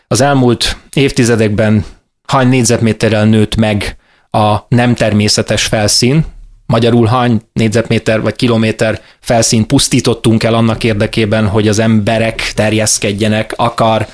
az 0.07 0.21
elmúlt 0.21 0.77
évtizedekben 0.93 1.85
hány 2.27 2.47
négyzetméterrel 2.47 3.25
nőtt 3.25 3.55
meg 3.55 3.97
a 4.31 4.55
nem 4.67 4.95
természetes 4.95 5.65
felszín, 5.65 6.25
magyarul 6.65 7.05
hány 7.05 7.41
négyzetméter 7.53 8.21
vagy 8.21 8.35
kilométer 8.35 9.01
felszínt 9.19 9.67
pusztítottunk 9.67 10.43
el 10.43 10.53
annak 10.53 10.83
érdekében, 10.83 11.47
hogy 11.47 11.67
az 11.67 11.79
emberek 11.79 12.51
terjeszkedjenek, 12.55 13.53
akar 13.55 14.07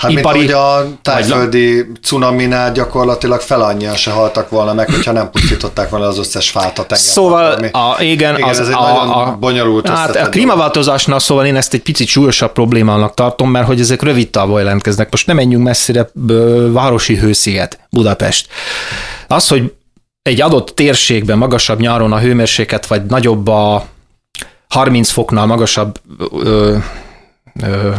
Hát 0.00 0.10
ipari... 0.10 0.38
mint 0.38 0.52
ahogy 0.52 0.84
a 0.84 0.98
tájföldi 1.02 1.86
cunaminál 2.02 2.72
gyakorlatilag 2.72 3.40
fel 3.40 3.60
annyian 3.60 3.96
se 3.96 4.10
haltak 4.10 4.50
volna 4.50 4.72
meg, 4.72 4.90
hogyha 4.90 5.12
nem 5.12 5.30
pusztították 5.30 5.90
volna 5.90 6.06
az 6.06 6.18
összes 6.18 6.50
fát 6.50 6.78
a 6.78 6.86
tenger. 6.86 6.98
Szóval, 6.98 7.52
a, 7.72 8.02
igen, 8.02 8.36
igen, 8.36 8.48
az, 8.48 8.60
ez 8.60 8.68
egy 8.68 8.74
a, 8.74 8.80
nagyon 8.80 9.08
a, 9.08 9.36
bonyolult 9.36 9.88
hát 9.88 10.16
a 10.16 10.28
klímaváltozásnak 10.28 11.20
szóval 11.20 11.46
én 11.46 11.56
ezt 11.56 11.74
egy 11.74 11.82
picit 11.82 12.06
súlyosabb 12.08 12.52
problémának 12.52 13.14
tartom, 13.14 13.50
mert 13.50 13.66
hogy 13.66 13.80
ezek 13.80 14.02
rövid 14.02 14.30
távol 14.30 14.58
jelentkeznek. 14.58 15.10
Most 15.10 15.26
nem 15.26 15.36
menjünk 15.36 15.64
messzire, 15.64 16.10
városi 16.70 17.16
hősziget, 17.16 17.78
Budapest. 17.90 18.48
Az, 19.26 19.48
hogy 19.48 19.72
egy 20.22 20.40
adott 20.40 20.68
térségben 20.68 21.38
magasabb 21.38 21.80
nyáron 21.80 22.12
a 22.12 22.18
hőmérséklet, 22.18 22.86
vagy 22.86 23.04
nagyobb 23.04 23.48
a 23.48 23.86
30 24.68 25.10
foknál 25.10 25.46
magasabb 25.46 25.98
ö, 26.32 26.76
ö, 27.62 27.90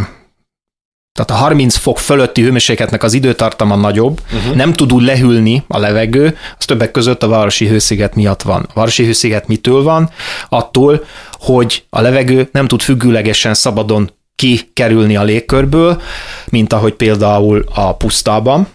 tehát 1.25 1.41
a 1.41 1.45
30 1.45 1.75
fok 1.75 1.99
fölötti 1.99 2.41
hőmérsékletnek 2.41 3.03
az 3.03 3.13
időtartama 3.13 3.75
nagyobb, 3.75 4.21
uh-huh. 4.33 4.55
nem 4.55 4.73
tud 4.73 4.93
úgy 4.93 5.03
lehűlni 5.03 5.63
a 5.67 5.77
levegő, 5.77 6.37
az 6.57 6.65
többek 6.65 6.91
között 6.91 7.23
a 7.23 7.27
városi 7.27 7.67
hősziget 7.67 8.15
miatt 8.15 8.41
van. 8.41 8.61
A 8.69 8.73
városi 8.73 9.05
hősziget 9.05 9.47
mitől 9.47 9.83
van? 9.83 10.09
Attól, 10.49 11.05
hogy 11.31 11.83
a 11.89 12.01
levegő 12.01 12.49
nem 12.51 12.67
tud 12.67 12.81
függőlegesen 12.81 13.53
szabadon 13.53 14.11
kikerülni 14.35 15.15
a 15.15 15.23
légkörből, 15.23 16.01
mint 16.49 16.73
ahogy 16.73 16.93
például 16.93 17.65
a 17.73 17.95
pusztában, 17.95 18.67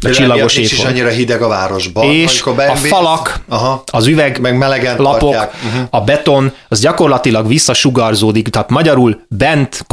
a 0.00 0.10
csillagos 0.10 0.56
nincs 0.56 0.72
is 0.72 0.84
annyira 0.84 1.08
hideg 1.08 1.42
a 1.42 1.48
városban. 1.48 2.04
És 2.10 2.42
a 2.42 2.76
falak, 2.76 3.40
Aha. 3.48 3.82
az 3.86 4.06
üveg, 4.06 4.40
meg 4.40 4.56
melegen 4.56 4.96
lapok, 4.96 5.34
uh-huh. 5.34 5.86
a 5.90 6.00
beton, 6.00 6.52
az 6.68 6.80
gyakorlatilag 6.80 7.48
visszasugarzódik, 7.48 8.48
tehát 8.48 8.70
magyarul 8.70 9.20
bent 9.28 9.86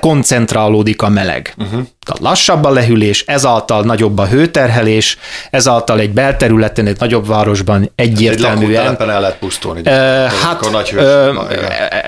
koncentrálódik 0.00 1.02
a 1.02 1.08
meleg. 1.08 1.54
Uh-huh. 1.58 1.80
Tehát 2.06 2.22
lassabb 2.22 2.64
a 2.64 2.70
lehűlés, 2.70 3.24
ezáltal 3.26 3.82
nagyobb 3.82 4.18
a 4.18 4.26
hőterhelés, 4.26 5.18
ezáltal 5.50 5.98
egy 5.98 6.10
belterületen, 6.10 6.86
egy 6.86 6.96
nagyobb 6.98 7.26
városban 7.26 7.92
egyértelműen... 7.94 8.96
Egy 8.98 9.08
el 9.08 9.20
lehet 9.20 9.38
pusztulni. 9.38 9.80
Uh, 9.80 9.86
hát, 10.26 10.66
uh, 10.66 11.02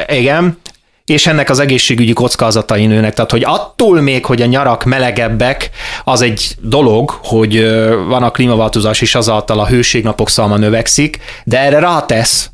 igen. 0.09 0.19
igen, 0.19 0.59
és 1.05 1.27
ennek 1.27 1.51
az 1.51 1.59
egészségügyi 1.59 2.13
kockázatai 2.13 2.87
nőnek. 2.87 3.15
Tehát, 3.15 3.31
hogy 3.31 3.45
attól 3.45 4.01
még, 4.01 4.25
hogy 4.25 4.43
a 4.43 4.47
nyarak 4.47 4.85
melegebbek, 4.85 5.71
az 6.05 6.23
egy 6.23 6.57
dolog, 6.61 7.11
hogy 7.11 7.75
van 8.09 8.23
a 8.23 8.31
klímaváltozás, 8.31 9.01
és 9.01 9.15
azáltal 9.15 9.61
a 9.61 9.67
hőségnapok 9.67 10.29
száma 10.29 10.57
növekszik, 10.57 11.19
de 11.45 11.59
erre 11.59 11.79
rátesz 11.79 12.51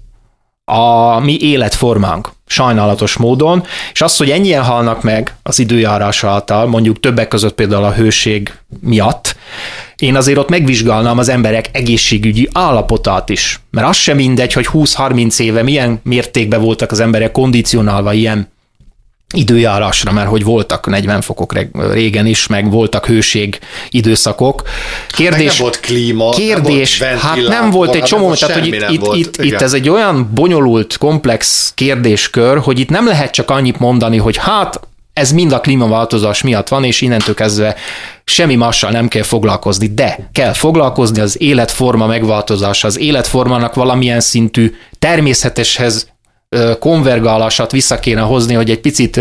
a 0.65 1.19
mi 1.19 1.37
életformánk 1.41 2.31
sajnálatos 2.47 3.17
módon, 3.17 3.65
és 3.93 4.01
az, 4.01 4.17
hogy 4.17 4.31
ennyien 4.31 4.63
halnak 4.63 5.03
meg 5.03 5.35
az 5.43 5.59
időjárás 5.59 6.25
által, 6.25 6.67
mondjuk 6.67 7.01
többek 7.01 7.29
között 7.29 7.55
például 7.55 7.85
a 7.85 7.93
hőség 7.93 8.53
miatt, 8.81 9.37
én 9.99 10.17
azért 10.17 10.39
ott 10.39 10.49
megvizsgálnám 10.49 11.19
az 11.19 11.29
emberek 11.29 11.69
egészségügyi 11.73 12.49
állapotát 12.53 13.29
is. 13.29 13.61
Mert 13.71 13.87
az 13.87 13.97
sem 13.97 14.17
mindegy, 14.17 14.53
hogy 14.53 14.69
20-30 14.73 15.41
éve 15.41 15.63
milyen 15.63 16.01
mértékben 16.03 16.61
voltak 16.61 16.91
az 16.91 17.01
emberek 17.01 17.33
kondicionálva 17.33 18.13
ilyen 18.13 18.49
időjárásra, 19.35 20.13
mert 20.13 20.29
hogy 20.29 20.45
voltak 20.45 20.87
40 20.87 21.21
fokok 21.21 21.53
régen 21.93 22.27
is, 22.27 22.47
meg 22.47 22.71
voltak 22.71 23.07
hőség 23.07 23.59
időszakok. 23.91 24.63
Kérdés, 25.09 25.39
meg 25.39 25.47
nem 25.47 25.57
volt 25.59 25.81
klíma, 25.81 26.31
kérdés, 26.31 26.99
nem 26.99 27.09
volt 27.11 27.23
hát 27.23 27.49
nem 27.49 27.71
volt 27.71 27.95
egy 27.95 28.03
csomó, 28.03 28.35
tehát 28.35 28.59
hogy 28.59 28.67
itt, 28.67 28.87
itt, 28.91 29.15
itt, 29.15 29.43
itt 29.43 29.61
ez 29.61 29.73
egy 29.73 29.89
olyan 29.89 30.31
bonyolult, 30.35 30.97
komplex 30.97 31.73
kérdéskör, 31.75 32.59
hogy 32.59 32.79
itt 32.79 32.89
nem 32.89 33.07
lehet 33.07 33.33
csak 33.33 33.51
annyit 33.51 33.79
mondani, 33.79 34.17
hogy 34.17 34.37
hát 34.37 34.81
ez 35.19 35.33
mind 35.33 35.53
a 35.53 35.61
klímaváltozás 35.61 36.43
miatt 36.43 36.69
van, 36.69 36.85
és 36.85 37.01
innentől 37.01 37.35
kezdve 37.35 37.77
semmi 38.25 38.55
mással 38.55 38.91
nem 38.91 39.09
kell 39.09 39.23
foglalkozni, 39.23 39.87
de 39.87 40.29
kell 40.33 40.53
foglalkozni 40.53 41.21
az 41.21 41.41
életforma 41.41 42.07
megváltozása, 42.07 42.87
az 42.87 42.99
életformának 42.99 43.75
valamilyen 43.75 44.21
szintű 44.21 44.75
természeteshez 44.99 46.09
konvergálását 46.79 47.71
vissza 47.71 47.99
kéne 47.99 48.21
hozni, 48.21 48.55
hogy 48.55 48.71
egy 48.71 48.81
picit... 48.81 49.21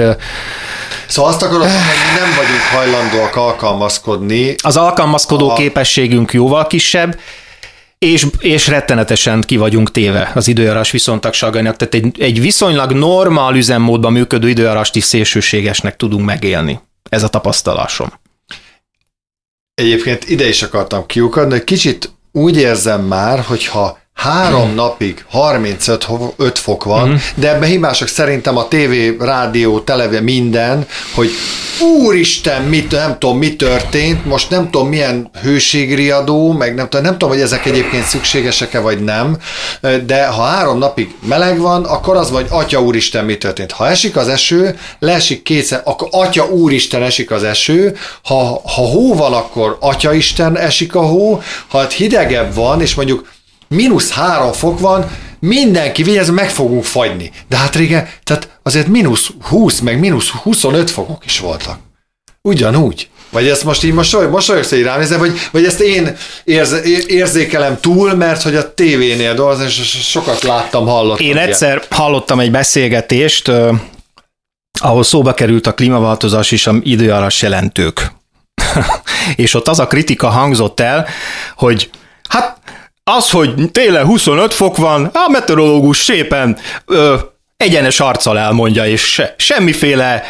Szóval 1.07 1.31
azt 1.31 1.41
akarod, 1.41 1.61
hogy 1.61 1.71
mi 1.71 2.19
nem 2.19 2.29
vagyunk 2.35 2.61
hajlandóak 2.73 3.35
alkalmazkodni. 3.35 4.55
Az 4.63 4.77
alkalmazkodó 4.77 5.49
a... 5.49 5.53
képességünk 5.53 6.33
jóval 6.33 6.67
kisebb, 6.67 7.19
és, 7.99 8.27
és 8.39 8.67
rettenetesen 8.67 9.41
ki 9.41 9.57
vagyunk 9.57 9.91
téve 9.91 10.31
az 10.35 10.47
időjárás 10.47 10.91
viszontagságainak, 10.91 11.75
tehát 11.75 11.93
egy, 11.93 12.21
egy 12.21 12.41
viszonylag 12.41 12.91
normál 12.91 13.55
üzemmódban 13.55 14.11
működő 14.11 14.49
időjárást 14.49 14.95
is 14.95 15.03
szélsőségesnek 15.03 15.95
tudunk 15.95 16.25
megélni. 16.25 16.79
Ez 17.09 17.23
a 17.23 17.27
tapasztalásom. 17.27 18.13
Egyébként 19.73 20.29
ide 20.29 20.47
is 20.47 20.63
akartam 20.63 21.05
kiukadni, 21.05 21.51
hogy 21.51 21.63
kicsit 21.63 22.11
úgy 22.31 22.57
érzem 22.57 23.01
már, 23.01 23.39
hogyha 23.39 23.99
Három 24.17 24.73
napig 24.73 25.25
35 25.29 26.59
fok 26.59 26.83
van, 26.83 27.03
uh-huh. 27.03 27.21
de 27.35 27.53
ebben 27.53 27.69
hibások 27.69 28.07
szerintem 28.07 28.57
a 28.57 28.67
tévé, 28.67 29.15
rádió, 29.19 29.79
televízió, 29.79 30.23
minden, 30.23 30.87
hogy 31.13 31.29
úristen, 31.79 32.61
mit, 32.61 32.91
nem 32.91 33.17
tudom, 33.19 33.37
mi 33.37 33.55
történt, 33.55 34.25
most 34.25 34.49
nem 34.49 34.69
tudom, 34.69 34.87
milyen 34.87 35.29
hőségriadó, 35.41 36.51
meg 36.51 36.75
nem 36.75 36.89
tudom, 36.89 37.05
nem 37.05 37.11
tudom, 37.11 37.29
hogy 37.29 37.41
ezek 37.41 37.65
egyébként 37.65 38.03
szükségesek-e, 38.03 38.79
vagy 38.79 39.03
nem, 39.03 39.37
de 40.05 40.25
ha 40.25 40.43
három 40.43 40.77
napig 40.77 41.15
meleg 41.27 41.59
van, 41.59 41.83
akkor 41.83 42.15
az 42.15 42.31
vagy, 42.31 42.45
atya 42.49 42.81
úristen, 42.81 43.25
mi 43.25 43.37
történt. 43.37 43.71
Ha 43.71 43.87
esik 43.87 44.15
az 44.15 44.27
eső, 44.27 44.77
leesik 44.99 45.43
kétszer, 45.43 45.81
akkor 45.83 46.07
atya 46.11 46.45
úristen 46.45 47.03
esik 47.03 47.31
az 47.31 47.43
eső, 47.43 47.95
ha, 48.23 48.61
ha 48.63 48.81
hó 48.81 49.15
van, 49.15 49.33
akkor 49.33 49.77
atya 49.79 50.13
isten 50.13 50.57
esik 50.57 50.95
a 50.95 51.01
hó, 51.01 51.41
ha 51.67 51.77
hát 51.77 51.93
hidegebb 51.93 52.53
van, 52.53 52.81
és 52.81 52.95
mondjuk 52.95 53.35
mínusz 53.67 54.11
három 54.11 54.51
fok 54.51 54.79
van, 54.79 55.05
mindenki 55.39 56.03
vigyázz, 56.03 56.29
meg 56.29 56.49
fogunk 56.49 56.83
fagyni. 56.83 57.31
De 57.47 57.57
hát 57.57 57.75
régen, 57.75 58.07
tehát 58.23 58.59
azért 58.63 58.87
mínusz 58.87 59.29
20, 59.41 59.79
meg 59.79 59.99
mínusz 59.99 60.29
25 60.29 60.89
fokok 60.89 61.25
is 61.25 61.39
voltak. 61.39 61.79
Ugyanúgy. 62.41 63.09
Vagy 63.29 63.47
ezt 63.47 63.63
most 63.63 63.83
így 63.83 63.93
mosoly, 63.93 64.27
mosolyogsz, 64.27 64.69
hogy 64.69 64.81
rám 64.81 64.99
nézel, 64.99 65.17
vagy, 65.17 65.39
vagy 65.51 65.65
ezt 65.65 65.79
én 65.79 66.15
érze, 66.43 66.83
érzékelem 67.07 67.79
túl, 67.79 68.13
mert 68.13 68.41
hogy 68.41 68.55
a 68.55 68.73
tévénél 68.73 69.33
dolgozom, 69.33 69.65
és 69.65 70.07
sokat 70.09 70.43
láttam, 70.43 70.85
hallottam. 70.85 71.25
Én 71.25 71.37
egyszer 71.37 71.69
ilyen. 71.69 71.83
hallottam 71.89 72.39
egy 72.39 72.51
beszélgetést, 72.51 73.51
ahol 74.79 75.03
szóba 75.03 75.33
került 75.33 75.67
a 75.67 75.73
klímaváltozás 75.73 76.51
és 76.51 76.67
a 76.67 76.75
időjárás 76.81 77.41
jelentők. 77.41 78.11
és 79.35 79.53
ott 79.53 79.67
az 79.67 79.79
a 79.79 79.87
kritika 79.87 80.29
hangzott 80.29 80.79
el, 80.79 81.07
hogy 81.55 81.89
az, 83.07 83.29
hogy 83.29 83.71
télen 83.71 84.05
25 84.05 84.53
fok 84.53 84.77
van, 84.77 85.05
a 85.13 85.29
meteorológus 85.31 85.97
szépen 85.97 86.57
ö, 86.85 87.15
egyenes 87.57 87.99
arccal 87.99 88.39
elmondja, 88.39 88.85
és 88.87 89.01
se, 89.01 89.35
semmiféle 89.37 90.23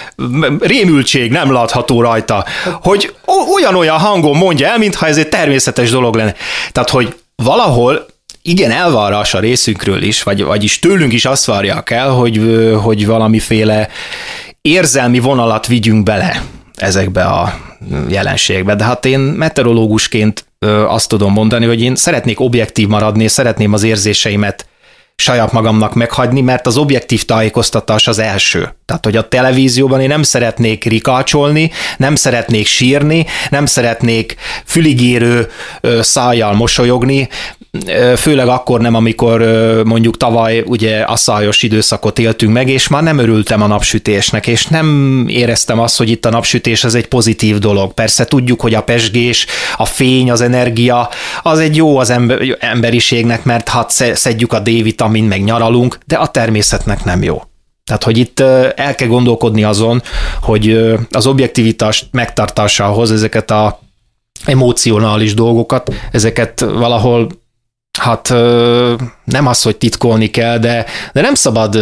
rémültség 0.60 1.32
nem 1.32 1.52
látható 1.52 2.02
rajta, 2.02 2.46
hogy 2.82 3.14
olyan-olyan 3.56 3.98
hangon 3.98 4.38
mondja 4.38 4.68
el, 4.68 4.78
mintha 4.78 5.08
ez 5.08 5.18
egy 5.18 5.30
természetes 5.30 5.90
dolog 5.90 6.16
lenne. 6.16 6.36
Tehát, 6.72 6.90
hogy 6.90 7.16
valahol 7.36 8.06
igen, 8.42 8.72
elvárás 8.72 9.34
a 9.34 9.40
részünkről 9.40 10.02
is, 10.02 10.24
vagy, 10.24 10.44
vagyis 10.44 10.80
tőlünk 10.80 11.14
is 11.14 11.26
azt 11.26 11.46
várják 11.46 11.90
el, 11.90 12.10
hogy, 12.10 12.42
hogy 12.82 13.06
valamiféle 13.06 13.90
érzelmi 14.62 15.20
vonalat 15.20 15.68
vigyünk 15.68 16.04
bele 16.04 16.42
ezekbe 16.76 17.24
a 17.24 17.60
jelenségbe. 18.08 18.76
De 18.76 18.84
hát 18.84 19.06
én 19.06 19.20
meteorológusként 19.20 20.47
azt 20.88 21.10
tudom 21.10 21.34
mondani, 21.34 21.66
hogy 21.66 21.82
én 21.82 21.96
szeretnék 21.96 22.40
objektív 22.40 22.88
maradni, 22.88 23.28
szeretném 23.28 23.74
az 23.74 23.84
érzéseimet 23.84 24.68
saját 25.22 25.52
magamnak 25.52 25.94
meghagyni, 25.94 26.42
mert 26.42 26.68
az 26.68 26.78
objektív 26.78 27.24
tájékoztatás 27.24 28.08
az 28.08 28.20
első. 28.20 28.76
Tehát, 28.86 29.06
hogy 29.06 29.16
a 29.16 29.28
televízióban 29.28 30.02
én 30.02 30.08
nem 30.08 30.24
szeretnék 30.24 30.84
rikácsolni, 30.84 31.72
nem 31.98 32.16
szeretnék 32.16 32.68
sírni, 32.68 33.26
nem 33.50 33.66
szeretnék 33.66 34.36
füligérő 34.66 35.48
szájjal 36.02 36.54
mosolyogni, 36.54 37.30
főleg 38.16 38.48
akkor 38.48 38.80
nem, 38.80 38.96
amikor 38.96 39.42
mondjuk 39.86 40.18
tavaly 40.18 40.64
ugye 40.66 41.00
asszályos 41.00 41.64
időszakot 41.64 42.20
éltünk 42.20 42.54
meg, 42.54 42.70
és 42.70 42.88
már 42.88 43.04
nem 43.04 43.18
örültem 43.18 43.62
a 43.62 43.68
napsütésnek, 43.68 44.48
és 44.48 44.66
nem 44.66 45.26
éreztem 45.30 45.80
azt, 45.80 45.98
hogy 45.98 46.10
itt 46.10 46.26
a 46.26 46.30
napsütés 46.30 46.84
az 46.84 46.96
egy 46.96 47.08
pozitív 47.08 47.58
dolog. 47.58 47.94
Persze 47.94 48.26
tudjuk, 48.26 48.62
hogy 48.62 48.74
a 48.74 48.84
pesgés, 48.84 49.46
a 49.78 49.86
fény, 49.86 50.32
az 50.32 50.42
energia, 50.42 51.10
az 51.42 51.60
egy 51.60 51.76
jó 51.76 51.98
az 51.98 52.14
emberiségnek, 52.60 53.44
mert 53.44 53.70
hát 53.70 53.92
szedjük 54.14 54.54
a 54.54 54.60
D-vitamin, 54.60 55.06
meg 55.12 55.44
nyaralunk, 55.44 55.98
de 56.06 56.16
a 56.16 56.28
természetnek 56.28 57.04
nem 57.04 57.24
jó. 57.24 57.42
Tehát, 57.86 58.04
hogy 58.04 58.18
itt 58.18 58.40
el 58.76 58.96
kell 58.96 59.08
gondolkodni 59.08 59.64
azon, 59.64 60.02
hogy 60.42 60.96
az 61.12 61.28
objektivitás 61.28 62.06
megtartásához 62.12 63.12
ezeket 63.12 63.52
a 63.52 63.80
emocionális 64.46 65.34
dolgokat, 65.34 65.94
ezeket 66.12 66.60
valahol 66.60 67.28
hát 68.00 68.34
nem 69.32 69.48
az, 69.48 69.62
hogy 69.62 69.76
titkolni 69.76 70.28
kell, 70.32 70.58
de, 70.58 70.86
de 71.14 71.22
nem 71.22 71.34
szabad 71.34 71.78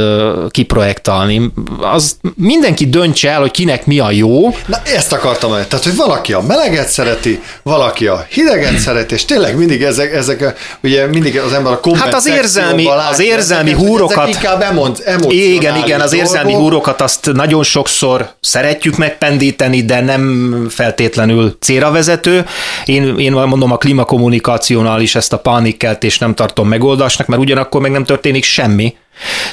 kiprojektálni. 0.50 1.52
Az 1.82 2.18
mindenki 2.36 2.90
döntse 2.90 3.30
el, 3.30 3.40
hogy 3.40 3.52
kinek 3.52 3.86
mi 3.86 4.00
a 4.00 4.12
jó. 4.12 4.50
Na 4.66 4.78
ezt 4.96 5.14
akartam 5.14 5.54
el. 5.54 5.68
Tehát, 5.68 5.86
hogy 5.86 5.96
valaki 5.96 6.34
a 6.34 6.42
meleget 6.42 6.88
szereti, 6.88 7.42
valaki 7.64 8.08
a 8.08 8.26
hideget 8.30 8.78
szereti, 8.78 9.14
és 9.14 9.26
tényleg 9.26 9.58
mindig 9.58 9.82
ezek, 9.82 10.14
ezek 10.14 10.54
ugye 10.84 11.08
mindig 11.08 11.40
az 11.40 11.54
ember 11.54 11.72
a 11.74 11.80
komment 11.80 12.04
Hát 12.04 12.14
az 12.14 12.28
érzelmi, 12.28 12.88
az 13.12 13.20
érzelmi 13.20 13.70
ezeket, 13.70 13.88
húrokat. 13.88 14.18
Ezek 14.18 14.34
inkább 14.34 14.62
emond, 14.62 15.04
Igen, 15.30 15.76
igen, 15.76 16.02
az 16.02 16.14
érzelmi 16.14 16.52
dolgok. 16.52 16.70
húrokat 16.70 17.02
azt 17.02 17.32
nagyon 17.34 17.64
sokszor 17.64 18.34
szeretjük 18.40 18.98
megpendíteni, 18.98 19.84
de 19.84 20.02
nem 20.02 20.68
feltétlenül 20.70 21.58
célra 21.60 21.92
vezető. 21.92 22.46
Én, 22.86 23.18
én 23.18 23.32
mondom, 23.32 23.72
a 23.72 23.78
klímakommunikációnál 23.78 25.02
is 25.02 25.16
ezt 25.16 25.34
a 25.34 25.38
pánikkelt 25.38 26.04
és 26.04 26.18
nem 26.18 26.34
tartom 26.34 26.68
megoldásnak, 26.68 27.28
mert 27.36 27.50
ugyanakkor 27.50 27.82
meg 27.82 27.92
nem 27.92 28.04
történik 28.04 28.44
semmi. 28.44 28.96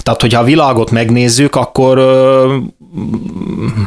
Tehát, 0.03 0.21
hogyha 0.21 0.41
a 0.41 0.45
világot 0.45 0.91
megnézzük, 0.91 1.55
akkor 1.55 1.99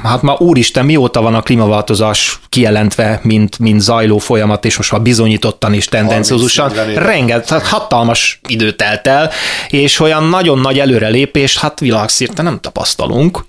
hát 0.04 0.22
ma 0.22 0.36
úristen, 0.40 0.86
mióta 0.86 1.22
van 1.22 1.36
a 1.36 1.42
klímaváltozás 1.42 2.40
kijelentve, 2.50 3.20
mint, 3.24 3.60
mint 3.60 3.82
zajló 3.82 4.18
folyamat, 4.18 4.66
és 4.66 4.78
most 4.78 4.92
már 4.92 5.02
bizonyítottan 5.02 5.74
is 5.74 5.86
tendenciózusan, 5.86 6.72
rengeteg, 6.96 7.66
hatalmas 7.66 8.40
idő 8.48 8.72
telt 8.72 9.08
el, 9.08 9.32
és 9.70 10.00
olyan 10.00 10.24
nagyon 10.24 10.60
nagy 10.60 10.80
előrelépést, 10.80 11.60
hát 11.60 11.80
világszírte 11.80 12.42
nem 12.42 12.60
tapasztalunk. 12.60 13.46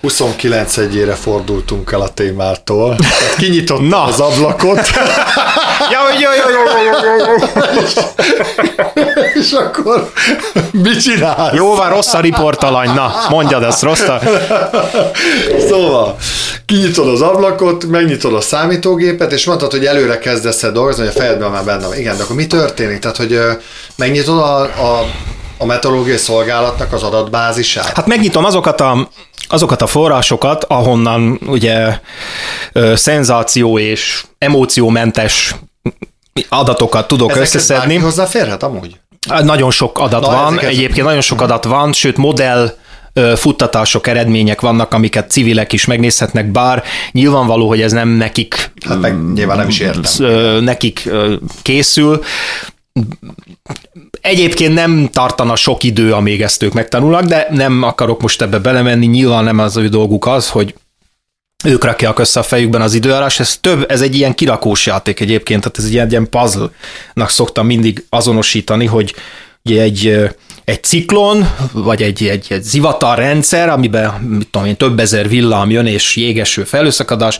29 0.00 0.76
egyére 0.76 1.14
fordultunk 1.14 1.92
el 1.92 2.00
a 2.00 2.08
témától. 2.08 2.96
Kinyitott 3.38 3.88
Na. 3.88 4.02
az 4.02 4.20
ablakot. 4.20 4.90
ja, 5.92 6.00
jó, 6.20 6.30
jó, 6.30 6.48
jó, 6.50 6.62
jó, 6.84 6.94
jó, 7.18 7.34
És 9.40 9.52
akkor 9.52 10.12
mit 10.72 11.00
csinálsz? 11.02 11.54
Jó, 11.54 11.74
van, 11.74 11.88
rossz 11.88 12.14
a 12.14 12.20
riportalany. 12.20 12.94
Na, 12.94 13.12
mondjad 13.28 13.62
ezt, 13.62 13.82
rossz 13.82 14.08
a... 14.08 14.20
Szóval, 15.68 16.16
kinyitod 16.66 17.08
az 17.08 17.20
ablakot, 17.20 17.84
megnyitod 17.86 18.34
a 18.34 18.40
számítógépet, 18.40 19.32
és 19.32 19.46
mondtad, 19.46 19.70
hogy 19.70 19.86
előre 19.86 20.18
kezdesz 20.18 20.62
el 20.62 20.72
dolgozni, 20.72 21.02
hogy 21.06 21.12
a 21.16 21.18
fejedben 21.18 21.50
már 21.50 21.64
benne 21.64 21.86
van. 21.86 21.96
Igen, 21.96 22.16
de 22.16 22.22
akkor 22.22 22.36
mi 22.36 22.46
történik? 22.46 22.98
Tehát, 22.98 23.16
hogy 23.16 23.38
megnyitod 23.96 24.38
a, 24.38 24.60
a 24.62 25.04
a 25.58 25.64
meteorológiai 25.64 26.16
szolgálatnak 26.16 26.92
az 26.92 27.02
adatbázisát? 27.02 27.96
Hát 27.96 28.06
megnyitom 28.06 28.44
azokat 28.44 28.80
a 28.80 29.08
azokat 29.48 29.82
a 29.82 29.86
forrásokat, 29.86 30.64
ahonnan 30.64 31.40
ugye 31.46 31.98
ö, 32.72 32.96
szenzáció 32.96 33.78
és 33.78 34.24
emóciómentes 34.38 35.54
adatokat 36.48 37.08
tudok 37.08 37.30
Ezeket 37.30 37.46
összeszedni. 37.46 37.96
hozzáférhet 37.96 38.62
amúgy? 38.62 39.00
Nagyon 39.28 39.70
sok 39.70 39.98
adat 39.98 40.20
Na, 40.20 40.26
van, 40.26 40.58
egyébként 40.58 41.06
nagyon 41.06 41.20
sok 41.20 41.40
adat 41.40 41.64
van, 41.64 41.92
sőt 41.92 42.16
modell 42.16 42.74
futtatások, 43.36 44.06
eredmények 44.06 44.60
vannak, 44.60 44.94
amiket 44.94 45.30
civilek 45.30 45.72
is 45.72 45.84
megnézhetnek, 45.84 46.50
bár 46.50 46.82
nyilvánvaló, 47.12 47.68
hogy 47.68 47.80
ez 47.80 47.92
nem 47.92 48.08
nekik, 48.08 48.72
hát 48.86 49.00
meg 49.00 49.32
nyilván 49.32 49.56
nem 49.56 49.68
is 49.68 49.78
értem. 49.78 50.64
nekik 50.64 51.08
készül. 51.62 52.22
Egyébként 54.20 54.74
nem 54.74 55.08
tartana 55.12 55.56
sok 55.56 55.82
idő, 55.82 56.12
amíg 56.12 56.42
ezt 56.42 56.62
ők 56.62 56.72
megtanulnak, 56.72 57.24
de 57.24 57.46
nem 57.50 57.82
akarok 57.82 58.22
most 58.22 58.42
ebbe 58.42 58.58
belemenni, 58.58 59.06
nyilván 59.06 59.44
nem 59.44 59.58
az 59.58 59.76
ő 59.76 59.88
dolguk 59.88 60.26
az, 60.26 60.48
hogy 60.48 60.74
ők 61.64 61.84
rakják 61.84 62.18
össze 62.18 62.40
a 62.40 62.42
fejükben 62.42 62.80
az 62.80 62.94
időállás, 62.94 63.40
ez 63.40 63.56
több, 63.60 63.84
ez 63.88 64.00
egy 64.00 64.14
ilyen 64.14 64.34
kirakós 64.34 64.86
játék 64.86 65.20
egyébként, 65.20 65.60
tehát 65.60 65.78
ez 65.78 65.84
egy 65.84 65.92
ilyen, 65.92 66.10
ilyen 66.10 66.28
puzzle-nak 66.28 67.30
szoktam 67.30 67.66
mindig 67.66 68.04
azonosítani, 68.08 68.86
hogy 68.86 69.14
egy, 69.62 70.28
egy 70.64 70.84
ciklon, 70.84 71.48
vagy 71.72 72.02
egy, 72.02 72.26
egy, 72.26 72.46
egy 72.48 72.62
zivatar 72.62 73.18
rendszer, 73.18 73.68
amiben 73.68 74.12
mit 74.12 74.48
tudom 74.48 74.68
én, 74.68 74.76
több 74.76 74.98
ezer 74.98 75.28
villám 75.28 75.70
jön, 75.70 75.86
és 75.86 76.16
jégeső 76.16 76.64
felőszakadás, 76.64 77.38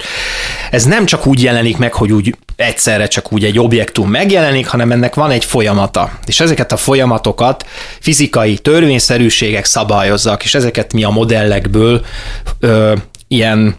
ez 0.71 0.85
nem 0.85 1.07
csak 1.07 1.27
úgy 1.27 1.43
jelenik 1.43 1.77
meg, 1.77 1.93
hogy 1.93 2.13
úgy 2.13 2.37
egyszerre 2.57 3.07
csak 3.07 3.33
úgy 3.33 3.45
egy 3.45 3.59
objektum 3.59 4.11
megjelenik, 4.11 4.67
hanem 4.67 4.93
ennek 4.93 5.15
van 5.15 5.31
egy 5.31 5.45
folyamata. 5.45 6.11
És 6.27 6.41
ezeket 6.41 6.73
a 6.73 6.77
folyamatokat 6.77 7.67
fizikai 8.01 8.59
törvényszerűségek 8.59 9.65
szabályozzak, 9.65 10.45
és 10.45 10.55
ezeket 10.55 10.93
mi 10.93 11.05
a 11.05 11.11
modellekből 11.11 12.05
ö, 12.61 12.95
ilyen 13.29 13.77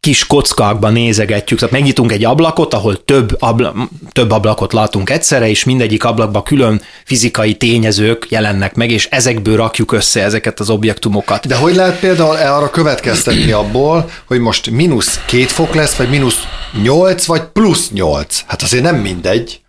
kis 0.00 0.26
kockákba 0.26 0.88
nézegetjük, 0.88 1.58
tehát 1.58 1.74
megnyitunk 1.74 2.12
egy 2.12 2.24
ablakot, 2.24 2.74
ahol 2.74 3.04
több, 3.04 3.36
abla, 3.38 3.88
több 4.12 4.30
ablakot 4.30 4.72
látunk 4.72 5.10
egyszerre, 5.10 5.48
és 5.48 5.64
mindegyik 5.64 6.04
ablakba 6.04 6.42
külön 6.42 6.82
fizikai 7.04 7.54
tényezők 7.54 8.26
jelennek 8.30 8.74
meg, 8.74 8.90
és 8.90 9.06
ezekből 9.10 9.56
rakjuk 9.56 9.92
össze 9.92 10.22
ezeket 10.22 10.60
az 10.60 10.70
objektumokat. 10.70 11.46
De 11.46 11.56
hogy 11.56 11.74
lehet 11.74 11.98
például 11.98 12.36
arra 12.36 12.70
következtetni 12.70 13.52
abból, 13.52 14.10
hogy 14.26 14.40
most 14.40 14.70
mínusz 14.70 15.20
két 15.26 15.50
fok 15.50 15.74
lesz, 15.74 15.94
vagy 15.94 16.10
mínusz 16.10 16.38
nyolc, 16.82 17.24
vagy 17.24 17.42
plusz 17.42 17.90
nyolc? 17.90 18.42
Hát 18.46 18.62
azért 18.62 18.82
nem 18.82 18.96
mindegy. 18.96 19.60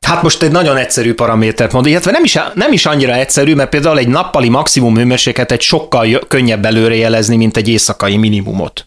Hát 0.00 0.22
most 0.22 0.42
egy 0.42 0.50
nagyon 0.50 0.76
egyszerű 0.76 1.14
paramétert 1.14 1.72
mond, 1.72 1.86
illetve 1.86 2.10
nem 2.10 2.24
is, 2.24 2.38
nem 2.54 2.72
is 2.72 2.86
annyira 2.86 3.14
egyszerű, 3.14 3.54
mert 3.54 3.70
például 3.70 3.98
egy 3.98 4.08
nappali 4.08 4.48
maximum 4.48 4.96
hőmérsékletet 4.96 5.58
egy 5.58 5.64
sokkal 5.64 6.18
könnyebb 6.28 6.64
előrejelezni, 6.64 7.36
mint 7.36 7.56
egy 7.56 7.68
éjszakai 7.68 8.16
minimumot. 8.16 8.86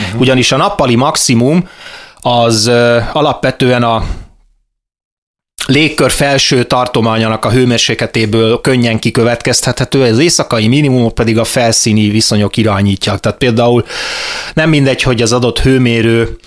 Uh-huh. 0.00 0.20
Ugyanis 0.20 0.52
a 0.52 0.56
nappali 0.56 0.94
maximum 0.94 1.68
az 2.20 2.70
alapvetően 3.12 3.82
a 3.82 4.04
légkör 5.66 6.10
felső 6.10 6.64
tartományának 6.64 7.44
a 7.44 7.50
hőmérsékletéből 7.50 8.60
könnyen 8.60 8.98
kikövetkeztethető, 8.98 10.02
az 10.02 10.18
éjszakai 10.18 10.68
minimumok 10.68 11.14
pedig 11.14 11.38
a 11.38 11.44
felszíni 11.44 12.08
viszonyok 12.08 12.56
irányítják. 12.56 13.20
Tehát 13.20 13.38
például 13.38 13.84
nem 14.54 14.68
mindegy, 14.68 15.02
hogy 15.02 15.22
az 15.22 15.32
adott 15.32 15.60
hőmérő 15.60 16.38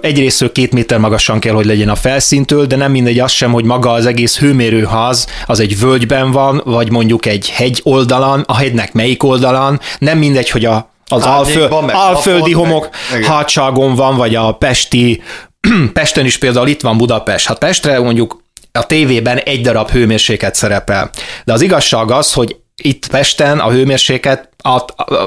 egyrészt 0.00 0.52
két 0.52 0.72
méter 0.72 0.98
magasan 0.98 1.40
kell, 1.40 1.54
hogy 1.54 1.64
legyen 1.64 1.88
a 1.88 1.94
felszíntől, 1.94 2.66
de 2.66 2.76
nem 2.76 2.90
mindegy 2.90 3.18
az 3.18 3.30
sem, 3.30 3.52
hogy 3.52 3.64
maga 3.64 3.90
az 3.90 4.06
egész 4.06 4.38
hőmérőház 4.38 5.26
az 5.46 5.60
egy 5.60 5.78
völgyben 5.78 6.30
van, 6.30 6.62
vagy 6.64 6.90
mondjuk 6.90 7.26
egy 7.26 7.50
hegy 7.50 7.80
oldalán, 7.82 8.44
a 8.46 8.56
hegynek 8.56 8.92
melyik 8.92 9.22
oldalán, 9.22 9.80
nem 9.98 10.18
mindegy, 10.18 10.50
hogy 10.50 10.64
a 10.64 10.91
az 11.12 11.24
alföld, 11.24 11.72
alföldi 11.92 12.52
homok 12.52 12.88
hátságon 13.22 13.94
van, 13.94 14.16
vagy 14.16 14.34
a 14.34 14.52
pesti, 14.52 15.22
Pesten 15.92 16.24
is 16.24 16.38
például 16.38 16.68
itt 16.68 16.80
van 16.80 16.96
Budapest. 16.96 17.46
Hát 17.46 17.58
Pestre 17.58 18.00
mondjuk 18.00 18.42
a 18.72 18.86
tévében 18.86 19.36
egy 19.38 19.60
darab 19.60 19.90
hőmérséklet 19.90 20.54
szerepel. 20.54 21.10
De 21.44 21.52
az 21.52 21.60
igazság 21.60 22.10
az, 22.10 22.32
hogy 22.32 22.56
itt 22.82 23.06
Pesten 23.06 23.58
a 23.58 23.70
hőmérséklet, 23.70 24.48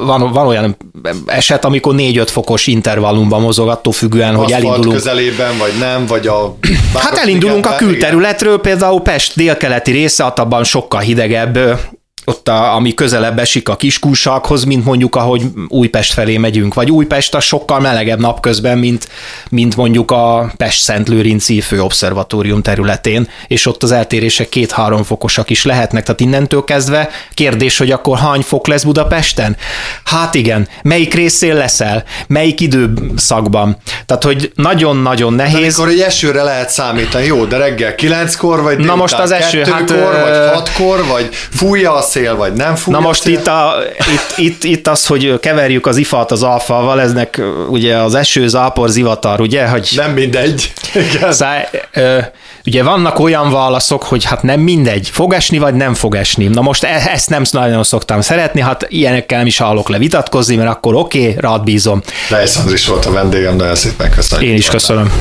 van, 0.05 0.31
van 0.31 0.47
olyan 0.47 0.77
eset, 1.25 1.65
amikor 1.65 1.95
4-5 1.97 2.27
fokos 2.31 2.67
intervallumban 2.67 3.41
mozog, 3.41 3.67
attól 3.67 3.93
függően, 3.93 4.36
hogy 4.36 4.51
elindulunk. 4.51 4.93
közelében, 4.93 5.57
vagy 5.57 5.73
nem, 5.79 6.05
vagy 6.05 6.27
a... 6.27 6.57
Hát 6.93 7.17
elindulunk 7.17 7.65
a 7.65 7.75
külterületről, 7.75 8.61
például 8.61 9.01
Pest 9.01 9.36
délkeleti 9.36 9.91
része, 9.91 10.23
abban 10.23 10.63
sokkal 10.63 10.99
hidegebb 10.99 11.79
ott, 12.26 12.47
a, 12.47 12.76
ami 12.76 12.93
közelebb 12.93 13.39
esik 13.39 13.69
a 13.69 13.76
kiskulsághoz, 13.76 14.63
mint 14.63 14.86
mondjuk 14.86 15.15
ahogy 15.15 15.43
Újpest 15.67 16.13
felé 16.13 16.38
megyünk, 16.38 16.73
vagy 16.73 16.91
Újpest 16.91 17.36
a 17.36 17.39
sokkal 17.39 17.80
melegebb 17.80 18.19
napközben, 18.19 18.78
mint, 18.78 19.07
mint 19.49 19.76
mondjuk 19.76 20.11
a 20.11 20.53
Pest-Szentlőrinci 20.57 21.61
főobszervatórium 21.61 22.61
területén, 22.61 23.30
és 23.47 23.65
ott 23.65 23.84
az 23.84 23.91
eltérések 23.91 24.49
két-három 24.49 25.03
fokosak 25.03 25.49
is 25.49 25.63
lehetnek, 25.63 26.03
tehát 26.03 26.19
innentől 26.19 26.63
kezdve 26.63 27.09
kérdés, 27.34 27.78
hogy 27.78 27.91
akkor 27.91 28.17
hány 28.17 28.41
fok 28.41 28.67
lesz 28.67 28.84
Budapesten? 28.84 29.57
Hát 30.03 30.36
igen, 30.36 30.67
melyik 30.82 31.13
részén 31.13 31.55
leszel, 31.55 32.03
melyik 32.28 32.61
időszakban? 32.61 33.78
Tehát, 34.05 34.23
hogy 34.23 34.51
nagyon-nagyon 34.55 35.34
nehéz. 35.34 35.80
Akkor 35.80 35.91
egy 35.91 35.99
esőre 35.99 36.43
lehet 36.43 36.69
számítani, 36.69 37.26
jó, 37.26 37.45
de 37.45 37.57
reggel 37.57 37.95
kilenckor, 37.95 38.61
vagy 38.61 38.78
Na 38.78 38.95
most 38.95 39.19
az 39.19 39.32
eső, 39.32 39.63
hát, 39.63 39.89
vagy 39.89 40.53
hatkor, 40.53 41.05
vagy 41.05 41.30
fújja 41.32 41.93
a 41.95 42.01
szél, 42.16 42.36
vagy 42.36 42.53
nem 42.53 42.76
fúj 42.76 42.93
Na 42.93 42.99
most 42.99 43.28
itt, 43.28 43.47
a, 43.47 43.74
itt, 43.97 44.38
itt, 44.38 44.63
itt, 44.63 44.88
az, 44.88 45.05
hogy 45.05 45.39
keverjük 45.39 45.86
az 45.86 45.97
ifat 45.97 46.32
az 46.32 46.43
alfával, 46.43 47.01
eznek 47.01 47.41
ugye 47.70 47.95
az 47.97 48.16
eső, 48.16 48.47
zápor, 48.47 48.89
zivatar, 48.89 49.41
ugye? 49.41 49.68
Hogy 49.68 49.89
nem 49.95 50.11
mindegy. 50.11 50.74
Igen. 51.13 51.34
Szá, 51.34 51.70
ö, 51.93 52.18
ugye 52.66 52.84
vannak 52.84 53.20
olyan 53.20 53.51
válaszok, 53.51 54.03
hogy 54.03 54.24
hát 54.24 54.43
nem 54.43 54.59
mindegy, 54.59 55.09
fog 55.09 55.34
esni, 55.34 55.57
vagy 55.57 55.74
nem 55.74 55.93
fog 55.93 56.16
esni. 56.16 56.47
Na 56.47 56.61
most 56.61 56.84
e, 56.84 57.09
ezt 57.13 57.30
nem 57.30 57.43
nagyon 57.51 57.84
szoktam 57.84 58.22
szeretni, 58.22 58.61
hát 58.61 58.86
ilyenekkel 58.89 59.38
nem 59.38 59.47
is 59.47 59.57
hallok 59.57 59.89
le 59.89 59.97
vitatkozni, 59.97 60.55
mert 60.55 60.70
akkor 60.70 60.95
oké, 60.95 61.20
okay, 61.20 61.36
rád 61.38 61.63
bízom. 61.63 62.01
De 62.30 62.38
ez 62.38 62.59
is 62.74 62.88
volt 62.88 63.05
a 63.05 63.11
vendégem, 63.11 63.55
nagyon 63.55 63.76
szépen 63.76 64.11
köszönöm. 64.11 64.45
Én 64.45 64.55
is 64.55 64.70
köszönöm. 64.70 65.11